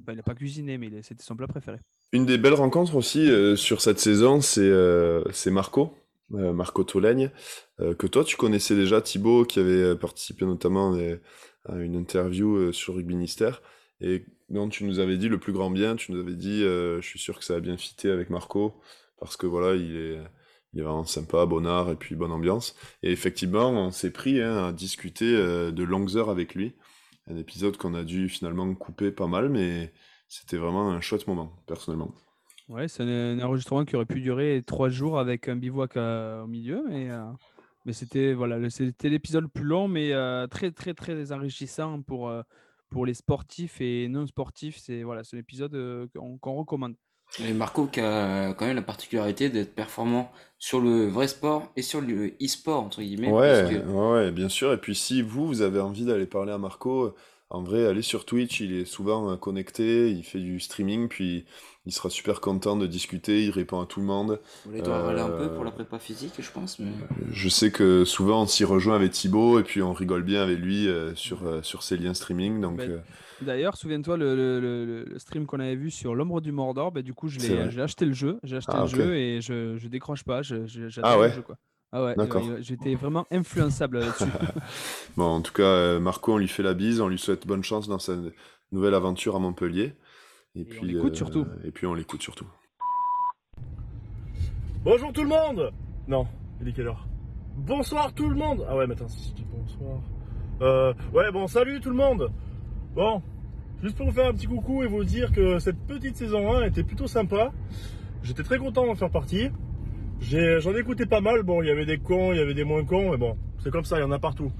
Enfin, 0.00 0.12
il 0.12 0.16
n'a 0.16 0.22
pas 0.22 0.34
cuisiné, 0.34 0.78
mais 0.78 0.90
c'était 1.02 1.22
son 1.22 1.36
plat 1.36 1.46
préféré. 1.46 1.78
Une 2.12 2.26
des 2.26 2.38
belles 2.38 2.54
rencontres 2.54 2.96
aussi 2.96 3.30
euh, 3.30 3.54
sur 3.56 3.80
cette 3.80 4.00
saison, 4.00 4.40
c'est 4.40 4.62
euh, 4.62 5.22
Marco, 5.46 5.96
euh, 6.34 6.52
Marco 6.52 6.82
Tolègne, 6.82 7.30
euh, 7.80 7.94
que 7.94 8.06
toi 8.06 8.24
tu 8.24 8.36
connaissais 8.36 8.74
déjà, 8.74 9.00
Thibaut, 9.00 9.44
qui 9.44 9.60
avait 9.60 9.94
participé 9.96 10.44
notamment 10.44 10.94
à, 11.68 11.76
une 11.76 11.94
interview 11.94 12.72
sur 12.72 12.94
Rugby 12.94 13.14
Ministère, 13.14 13.62
et 14.00 14.24
dont 14.48 14.68
tu 14.68 14.84
nous 14.84 14.98
avais 14.98 15.18
dit 15.18 15.28
le 15.28 15.38
plus 15.38 15.52
grand 15.52 15.70
bien, 15.70 15.94
tu 15.94 16.12
nous 16.12 16.20
avais 16.20 16.34
dit, 16.34 16.62
je 16.62 17.02
suis 17.02 17.18
sûr 17.18 17.38
que 17.38 17.44
ça 17.44 17.56
a 17.56 17.60
bien 17.60 17.76
fité 17.76 18.10
avec 18.10 18.30
Marco, 18.30 18.80
parce 19.20 19.36
que 19.36 19.46
voilà, 19.46 19.76
il 19.76 19.94
est, 19.94 20.80
vraiment 20.82 21.04
sympa, 21.04 21.44
bonnard, 21.44 21.90
et 21.90 21.96
puis 21.96 22.16
bonne 22.16 22.32
ambiance. 22.32 22.74
Et 23.02 23.12
effectivement, 23.12 23.70
on 23.70 23.90
s'est 23.90 24.10
pris 24.10 24.40
hein, 24.40 24.68
à 24.68 24.72
discuter 24.72 25.32
de 25.32 25.82
longues 25.84 26.16
heures 26.16 26.30
avec 26.30 26.54
lui, 26.54 26.74
un 27.26 27.36
épisode 27.36 27.76
qu'on 27.76 27.94
a 27.94 28.04
dû 28.04 28.28
finalement 28.28 28.74
couper 28.74 29.10
pas 29.10 29.26
mal, 29.26 29.48
mais 29.48 29.92
c'était 30.28 30.56
vraiment 30.56 30.90
un 30.90 31.00
chouette 31.00 31.26
moment, 31.26 31.52
personnellement. 31.66 32.14
Ouais, 32.68 32.86
c'est 32.86 33.02
un, 33.02 33.40
enregistrement 33.40 33.84
qui 33.84 33.96
aurait 33.96 34.06
pu 34.06 34.20
durer 34.20 34.62
trois 34.64 34.88
jours 34.88 35.18
avec 35.18 35.48
un 35.48 35.56
bivouac 35.56 35.96
euh, 35.96 36.42
au 36.42 36.46
milieu, 36.46 36.84
mais, 36.88 37.10
euh, 37.10 37.24
mais 37.84 37.92
c'était 37.92 38.32
voilà, 38.32 38.70
c'était 38.70 39.08
l'épisode 39.08 39.42
le 39.42 39.48
plus 39.48 39.64
long, 39.64 39.88
mais 39.88 40.12
euh, 40.12 40.46
très 40.46 40.70
très 40.70 40.94
très 40.94 41.32
enrichissant 41.32 42.00
pour, 42.02 42.32
pour 42.88 43.06
les 43.06 43.14
sportifs 43.14 43.80
et 43.80 44.06
non 44.06 44.24
sportifs. 44.26 44.78
C'est 44.78 45.02
voilà, 45.02 45.24
c'est 45.24 45.36
un 45.36 45.40
épisode 45.40 46.08
qu'on 46.14 46.38
qu'on 46.38 46.54
recommande. 46.54 46.94
Et 47.38 47.52
Marco 47.52 47.86
qui 47.86 48.00
a 48.00 48.52
quand 48.54 48.66
même 48.66 48.76
la 48.76 48.82
particularité 48.82 49.48
d'être 49.48 49.74
performant 49.74 50.32
sur 50.58 50.80
le 50.80 51.06
vrai 51.06 51.28
sport 51.28 51.72
et 51.76 51.82
sur 51.82 52.00
le 52.00 52.34
e-sport, 52.42 52.82
entre 52.82 53.00
guillemets. 53.00 53.30
Ouais, 53.30 53.82
ouais, 53.86 54.12
ouais, 54.12 54.30
bien 54.30 54.48
sûr. 54.48 54.72
Et 54.72 54.76
puis 54.76 54.94
si 54.94 55.22
vous, 55.22 55.46
vous 55.46 55.62
avez 55.62 55.80
envie 55.80 56.04
d'aller 56.04 56.26
parler 56.26 56.52
à 56.52 56.58
Marco, 56.58 57.14
en 57.48 57.62
vrai, 57.62 57.86
allez 57.86 58.02
sur 58.02 58.26
Twitch, 58.26 58.60
il 58.60 58.74
est 58.74 58.84
souvent 58.84 59.30
euh, 59.30 59.36
connecté, 59.36 60.10
il 60.10 60.22
fait 60.22 60.38
du 60.38 60.60
streaming, 60.60 61.08
puis 61.08 61.46
il 61.86 61.92
sera 61.92 62.10
super 62.10 62.40
content 62.40 62.76
de 62.76 62.86
discuter, 62.86 63.44
il 63.44 63.50
répond 63.50 63.80
à 63.80 63.86
tout 63.86 64.00
le 64.00 64.06
monde. 64.06 64.40
Vous 64.64 64.70
voulez 64.70 64.82
t'en 64.82 65.02
râler 65.02 65.20
un 65.20 65.30
peu 65.30 65.44
Euh, 65.44 65.48
pour 65.48 65.64
la 65.64 65.70
prépa 65.70 65.98
physique, 65.98 66.34
je 66.38 66.50
pense. 66.50 66.78
Mais... 66.78 66.90
Je 67.32 67.48
sais 67.48 67.70
que 67.70 68.04
souvent 68.04 68.42
on 68.42 68.46
s'y 68.46 68.64
rejoint 68.64 68.96
avec 68.96 69.12
Thibaut, 69.12 69.58
et 69.58 69.62
puis 69.64 69.82
on 69.82 69.92
rigole 69.92 70.22
bien 70.22 70.42
avec 70.42 70.58
lui 70.58 70.88
euh, 70.88 71.14
sur, 71.14 71.46
euh, 71.46 71.62
sur 71.62 71.82
ses 71.82 71.96
liens 71.96 72.14
streaming, 72.14 72.60
donc... 72.60 72.76
Ben, 72.76 72.90
euh, 72.90 72.98
D'ailleurs, 73.42 73.76
souviens-toi 73.76 74.16
le, 74.16 74.34
le- 74.36 74.60
le- 74.60 75.04
le 75.04 75.18
stream 75.18 75.46
qu'on 75.46 75.60
avait 75.60 75.76
vu 75.76 75.90
sur 75.90 76.14
l'ombre 76.14 76.40
du 76.40 76.52
Mordor. 76.52 76.92
ben, 76.92 77.02
du 77.02 77.14
coup, 77.14 77.28
j'ai 77.28 77.60
acheté 77.80 78.04
le 78.04 78.12
jeu, 78.12 78.38
j'ai 78.42 78.56
acheté 78.56 78.72
Ah, 78.74 78.82
le 78.82 78.86
jeu 78.86 79.14
et 79.16 79.40
je, 79.40 79.76
je 79.78 79.88
décroche 79.88 80.24
pas. 80.24 80.42
je- 80.42 80.66
je- 80.66 80.88
J'adore 80.88 81.10
Ah 81.12 81.16
le 81.16 81.22
ouais 81.22 81.32
jeu, 81.32 81.42
quoi. 81.42 81.56
Ah 81.92 82.04
ouais, 82.04 82.14
D'accord. 82.16 82.44
euh, 82.48 82.58
j'étais 82.60 82.94
vraiment 82.94 83.26
influençable 83.30 83.98
là-dessus. 83.98 84.24
Bon, 85.16 85.24
en 85.24 85.40
tout 85.40 85.52
cas, 85.52 85.62
euh, 85.62 86.00
Marco, 86.00 86.34
on 86.34 86.38
lui 86.38 86.46
fait 86.48 86.62
la 86.62 86.74
bise, 86.74 87.00
on 87.00 87.08
lui 87.08 87.18
souhaite 87.18 87.46
bonne 87.46 87.64
chance 87.64 87.88
dans 87.88 87.98
sa 87.98 88.14
nouvelle 88.70 88.94
aventure 88.94 89.34
à 89.34 89.38
Montpellier. 89.40 89.94
Et, 90.54 90.64
puis, 90.64 90.86
l'écoute 90.86 91.16
surtout. 91.16 91.46
Et 91.64 91.70
puis 91.72 91.86
on 91.86 91.94
l'écoute 91.94 92.22
surtout. 92.22 92.46
Bonjour 94.84 95.12
tout 95.12 95.22
le 95.22 95.28
monde 95.28 95.72
Non, 96.08 96.26
il 96.60 96.68
est 96.68 96.72
quelle 96.72 96.86
heure? 96.88 97.06
Bonsoir 97.56 98.12
tout 98.12 98.28
le 98.28 98.36
monde 98.36 98.64
Ah 98.68 98.76
ouais, 98.76 98.86
mais 98.86 98.94
attends, 98.94 99.08
si 99.08 99.30
je 99.30 99.34
dis 99.34 99.44
bonsoir... 99.44 100.00
Euh, 100.62 100.92
ouais, 101.12 101.30
bon, 101.32 101.46
salut 101.46 101.80
tout 101.80 101.90
le 101.90 101.96
monde 101.96 102.30
Bon, 102.94 103.22
juste 103.84 103.96
pour 103.96 104.06
vous 104.06 104.12
faire 104.12 104.26
un 104.26 104.32
petit 104.32 104.48
coucou 104.48 104.82
et 104.82 104.88
vous 104.88 105.04
dire 105.04 105.30
que 105.30 105.60
cette 105.60 105.78
petite 105.86 106.16
saison 106.16 106.56
1 106.56 106.64
était 106.64 106.82
plutôt 106.82 107.06
sympa. 107.06 107.52
J'étais 108.24 108.42
très 108.42 108.58
content 108.58 108.84
d'en 108.84 108.96
faire 108.96 109.10
partie. 109.10 109.50
J'en 110.20 110.74
ai 110.74 111.06
pas 111.06 111.20
mal, 111.20 111.44
bon, 111.44 111.62
il 111.62 111.68
y 111.68 111.70
avait 111.70 111.86
des 111.86 111.98
cons, 111.98 112.32
il 112.32 112.38
y 112.38 112.40
avait 112.40 112.52
des 112.54 112.64
moins 112.64 112.84
cons, 112.84 113.12
mais 113.12 113.16
bon, 113.16 113.36
c'est 113.58 113.70
comme 113.70 113.84
ça, 113.84 113.98
il 113.98 114.00
y 114.00 114.04
en 114.04 114.10
a 114.10 114.18
partout. 114.18 114.50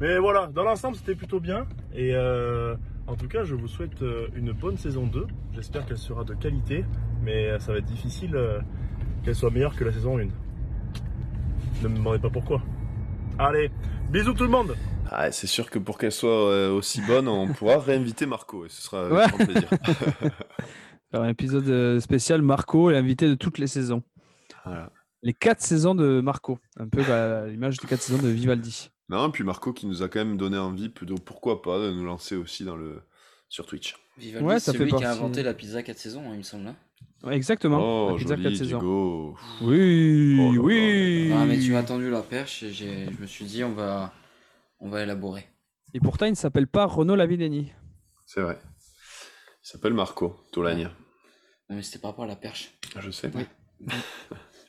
Mais 0.00 0.18
voilà, 0.18 0.48
dans 0.48 0.64
l'ensemble, 0.64 0.96
c'était 0.96 1.14
plutôt 1.14 1.40
bien. 1.40 1.66
Et 1.94 2.14
euh, 2.14 2.76
en 3.06 3.16
tout 3.16 3.26
cas, 3.26 3.42
je 3.42 3.54
vous 3.54 3.68
souhaite 3.68 4.02
euh, 4.02 4.28
une 4.36 4.52
bonne 4.52 4.76
saison 4.76 5.06
2. 5.06 5.26
J'espère 5.54 5.86
qu'elle 5.86 5.98
sera 5.98 6.24
de 6.24 6.34
qualité, 6.34 6.84
mais 7.24 7.46
euh, 7.46 7.58
ça 7.58 7.72
va 7.72 7.78
être 7.78 7.86
difficile 7.86 8.38
qu'elle 9.24 9.34
soit 9.34 9.50
meilleure 9.50 9.74
que 9.74 9.84
la 9.84 9.92
saison 9.92 10.18
1. 10.18 10.26
Ne 11.82 11.88
me 11.88 11.96
demandez 11.96 12.18
pas 12.18 12.30
pourquoi. 12.30 12.60
Allez, 13.38 13.70
bisous 14.10 14.34
tout 14.34 14.44
le 14.44 14.50
monde 14.50 14.76
Ah, 15.10 15.32
c'est 15.32 15.46
sûr 15.46 15.70
que 15.70 15.78
pour 15.78 15.98
qu'elle 15.98 16.12
soit 16.12 16.50
euh, 16.50 16.70
aussi 16.72 17.00
bonne, 17.06 17.28
on 17.28 17.46
pourra 17.48 17.78
réinviter 17.78 18.26
Marco, 18.26 18.66
et 18.66 18.68
ce 18.68 18.82
sera 18.82 19.06
avec 19.06 19.12
Ouais. 19.12 19.26
grand 19.28 19.44
plaisir. 19.46 19.68
Alors, 21.12 21.24
un 21.24 21.28
épisode 21.30 21.68
euh, 21.68 22.00
spécial 22.00 22.42
Marco, 22.42 22.90
l'invité 22.90 23.28
de 23.28 23.34
toutes 23.34 23.58
les 23.58 23.66
saisons. 23.66 24.02
Voilà. 24.64 24.90
Les 25.22 25.32
quatre 25.32 25.62
saisons 25.62 25.94
de 25.94 26.20
Marco, 26.20 26.58
un 26.78 26.88
peu 26.88 27.00
à 27.10 27.46
l'image 27.46 27.78
des 27.78 27.88
quatre 27.88 28.02
saisons 28.02 28.22
de 28.22 28.28
Vivaldi. 28.28 28.90
Non, 29.08 29.30
puis 29.30 29.42
Marco 29.42 29.72
qui 29.72 29.86
nous 29.86 30.02
a 30.02 30.08
quand 30.08 30.18
même 30.18 30.36
donné 30.36 30.58
envie, 30.58 30.90
plutôt 30.90 31.14
pourquoi 31.16 31.62
pas, 31.62 31.78
de 31.78 31.90
nous 31.92 32.04
lancer 32.04 32.36
aussi 32.36 32.64
dans 32.64 32.76
le 32.76 33.00
sur 33.48 33.64
Twitch. 33.66 33.96
Vivaldi, 34.18 34.46
Ouais, 34.46 34.60
fait 34.60 34.86
qui 34.86 35.04
a 35.04 35.10
inventé 35.10 35.42
la 35.42 35.54
pizza 35.54 35.82
4 35.82 35.96
saisons, 35.98 36.20
hein, 36.26 36.32
il 36.32 36.38
me 36.38 36.42
semble. 36.42 36.68
hein. 36.68 36.76
Ouais, 37.24 37.34
exactement. 37.34 37.78
Oh, 37.80 38.10
la 38.10 38.14
pizza 38.16 38.28
joli, 38.36 38.42
quatre 38.42 38.56
saisons. 38.56 38.78
Diego. 38.78 39.36
Oui, 39.62 40.36
Oh 40.58 40.62
oui. 40.62 41.32
Ah, 41.34 41.46
mais 41.46 41.58
tu 41.58 41.72
m'as 41.72 41.82
tendu 41.82 42.10
la 42.10 42.20
perche 42.20 42.62
et 42.62 42.72
je 42.72 42.84
me 43.20 43.26
suis 43.26 43.46
dit, 43.46 43.64
on 43.64 43.72
va, 43.72 44.12
on 44.80 44.88
va 44.90 45.02
élaborer. 45.02 45.46
Et 45.94 46.00
pourtant, 46.00 46.26
il 46.26 46.30
ne 46.30 46.36
s'appelle 46.36 46.66
pas 46.68 46.86
Renaud 46.86 47.16
Lavineni. 47.16 47.72
C'est 48.26 48.40
vrai. 48.40 48.58
Il 49.62 49.68
s'appelle 49.68 49.94
Marco 49.94 50.36
Tolagne. 50.52 50.90
Non, 51.68 51.76
mais 51.76 51.82
c'était 51.82 51.98
par 51.98 52.10
rapport 52.10 52.24
à 52.24 52.28
la 52.28 52.36
perche. 52.36 52.78
Je 52.98 53.10
sais. 53.10 53.30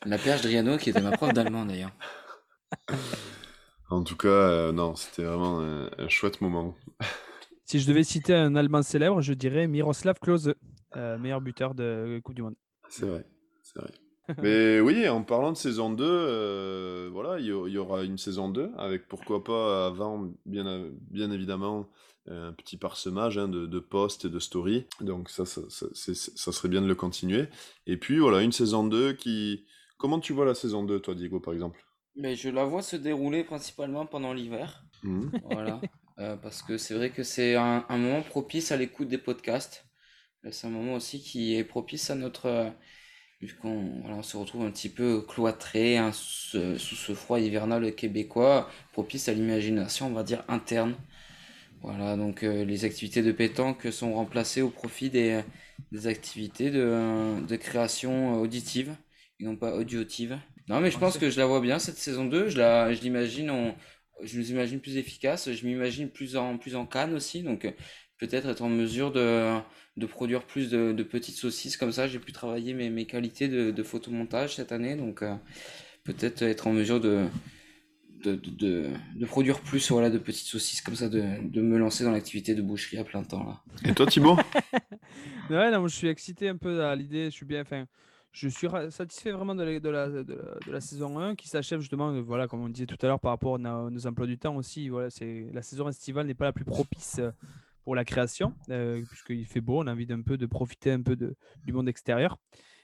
La 0.05 0.17
perche 0.17 0.41
d'Riano, 0.41 0.77
qui 0.77 0.89
était 0.89 1.01
ma 1.01 1.11
prof 1.11 1.33
d'allemand 1.33 1.65
d'ailleurs. 1.65 1.91
En 3.89 4.03
tout 4.03 4.15
cas, 4.15 4.27
euh, 4.27 4.71
non, 4.71 4.95
c'était 4.95 5.23
vraiment 5.23 5.59
un, 5.61 5.89
un 5.97 6.09
chouette 6.09 6.41
moment. 6.41 6.75
Si 7.65 7.79
je 7.79 7.87
devais 7.87 8.03
citer 8.03 8.33
un 8.33 8.55
Allemand 8.55 8.81
célèbre, 8.81 9.21
je 9.21 9.33
dirais 9.33 9.67
Miroslav 9.67 10.19
Klose, 10.19 10.55
euh, 10.95 11.17
meilleur 11.17 11.41
buteur 11.41 11.75
de 11.75 12.19
Coupe 12.23 12.35
du 12.35 12.41
Monde. 12.41 12.55
C'est 12.89 13.05
vrai, 13.05 13.25
c'est 13.61 13.79
vrai. 13.79 13.91
Mais 14.37 14.79
oui, 14.79 15.07
en 15.07 15.23
parlant 15.23 15.51
de 15.51 15.57
saison 15.57 15.89
2, 15.91 16.05
euh, 16.07 17.09
voilà, 17.11 17.39
il 17.39 17.45
y, 17.47 17.77
aura 17.77 18.03
une 18.03 18.17
saison 18.17 18.49
2 18.49 18.71
avec 18.77 19.07
pourquoi 19.07 19.43
pas 19.43 19.87
avant, 19.87 20.31
bien, 20.45 20.89
bien 21.09 21.31
évidemment, 21.31 21.89
un 22.27 22.53
petit 22.53 22.77
parsemage 22.77 23.37
hein, 23.37 23.47
de, 23.47 23.65
de 23.65 23.79
posts 23.79 24.25
et 24.25 24.29
de 24.29 24.39
stories. 24.39 24.85
Donc 25.01 25.29
ça, 25.29 25.45
ça, 25.45 25.61
ça, 25.69 25.87
c'est- 25.93 26.13
ça 26.15 26.51
serait 26.51 26.69
bien 26.69 26.81
de 26.81 26.87
le 26.87 26.95
continuer. 26.95 27.47
Et 27.87 27.97
puis 27.97 28.19
voilà, 28.19 28.41
une 28.41 28.51
saison 28.51 28.85
2 28.85 29.13
qui... 29.13 29.65
Comment 29.97 30.19
tu 30.19 30.31
vois 30.33 30.45
la 30.45 30.55
saison 30.55 30.83
2, 30.83 30.99
toi, 31.01 31.15
Diego, 31.15 31.39
par 31.39 31.53
exemple? 31.53 31.83
Mais 32.15 32.35
je 32.35 32.49
la 32.49 32.65
vois 32.65 32.81
se 32.81 32.95
dérouler 32.95 33.43
principalement 33.43 34.05
pendant 34.05 34.33
l'hiver. 34.33 34.83
Mhm. 35.03 35.31
Voilà. 35.41 35.85
Euh, 36.19 36.35
parce 36.35 36.61
que 36.61 36.77
c'est 36.77 36.93
vrai 36.95 37.11
que 37.11 37.23
c'est 37.23 37.55
un, 37.55 37.85
un 37.87 37.97
moment 37.97 38.21
propice 38.23 38.71
à 38.71 38.77
l'écoute 38.77 39.07
des 39.07 39.17
podcasts. 39.17 39.85
Euh, 40.45 40.51
C'est 40.51 40.67
un 40.67 40.71
moment 40.71 40.95
aussi 40.95 41.21
qui 41.21 41.55
est 41.55 41.63
propice 41.63 42.09
à 42.11 42.15
notre. 42.15 42.73
Euh, 43.43 43.45
vu 43.47 43.55
qu'on 43.55 44.01
voilà, 44.01 44.17
on 44.17 44.23
se 44.23 44.37
retrouve 44.37 44.63
un 44.63 44.71
petit 44.71 44.89
peu 44.89 45.21
cloîtré 45.21 45.97
hein, 45.97 46.11
sous, 46.11 46.51
ce- 46.51 46.77
sous 46.77 46.95
ce 46.95 47.13
froid 47.13 47.39
hivernal 47.39 47.93
québécois, 47.95 48.69
propice 48.93 49.29
à 49.29 49.33
l'imagination, 49.33 50.07
on 50.07 50.13
va 50.13 50.23
dire, 50.23 50.43
interne. 50.47 50.95
Voilà, 51.81 52.17
donc 52.17 52.43
euh, 52.43 52.65
les 52.65 52.85
activités 52.85 53.21
de 53.23 53.31
pétanque 53.31 53.87
sont 53.91 54.13
remplacées 54.13 54.61
au 54.61 54.69
profit 54.69 55.09
des, 55.09 55.43
des 55.91 56.07
activités 56.07 56.71
de, 56.71 57.39
de 57.47 57.55
création 57.55 58.41
auditive 58.41 58.95
et 59.39 59.45
non 59.45 59.55
pas 59.55 59.75
audiotive. 59.75 60.39
Non, 60.67 60.81
mais 60.81 60.91
je 60.91 60.97
pense 60.99 61.17
que 61.17 61.29
je 61.29 61.39
la 61.39 61.45
vois 61.47 61.61
bien 61.61 61.79
cette 61.79 61.97
saison 61.97 62.25
2. 62.25 62.49
Je 62.49 62.57
la, 62.57 62.93
je 62.93 63.01
l'imagine, 63.01 63.73
je 64.21 64.37
nous 64.37 64.51
imagine 64.51 64.79
plus 64.81 64.97
efficace. 64.97 65.51
Je 65.51 65.65
m'imagine 65.65 66.09
plus 66.09 66.35
en, 66.35 66.57
plus 66.57 66.75
en 66.75 66.85
canne 66.85 67.13
aussi. 67.13 67.43
Donc 67.43 67.65
euh, 67.65 67.71
peut-être 68.19 68.47
être 68.47 68.61
en 68.61 68.69
mesure 68.69 69.11
de, 69.11 69.57
de 69.97 70.05
produire 70.05 70.43
plus 70.43 70.69
de, 70.69 70.91
de 70.93 71.03
petites 71.03 71.35
saucisses 71.37 71.77
comme 71.77 71.91
ça. 71.91 72.07
J'ai 72.07 72.19
pu 72.19 72.31
travailler 72.33 72.73
mes, 72.73 72.89
mes 72.89 73.05
qualités 73.05 73.47
de, 73.47 73.71
de 73.71 73.83
photomontage 73.83 74.55
cette 74.55 74.71
année. 74.71 74.95
Donc 74.95 75.23
euh, 75.23 75.35
peut-être 76.03 76.41
être 76.43 76.67
en 76.67 76.73
mesure 76.73 77.01
de, 77.01 77.25
de, 78.23 78.35
de, 78.35 78.49
de- 78.51 78.89
de 79.15 79.25
produire 79.25 79.61
plus 79.61 79.91
voilà, 79.91 80.09
de 80.09 80.17
petites 80.17 80.47
saucisses 80.47 80.81
comme 80.81 80.95
ça, 80.95 81.09
de, 81.09 81.23
de 81.43 81.61
me 81.61 81.77
lancer 81.77 82.03
dans 82.03 82.11
l'activité 82.11 82.55
de 82.55 82.61
boucherie 82.61 82.97
à 82.97 83.03
plein 83.03 83.23
temps. 83.23 83.45
Là. 83.45 83.61
Et 83.89 83.93
toi, 83.93 84.05
Thibaut? 84.07 84.37
Ouais, 85.49 85.71
non, 85.71 85.87
je 85.87 85.95
suis 85.95 86.07
excité 86.07 86.49
un 86.49 86.57
peu 86.57 86.83
à 86.83 86.95
l'idée. 86.95 87.25
Je 87.25 87.29
suis 87.35 87.45
bien, 87.45 87.61
enfin, 87.61 87.85
je 88.31 88.47
suis 88.49 88.67
satisfait 88.91 89.31
vraiment 89.31 89.55
de 89.55 89.63
la, 89.63 89.79
de 89.79 89.89
la, 89.89 90.07
de 90.09 90.15
la, 90.17 90.23
de 90.23 90.71
la 90.71 90.81
saison 90.81 91.19
1 91.19 91.35
qui 91.35 91.47
s'achève 91.47 91.79
justement, 91.79 92.11
euh, 92.13 92.21
voilà, 92.21 92.47
comme 92.47 92.61
on 92.61 92.69
disait 92.69 92.85
tout 92.85 92.97
à 93.01 93.07
l'heure, 93.07 93.19
par 93.19 93.31
rapport 93.31 93.55
à 93.55 93.57
nos, 93.57 93.89
nos 93.89 94.07
emplois 94.07 94.27
du 94.27 94.37
temps 94.37 94.55
aussi. 94.55 94.89
Voilà, 94.89 95.09
c'est 95.09 95.47
la 95.53 95.61
saison 95.61 95.87
estivale 95.89 96.27
n'est 96.27 96.35
pas 96.35 96.45
la 96.45 96.53
plus 96.53 96.65
propice 96.65 97.17
euh, 97.19 97.31
pour 97.89 97.95
la 97.95 98.05
création, 98.05 98.53
euh, 98.69 99.03
puisqu'il 99.03 99.47
fait 99.47 99.61
beau. 99.61 99.81
On 99.81 99.87
a 99.87 99.93
envie 99.93 100.05
d'un 100.05 100.21
peu 100.21 100.37
de 100.37 100.45
profiter 100.45 100.91
un 100.91 101.01
peu 101.01 101.15
du 101.15 101.73
monde 101.73 101.89
extérieur. 101.89 102.37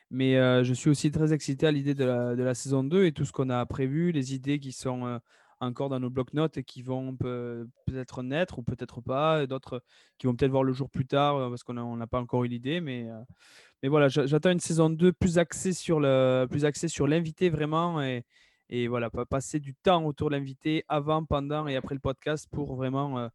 Mais 0.09 0.35
euh, 0.37 0.63
je 0.63 0.73
suis 0.73 0.89
aussi 0.89 1.11
très 1.11 1.31
excité 1.31 1.67
à 1.67 1.71
l'idée 1.71 1.93
de 1.93 2.05
la, 2.05 2.55
saison 2.55 2.83
2 2.83 3.05
et 3.05 3.11
tout 3.11 3.23
ce 3.23 3.31
qu'on 3.31 3.51
a 3.51 3.63
prévu, 3.67 4.11
les 4.11 4.33
idées 4.33 4.57
qui 4.57 4.71
sont 4.71 5.05
euh, 5.05 5.19
encore 5.59 5.89
dans 5.89 5.99
nos 5.99 6.09
blocs-notes 6.09 6.57
et 6.57 6.63
qui 6.63 6.81
vont 6.81 7.15
peut- 7.15 7.67
peut-être 7.85 8.23
naître 8.23 8.57
ou 8.57 8.63
peut-être 8.63 8.99
pas, 8.99 9.45
d'autres 9.45 9.83
qui 10.17 10.25
vont 10.25 10.35
peut-être 10.35 10.49
voir 10.49 10.63
le 10.63 10.73
jour 10.73 10.89
plus 10.89 11.05
tard 11.05 11.35
euh, 11.35 11.49
parce 11.49 11.61
qu'on 11.61 11.95
n'a 11.97 12.07
pas 12.07 12.19
encore 12.19 12.43
eu 12.43 12.47
l'idée. 12.47 12.81
Mais, 12.81 13.07
euh, 13.07 13.89
voilà, 13.89 14.07
j'a- 14.07 14.25
j'attends 14.25 14.49
une 14.49 14.59
saison 14.59 14.89
2 14.89 15.13
plus 15.13 15.37
axée 15.37 15.71
sur 15.73 15.99
l'invité 15.99 17.51
vraiment 17.51 18.01
et, 18.01 18.23
et 18.69 18.87
voilà, 18.87 19.11
pa- 19.11 19.27
passer 19.27 19.59
du 19.59 19.75
temps 19.75 20.03
autour 20.03 20.31
de 20.31 20.35
l'invité 20.35 20.83
avant, 20.87 21.23
pendant 21.25 21.67
et 21.67 21.75
après 21.75 21.93
le 21.93 22.01
podcast 22.01 22.47
pour 22.51 22.75
vraiment 22.75 23.19
euh, 23.19 23.27
euh, 23.27 23.29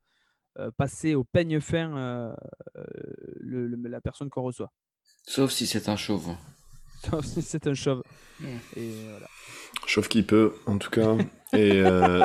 passer 0.76 1.14
au 1.14 1.24
peigne 1.24 1.60
fin 1.60 1.96
euh, 1.96 2.32
euh, 2.76 2.82
le- 3.40 3.66
le- 3.68 3.88
la 3.88 4.00
personne 4.00 4.28
qu'on 4.30 4.42
reçoit. 4.42 4.70
Sauf 5.26 5.50
si 5.50 5.66
c'est 5.66 5.88
un 5.88 5.96
chauve. 5.96 6.34
Sauf 7.10 7.24
si 7.24 7.42
c'est 7.42 7.66
un 7.66 7.74
chauve. 7.74 8.02
Et 8.76 8.90
voilà. 9.10 9.26
Chauffe 9.86 10.08
qui 10.08 10.22
peut, 10.22 10.54
en 10.66 10.78
tout 10.78 10.90
cas. 10.90 11.16
Et, 11.52 11.80
euh, 11.82 12.24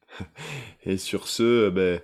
et 0.84 0.96
sur 0.96 1.28
ce, 1.28 1.42
euh, 1.66 1.70
ben, 1.70 2.00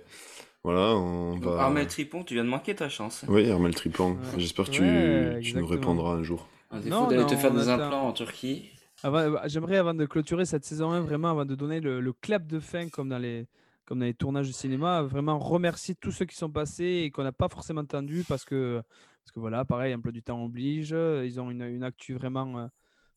voilà, 0.63 0.95
on 0.95 1.37
va... 1.39 1.61
Armel 1.63 1.87
Tripon, 1.87 2.23
tu 2.23 2.33
viens 2.35 2.43
de 2.43 2.49
manquer 2.49 2.75
ta 2.75 2.89
chance. 2.89 3.25
Oui, 3.27 3.49
Armel 3.49 3.73
Tripon. 3.73 4.17
J'espère 4.37 4.65
que 4.65 4.71
tu, 4.71 4.81
Ouais, 4.83 5.39
tu 5.41 5.55
nous 5.57 5.65
répondras 5.65 6.11
un 6.13 6.23
jour. 6.23 6.47
À 6.69 6.77
défaut 6.79 6.89
Non, 6.89 7.07
d'aller 7.07 7.25
te 7.25 7.35
faire 7.35 7.51
des 7.53 7.69
attend. 7.69 7.83
implants 7.85 8.07
en 8.07 8.13
Turquie. 8.13 8.69
Avant- 9.03 9.37
J'aimerais, 9.45 9.77
avant 9.77 9.93
de 9.93 10.05
clôturer 10.05 10.45
cette 10.45 10.65
saison 10.65 10.91
1, 10.91 11.01
vraiment, 11.01 11.29
avant 11.29 11.45
de 11.45 11.55
donner 11.55 11.79
le, 11.79 12.01
le 12.01 12.13
clap 12.13 12.45
de 12.47 12.59
fin, 12.59 12.89
comme 12.89 13.09
dans, 13.09 13.17
les, 13.19 13.47
comme 13.87 13.99
dans 13.99 14.05
les 14.05 14.13
tournages 14.13 14.47
de 14.47 14.53
cinéma, 14.53 15.01
vraiment 15.01 15.39
remercier 15.39 15.95
tous 15.95 16.11
ceux 16.11 16.25
qui 16.25 16.35
sont 16.35 16.51
passés 16.51 17.01
et 17.05 17.09
qu'on 17.11 17.23
n'a 17.23 17.31
pas 17.31 17.47
forcément 17.49 17.81
entendu 17.81 18.23
parce 18.27 18.45
que, 18.45 18.81
parce 19.23 19.31
que 19.33 19.39
voilà, 19.39 19.65
pareil, 19.65 19.93
un 19.93 19.99
peu 20.01 20.11
du 20.11 20.21
temps 20.21 20.43
oblige. 20.43 20.91
Ils 20.91 21.39
ont 21.39 21.49
une, 21.49 21.63
une 21.63 21.83
actu 21.83 22.13
vraiment, 22.13 22.59
euh, 22.59 22.67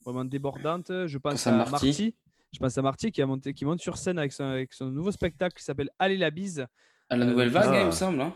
vraiment 0.06 0.24
débordante. 0.24 0.90
Je 1.06 1.18
pense 1.18 1.46
à 1.46 1.52
à 1.52 1.56
Marty. 1.56 1.72
Marty. 1.72 2.14
Je 2.52 2.58
pense 2.58 2.78
à 2.78 2.82
Marty 2.82 3.12
qui, 3.12 3.20
a 3.20 3.26
monté, 3.26 3.52
qui 3.52 3.64
monte 3.64 3.80
sur 3.80 3.96
scène 3.98 4.18
avec 4.18 4.32
son, 4.32 4.44
avec 4.44 4.72
son 4.72 4.86
nouveau 4.90 5.10
spectacle 5.12 5.56
qui 5.56 5.64
s'appelle 5.64 5.90
Allez 5.98 6.16
la 6.16 6.30
bise. 6.30 6.66
À 7.08 7.16
la 7.16 7.24
Euh, 7.26 7.30
nouvelle 7.30 7.48
vague, 7.48 7.74
hein, 7.74 7.80
il 7.82 7.86
me 7.86 7.90
semble. 7.92 8.20
hein. 8.20 8.32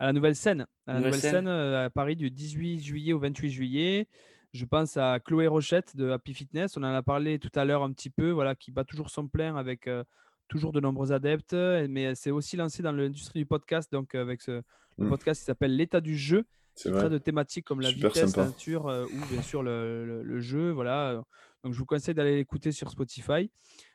à 0.00 0.06
la 0.06 0.12
nouvelle 0.12 0.36
scène. 0.36 0.66
À 0.86 0.92
la 0.92 0.98
Nouvelle 0.98 1.12
nouvelle 1.14 1.20
scène. 1.20 1.32
scène 1.32 1.48
euh, 1.48 1.86
à 1.86 1.90
Paris 1.90 2.16
du 2.16 2.30
18 2.30 2.80
juillet 2.80 3.12
au 3.12 3.18
28 3.20 3.50
juillet. 3.50 4.08
Je 4.52 4.64
pense 4.64 4.96
à 4.96 5.20
Chloé 5.20 5.46
Rochette 5.48 5.96
de 5.96 6.10
Happy 6.10 6.32
Fitness. 6.34 6.76
On 6.76 6.82
en 6.82 6.94
a 6.94 7.02
parlé 7.02 7.38
tout 7.38 7.50
à 7.54 7.64
l'heure 7.64 7.82
un 7.82 7.92
petit 7.92 8.10
peu, 8.10 8.30
voilà, 8.30 8.54
qui 8.54 8.70
bat 8.72 8.84
toujours 8.84 9.10
son 9.10 9.26
plein 9.28 9.56
avec 9.56 9.86
euh, 9.86 10.02
toujours 10.48 10.72
de 10.72 10.80
nombreux 10.80 11.12
adeptes. 11.12 11.52
euh, 11.54 11.86
Mais 11.88 12.02
elle 12.02 12.16
s'est 12.16 12.30
aussi 12.30 12.56
lancée 12.56 12.82
dans 12.82 12.92
l'industrie 12.92 13.38
du 13.40 13.46
podcast, 13.46 13.90
donc 13.92 14.14
euh, 14.14 14.22
avec 14.22 14.42
ce 14.42 14.62
le 14.98 15.04
Mm. 15.06 15.08
podcast 15.10 15.40
qui 15.40 15.44
s'appelle 15.44 15.76
L'état 15.76 16.00
du 16.00 16.16
jeu, 16.16 16.44
C'est 16.74 16.90
qui 16.90 16.96
traite 16.96 17.12
de 17.12 17.18
thématiques 17.18 17.66
comme 17.66 17.80
la 17.82 17.90
Super 17.90 18.08
vitesse, 18.10 18.34
la 18.36 18.46
nature 18.46 18.86
euh, 18.88 19.04
ou 19.04 19.26
bien 19.30 19.42
sûr 19.42 19.62
le, 19.62 20.06
le- 20.06 20.22
le 20.22 20.40
jeu. 20.40 20.70
Voilà. 20.70 21.22
Donc 21.62 21.74
je 21.74 21.78
vous 21.78 21.84
conseille 21.84 22.14
d'aller 22.14 22.36
l'écouter 22.36 22.72
sur 22.72 22.90
Spotify. 22.90 23.50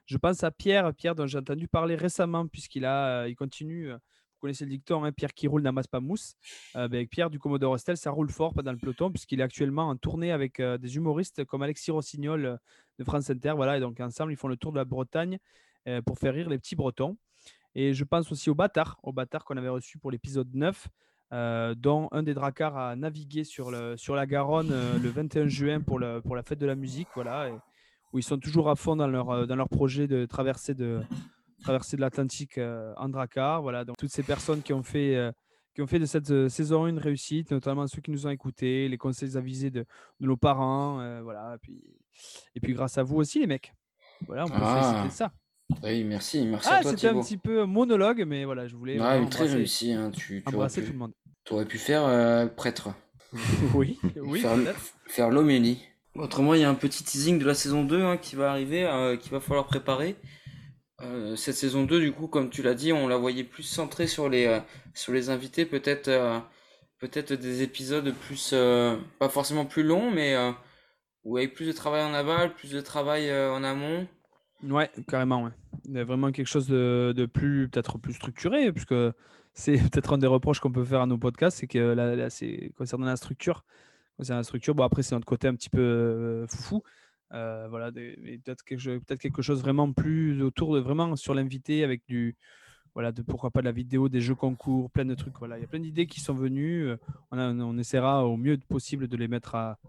Je 0.06 0.18
pense 0.18 0.43
à 0.43 0.52
Pierre, 0.52 0.93
Pierre 0.93 1.16
dont 1.16 1.26
j'ai 1.26 1.38
entendu 1.39 1.68
parler 1.68 1.95
récemment 1.95 2.45
puisqu'il 2.47 2.86
a, 2.86 3.28
il 3.28 3.36
continue. 3.36 3.89
Vous 3.91 4.47
connaissez 4.47 4.66
le 4.66 4.72
dicton, 4.72 5.04
hein, 5.04 5.12
Pierre 5.12 5.34
qui 5.34 5.47
roule 5.47 5.62
n'amasse 5.64 5.88
pas 5.88 5.99
mousse. 5.99 6.34
Euh, 6.76 6.88
ben, 6.88 6.97
avec 6.97 7.10
Pierre 7.10 7.30
du 7.32 7.39
Commodore 7.39 7.72
Hostel, 7.74 7.95
ça 7.97 8.12
roule 8.12 8.30
fort 8.30 8.54
pendant 8.54 8.72
le 8.72 8.78
peloton 8.78 9.10
puisqu'il 9.12 9.39
est 9.39 9.43
actuellement 9.43 9.89
en 9.89 9.95
tournée 9.95 10.32
avec 10.32 10.60
euh, 10.60 10.78
des 10.78 10.95
humoristes 10.97 11.45
comme 11.45 11.62
Alexis 11.64 11.89
Rossignol 11.91 12.60
de 12.99 13.04
France 13.04 13.30
Inter. 13.30 13.54
Voilà, 13.56 13.78
et 13.78 13.80
donc 13.80 13.99
ensemble, 13.99 14.34
ils 14.34 14.38
font 14.38 14.47
le 14.47 14.58
tour 14.58 14.72
de 14.72 14.78
la 14.78 14.86
Bretagne 14.86 15.39
pour 16.06 16.18
faire 16.20 16.34
rire 16.34 16.50
les 16.50 16.58
petits 16.58 16.76
Bretons. 16.76 17.18
Et 17.76 17.94
je 17.94 18.04
pense 18.04 18.32
aussi 18.32 18.50
au 18.50 18.56
Bâtard, 18.56 19.00
au 19.04 19.14
Bâtard 19.14 19.46
qu'on 19.46 19.56
avait 19.58 19.70
reçu 19.70 19.98
pour 19.98 20.12
l'épisode 20.12 20.54
9, 20.54 20.88
euh, 21.34 21.74
dont 21.76 22.10
un 22.12 22.22
des 22.24 22.34
dracars 22.34 22.78
a 22.78 22.96
navigué 22.98 23.44
sur, 23.46 23.72
le, 23.72 23.96
sur 23.96 24.14
la 24.16 24.26
Garonne 24.26 24.72
euh, 24.72 25.00
le 25.00 25.10
21 25.10 25.48
juin 25.48 25.80
pour, 25.80 25.98
le, 25.98 26.20
pour 26.22 26.36
la 26.36 26.44
fête 26.44 26.60
de 26.60 26.66
la 26.66 26.76
musique. 26.76 27.08
Voilà, 27.16 27.48
et 27.50 27.54
où 28.12 28.20
ils 28.20 28.24
sont 28.24 28.38
toujours 28.38 28.70
à 28.70 28.76
fond 28.76 28.98
dans 28.98 29.08
leur, 29.08 29.30
euh, 29.30 29.46
dans 29.46 29.56
leur 29.56 29.70
projet 29.70 30.06
de 30.08 30.26
traversée 30.26 30.74
de, 30.74 31.02
traversée 31.64 31.96
de 31.96 32.02
l'Atlantique 32.02 32.58
euh, 32.58 32.94
en 32.98 33.08
dracar. 33.08 33.62
Voilà, 33.62 33.86
donc 33.86 33.96
toutes 33.98 34.12
ces 34.12 34.24
personnes 34.24 34.62
qui 34.62 34.74
ont 34.74 34.84
fait, 34.84 35.16
euh, 35.16 35.32
qui 35.74 35.82
ont 35.82 35.88
fait 35.88 36.00
de 36.00 36.06
cette 36.06 36.30
euh, 36.32 36.50
saison 36.50 36.88
une 36.88 36.98
réussite, 37.00 37.52
notamment 37.52 37.88
ceux 37.88 38.02
qui 38.02 38.12
nous 38.12 38.28
ont 38.28 38.32
écoutés, 38.32 38.90
les 38.90 38.98
conseils 38.98 39.38
avisés 39.38 39.72
de, 39.72 39.86
de 40.20 40.28
nos 40.28 40.36
parents. 40.36 41.00
euh, 41.00 41.22
voilà, 41.24 41.56
et 41.56 41.58
puis, 41.60 41.82
et 42.56 42.60
puis 42.60 42.74
grâce 42.74 42.98
à 42.98 43.04
vous 43.04 43.16
aussi, 43.16 43.40
les 43.40 43.48
mecs. 43.48 43.74
Voilà, 44.28 44.44
on 44.44 44.50
peut 44.50 44.56
Ah. 44.58 44.92
féliciter 44.92 45.16
ça. 45.16 45.32
Oui, 45.84 46.04
merci, 46.04 46.46
merci 46.46 46.68
Ah, 46.72 46.78
à 46.78 46.82
toi 46.82 46.92
c'était 46.92 47.08
un 47.08 47.20
petit 47.22 47.38
peu 47.38 47.66
monologue, 47.66 48.24
mais 48.28 48.46
voilà, 48.46 48.68
je 48.68 48.76
voulais 48.76 48.98
mais 48.98 49.30
très 49.30 49.46
réussi. 49.48 49.94
Hein. 49.94 50.12
Tu, 50.12 50.42
tu 50.42 50.48
aurais 50.48 50.56
embrasser 50.56 50.82
pu, 50.82 50.88
tout 50.88 50.94
le 50.94 51.00
monde. 51.00 51.12
aurais 51.50 51.66
pu 51.66 51.78
faire 51.78 52.04
euh, 52.06 52.48
prêtre. 52.48 52.90
oui, 53.74 54.00
oui, 54.18 54.42
faire, 54.42 54.58
faire 55.08 55.30
l'homélie. 55.30 55.80
Autrement, 56.16 56.54
il 56.54 56.62
y 56.62 56.64
a 56.66 56.70
un 56.70 56.76
petit 56.76 57.04
teasing 57.04 57.40
de 57.40 57.46
la 57.46 57.54
saison 57.54 57.84
2 57.86 58.02
hein, 58.02 58.18
qui 58.18 58.36
va 58.36 58.52
arriver, 58.52 58.86
euh, 58.86 59.16
qu'il 59.16 59.32
va 59.32 59.40
falloir 59.40 59.66
préparer. 59.66 60.16
Euh, 61.02 61.36
cette 61.36 61.56
saison 61.56 61.84
2, 61.84 62.00
du 62.00 62.12
coup, 62.12 62.28
comme 62.28 62.50
tu 62.50 62.62
l'as 62.62 62.74
dit, 62.74 62.92
on 62.94 63.08
la 63.08 63.18
voyait 63.18 63.44
plus 63.44 63.64
centrée 63.64 64.08
sur 64.08 64.30
les, 64.30 64.46
euh, 64.46 64.60
sur 64.94 65.14
les 65.14 65.30
invités, 65.30 65.66
peut-être 65.66 66.10
euh, 66.10 66.38
peut-être 67.02 67.34
des 67.34 67.64
épisodes 67.64 68.14
plus, 68.14 68.52
euh, 68.54 68.96
pas 69.20 69.28
forcément 69.28 69.66
plus 69.66 69.84
longs, 69.84 70.12
mais 70.12 70.36
euh, 70.36 70.52
où 71.24 71.38
avec 71.38 71.54
plus 71.54 71.66
de 71.66 71.72
travail 71.72 72.04
en 72.04 72.14
aval, 72.14 72.54
plus 72.54 72.72
de 72.72 72.80
travail 72.82 73.30
euh, 73.30 73.52
en 73.52 73.64
amont. 73.64 74.08
Ouais, 74.64 74.89
carrément, 75.07 75.43
ouais. 75.43 75.51
Il 75.86 75.93
y 75.95 75.99
a 75.99 76.03
vraiment 76.03 76.32
quelque 76.32 76.47
chose 76.47 76.68
de, 76.68 77.26
plus, 77.26 77.68
peut-être 77.70 77.97
plus 77.97 78.14
structuré, 78.14 78.72
puisque 78.72 78.95
c'est 79.53 79.74
peut-être 79.91 80.14
un 80.14 80.18
des 80.18 80.28
reproches 80.28 80.59
qu'on 80.59 80.72
peut 80.72 80.86
faire 80.86 81.01
à 81.01 81.07
nos 81.07 81.18
podcasts, 81.18 81.57
c'est 81.59 81.68
que 81.68 81.80
là, 81.80 82.30
c'est 82.30 82.72
concernant 82.78 83.05
la 83.05 83.16
structure. 83.16 83.64
Concernant 84.18 84.39
la 84.39 84.43
structure, 84.43 84.76
bon, 84.76 84.84
après, 84.84 85.03
c'est 85.03 85.16
notre 85.16 85.26
côté 85.26 85.47
un 85.47 85.55
petit 85.55 85.70
peu 85.70 85.80
euh, 85.82 86.47
foufou. 86.47 86.84
Euh, 87.34 87.68
voilà, 87.70 87.91
peut-être 87.91 88.64
quelque, 88.64 89.41
chose- 89.41 89.62
vraiment 89.62 89.91
plus 89.93 90.41
autour 90.43 90.76
de 90.76 90.80
vraiment 90.80 91.16
sur 91.16 91.34
l'invité 91.34 91.84
avec 91.84 92.03
du, 92.07 92.36
voilà, 92.93 93.12
de 93.14 93.22
pourquoi 93.22 93.51
pas 93.51 93.62
de 93.62 93.66
la 93.66 93.72
vidéo, 93.72 94.09
des 94.09 94.20
jeux 94.22 94.36
concours, 94.36 94.91
plein 94.91 95.05
de 95.05 95.16
trucs. 95.16 95.38
Voilà, 95.39 95.57
il 95.57 95.62
y 95.62 95.64
a 95.64 95.68
plein 95.68 95.80
d'idées 95.80 96.07
qui 96.07 96.20
sont 96.20 96.34
venues. 96.34 96.89
euh, 96.89 96.97
on 97.32 97.78
essaiera 97.78 98.26
au 98.28 98.36
mieux 98.38 98.57
possible 98.57 99.07
de 99.07 99.18
les 99.18 99.30
mettre 99.30 99.55
à, 99.55 99.80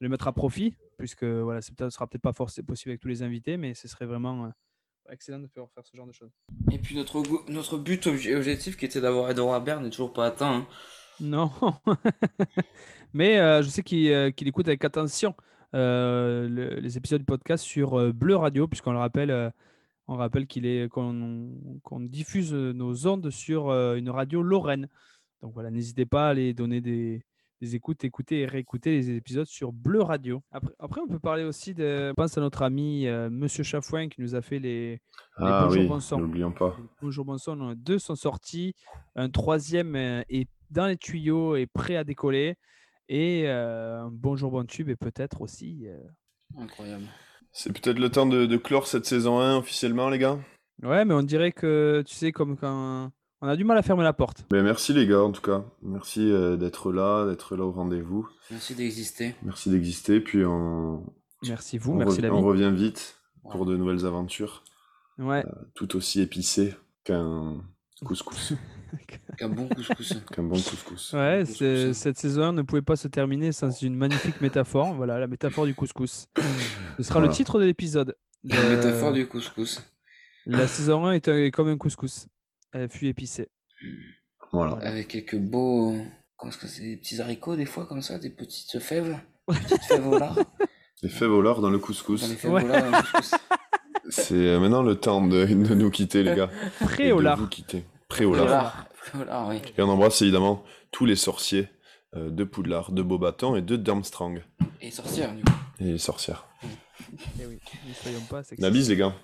de 0.00 0.06
les 0.06 0.08
mettre 0.08 0.28
à 0.28 0.32
profit, 0.32 0.74
puisque 0.96 1.24
voilà, 1.24 1.60
ce 1.60 1.72
sera 1.90 2.06
peut-être 2.06 2.22
pas 2.22 2.32
forcément 2.32 2.66
possible 2.66 2.90
avec 2.90 3.00
tous 3.00 3.08
les 3.08 3.22
invités, 3.22 3.56
mais 3.56 3.74
ce 3.74 3.88
serait 3.88 4.06
vraiment, 4.06 4.44
euh, 4.46 4.48
excellent 5.10 5.38
de 5.40 5.46
pouvoir 5.46 5.70
faire 5.72 5.84
ce 5.86 5.96
genre 5.96 6.06
de 6.06 6.12
choses. 6.12 6.30
Et 6.70 6.78
puis 6.78 6.94
notre, 6.96 7.22
notre 7.50 7.78
but 7.78 8.06
obje- 8.06 8.34
objectif 8.36 8.76
qui 8.76 8.84
était 8.84 9.00
d'avoir 9.00 9.30
Edouard 9.30 9.60
Baird 9.62 9.82
n'est 9.82 9.90
toujours 9.90 10.12
pas 10.12 10.26
atteint. 10.26 10.58
hein. 10.58 10.66
Non. 11.20 11.50
Mais 13.12 13.38
euh, 13.38 13.62
je 13.62 13.68
sais 13.68 13.82
qu'il 13.82 14.10
euh, 14.12 14.30
qu'il 14.30 14.46
écoute 14.48 14.68
avec 14.68 14.84
attention 14.84 15.34
euh, 15.74 16.48
le- 16.48 16.74
les 16.80 16.96
épisodes 16.96 17.20
du 17.20 17.24
podcast 17.24 17.64
sur 17.64 18.12
Bleu 18.14 18.36
Radio, 18.36 18.68
puisqu'on 18.68 18.92
le 18.92 18.98
rappelle, 18.98 19.52
on 20.06 20.14
rappelle 20.16 20.46
qu'il 20.46 20.64
est 20.66 20.88
qu'on 20.88 21.50
diffuse 22.00 22.52
nos 22.52 23.06
ondes 23.06 23.30
sur 23.30 23.70
une 23.72 24.10
radio 24.10 24.42
lorraine. 24.42 24.88
Donc 25.42 25.54
voilà, 25.54 25.70
n'hésitez 25.70 26.06
pas 26.06 26.26
à 26.26 26.30
aller 26.30 26.52
donner 26.54 26.80
des, 26.80 27.22
des 27.60 27.74
écoutes, 27.74 28.04
écouter 28.04 28.40
et 28.40 28.46
réécouter 28.46 28.92
les 28.92 29.10
épisodes 29.16 29.46
sur 29.46 29.72
Bleu 29.72 30.02
Radio. 30.02 30.42
Après, 30.52 30.72
après, 30.78 31.00
on 31.00 31.08
peut 31.08 31.18
parler 31.18 31.44
aussi 31.44 31.74
de. 31.74 32.08
Je 32.08 32.12
pense 32.12 32.38
à 32.38 32.40
notre 32.40 32.62
ami 32.62 33.06
euh, 33.06 33.30
Monsieur 33.30 33.64
Chafouin 33.64 34.08
qui 34.08 34.20
nous 34.20 34.34
a 34.34 34.42
fait 34.42 34.58
les, 34.58 34.90
les 34.92 34.98
Ah 35.38 35.64
Bonjour 35.68 35.98
oui, 35.98 36.18
n'oublions 36.18 36.52
pas. 36.52 36.76
Bonjour 37.02 37.24
Bonson, 37.24 37.74
deux 37.76 37.98
sont 37.98 38.14
sortis, 38.16 38.74
un 39.16 39.28
troisième 39.30 39.96
euh, 39.96 40.22
est 40.28 40.48
dans 40.70 40.86
les 40.86 40.96
tuyaux 40.96 41.56
et 41.56 41.66
prêt 41.66 41.96
à 41.96 42.04
décoller, 42.04 42.54
et 43.08 43.44
euh, 43.48 44.02
un 44.02 44.10
Bonjour 44.10 44.50
Bon 44.50 44.64
Tube 44.64 44.88
est 44.90 44.96
peut-être 44.96 45.40
aussi. 45.40 45.86
euh, 45.86 45.96
Incroyable. 46.58 47.04
C'est 47.52 47.72
peut-être 47.72 47.98
le 47.98 48.10
temps 48.10 48.26
de, 48.26 48.46
de 48.46 48.56
clore 48.56 48.86
cette 48.86 49.06
saison 49.06 49.40
1 49.40 49.56
officiellement, 49.56 50.10
les 50.10 50.18
gars? 50.18 50.38
Ouais, 50.82 51.04
mais 51.04 51.14
on 51.14 51.22
dirait 51.22 51.50
que, 51.50 52.04
tu 52.06 52.14
sais, 52.14 52.30
comme 52.30 52.56
quand 52.56 53.10
on 53.40 53.48
a 53.48 53.56
du 53.56 53.64
mal 53.64 53.78
à 53.78 53.82
fermer 53.82 54.04
la 54.04 54.12
porte. 54.12 54.44
Ben, 54.50 54.62
merci 54.62 54.92
les 54.92 55.06
gars, 55.06 55.20
en 55.22 55.32
tout 55.32 55.42
cas. 55.42 55.64
Merci 55.82 56.20
euh, 56.30 56.56
d'être 56.56 56.92
là, 56.92 57.26
d'être 57.26 57.56
là 57.56 57.64
au 57.64 57.70
rendez-vous. 57.72 58.28
Merci 58.50 58.74
d'exister. 58.74 59.34
Merci 59.42 59.70
d'exister. 59.70 60.20
Puis 60.20 60.44
on, 60.44 61.04
Merci 61.46 61.78
vous, 61.78 61.92
on, 61.92 61.96
merci 61.96 62.20
la 62.20 62.32
on 62.32 62.38
vie. 62.40 62.44
revient 62.46 62.72
vite 62.74 63.16
pour 63.50 63.64
de 63.66 63.76
nouvelles 63.76 64.04
aventures. 64.06 64.64
Ouais. 65.18 65.44
Euh, 65.46 65.50
tout 65.74 65.96
aussi 65.96 66.20
épicées 66.20 66.74
qu'un 67.04 67.62
couscous. 68.04 68.54
Qu'un 69.36 69.50
bon 69.50 69.68
couscous. 69.68 70.14
qu'un 70.32 70.42
bon 70.44 70.54
couscous. 70.56 71.12
Ouais, 71.12 71.44
cette 71.44 72.16
saison 72.16 72.42
1 72.44 72.52
ne 72.54 72.62
pouvait 72.62 72.80
pas 72.80 72.96
se 72.96 73.06
terminer 73.06 73.52
sans 73.52 73.70
une 73.82 73.94
magnifique 73.94 74.40
métaphore. 74.40 74.94
Voilà, 74.94 75.18
la 75.18 75.26
métaphore 75.26 75.66
du 75.66 75.74
couscous. 75.74 76.26
Ce 76.96 77.02
sera 77.02 77.20
le 77.20 77.28
titre 77.28 77.60
de 77.60 77.64
l'épisode. 77.66 78.16
La 78.44 78.56
Euh, 78.56 78.76
métaphore 78.76 79.12
du 79.12 79.26
couscous. 79.28 79.82
La 80.46 80.66
saison 80.66 81.04
1 81.04 81.12
est, 81.12 81.28
un- 81.28 81.36
est 81.36 81.50
comme 81.50 81.68
un 81.68 81.76
couscous. 81.76 82.28
Elle 82.72 82.88
fut 82.88 83.06
épicée. 83.06 83.48
Voilà. 84.52 84.72
Avec 84.86 85.08
quelques 85.08 85.36
beaux. 85.36 85.94
Comment 86.36 86.52
est-ce 86.52 86.58
que 86.58 86.66
c'est 86.66 86.82
Des 86.82 86.96
petits 86.96 87.20
haricots, 87.20 87.56
des 87.56 87.66
fois, 87.66 87.86
comme 87.86 88.02
ça, 88.02 88.18
des 88.18 88.30
petites 88.30 88.78
fèves. 88.78 89.18
Des 89.48 89.54
petites 89.58 89.82
fèves 89.84 90.06
au 90.06 90.18
lard. 90.18 90.38
Les 91.02 91.08
fèves 91.08 91.30
au 91.32 91.40
lard 91.42 91.60
dans 91.60 91.70
le 91.70 91.78
couscous. 91.78 92.22
Dans 92.22 92.28
les 92.28 92.34
fèves 92.34 92.52
au 92.52 92.58
lard, 92.58 92.90
dans 92.90 92.96
le 92.98 93.02
couscous. 93.12 93.34
C'est 94.10 94.34
euh, 94.34 94.58
maintenant 94.58 94.82
le 94.82 94.96
temps 94.96 95.24
de, 95.26 95.44
de 95.44 95.74
nous 95.74 95.90
quitter, 95.90 96.22
les 96.22 96.34
gars. 96.34 96.50
Prêt 96.80 97.08
Et 97.08 97.12
au 97.12 97.18
de 97.18 97.24
lard. 97.24 97.38
vous 97.38 97.46
quitter. 97.46 97.84
Prêt 98.08 98.24
au 98.24 98.34
lard. 98.34 98.88
oui. 99.48 99.60
Et 99.76 99.82
on 99.82 99.88
embrasse 99.88 100.22
évidemment 100.22 100.64
tous 100.90 101.04
les 101.06 101.14
sorciers 101.16 101.68
euh, 102.16 102.30
de 102.30 102.42
Poudlard, 102.44 102.90
de 102.92 103.02
Beaubaton 103.02 103.54
et 103.54 103.62
de 103.62 103.76
Durmstrang. 103.76 104.40
Et 104.80 104.90
sorcière, 104.90 105.34
du 105.34 105.42
coup. 105.44 105.52
Et 105.80 105.84
les 105.84 105.98
sorcières. 105.98 106.46
Eh 107.40 107.46
oui, 107.46 107.58
ne 107.88 107.92
soyons 107.94 108.20
pas 108.22 108.42
sexistes. 108.42 108.62
La 108.62 108.70
bise, 108.70 108.88
les 108.88 108.96
gars. 108.96 109.14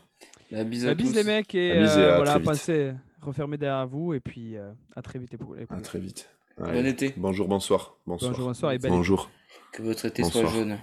La 0.50 0.64
bise 0.64 0.84
à 0.84 0.88
La 0.88 0.94
bise, 0.94 1.10
tous. 1.10 1.16
les 1.16 1.24
mecs, 1.24 1.54
et 1.54 1.74
La 1.74 1.80
bise 1.82 1.96
et 1.96 2.00
euh, 2.00 2.12
à 2.12 2.16
voilà, 2.16 2.30
très 2.32 2.40
vite. 2.40 2.48
pensez, 2.50 2.92
refermez 3.24 3.56
derrière 3.58 3.86
vous, 3.86 4.14
et 4.14 4.20
puis 4.20 4.56
euh, 4.56 4.72
à 4.96 5.02
très 5.02 5.18
vite. 5.18 5.32
les 5.32 5.38
pou- 5.38 5.54
les 5.54 5.66
À 5.68 5.80
très 5.80 5.98
vite. 5.98 6.30
Bon 6.58 6.86
été. 6.86 7.12
Bonjour, 7.16 7.48
bonsoir. 7.48 7.96
Bonsoir. 8.06 8.30
Bonjour, 8.32 8.46
bonsoir 8.48 8.72
et 8.72 8.78
belle 8.78 8.90
Bonjour. 8.92 9.28
Que 9.72 9.82
votre 9.82 10.04
été 10.06 10.22
soit 10.22 10.42
Bonsoir. 10.42 10.54
jaune. 10.54 10.78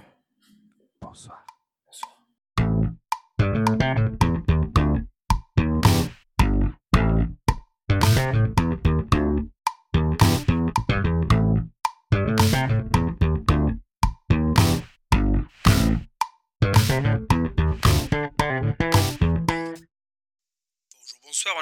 Bonsoir. 1.01 1.45
Bonjour, 3.39 4.17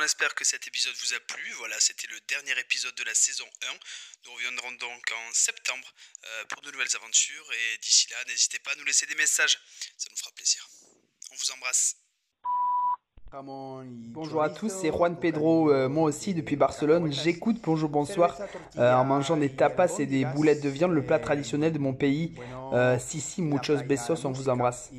espère 0.10 0.34
que 0.34 0.44
cet 0.44 0.68
épisode 0.68 0.96
vous 1.04 1.14
a 1.14 1.20
plu. 1.20 1.52
Voilà, 1.60 1.80
c'était 1.80 2.08
le 2.08 2.20
dernier 2.22 2.60
épisode 2.60 2.96
de 2.96 3.04
la 3.04 3.14
saison 3.14 3.46
1. 3.62 3.68
Nous 4.26 4.34
reviendrons 4.34 4.72
donc 4.72 5.04
en 5.12 5.34
septembre 5.34 5.88
euh, 6.26 6.46
pour 6.46 6.64
de 6.64 6.72
nouvelles 6.72 6.96
aventures 6.96 7.54
et 7.54 7.78
d'ici 7.78 8.08
là, 8.10 8.18
n'hésitez 8.28 8.58
pas 8.58 8.72
à 8.72 8.76
nous 8.78 8.86
laisser 8.86 9.06
des 9.06 9.14
messages, 9.14 9.60
ça 9.98 10.08
nous 10.10 10.18
fera 10.18 10.32
plaisir. 10.32 10.68
On 11.32 11.36
vous 11.36 11.52
embrasse. 11.52 11.96
Bonjour 13.32 14.42
à 14.42 14.50
tous, 14.50 14.70
c'est 14.70 14.90
Juan 14.90 15.16
Pedro, 15.16 15.70
euh, 15.70 15.88
moi 15.88 16.06
aussi 16.06 16.34
depuis 16.34 16.56
Barcelone. 16.56 17.12
J'écoute 17.14 17.62
Bonjour 17.64 17.88
Bonsoir 17.88 18.36
euh, 18.78 18.92
en 18.92 19.06
mangeant 19.06 19.38
des 19.38 19.56
tapas 19.56 20.00
et 20.00 20.08
des 20.08 20.26
boulettes 20.26 20.64
de 20.64 20.70
viande, 20.70 20.94
le 20.94 21.06
plat 21.06 21.20
traditionnel 21.20 21.72
de 21.72 21.78
mon 21.78 21.94
pays. 21.94 22.34
Euh, 22.74 22.98
si, 22.98 23.22
si, 23.22 23.44
muchos 23.44 23.84
besos, 23.84 24.26
on 24.26 24.32
vous 24.32 24.50
embrasse. 24.50 24.90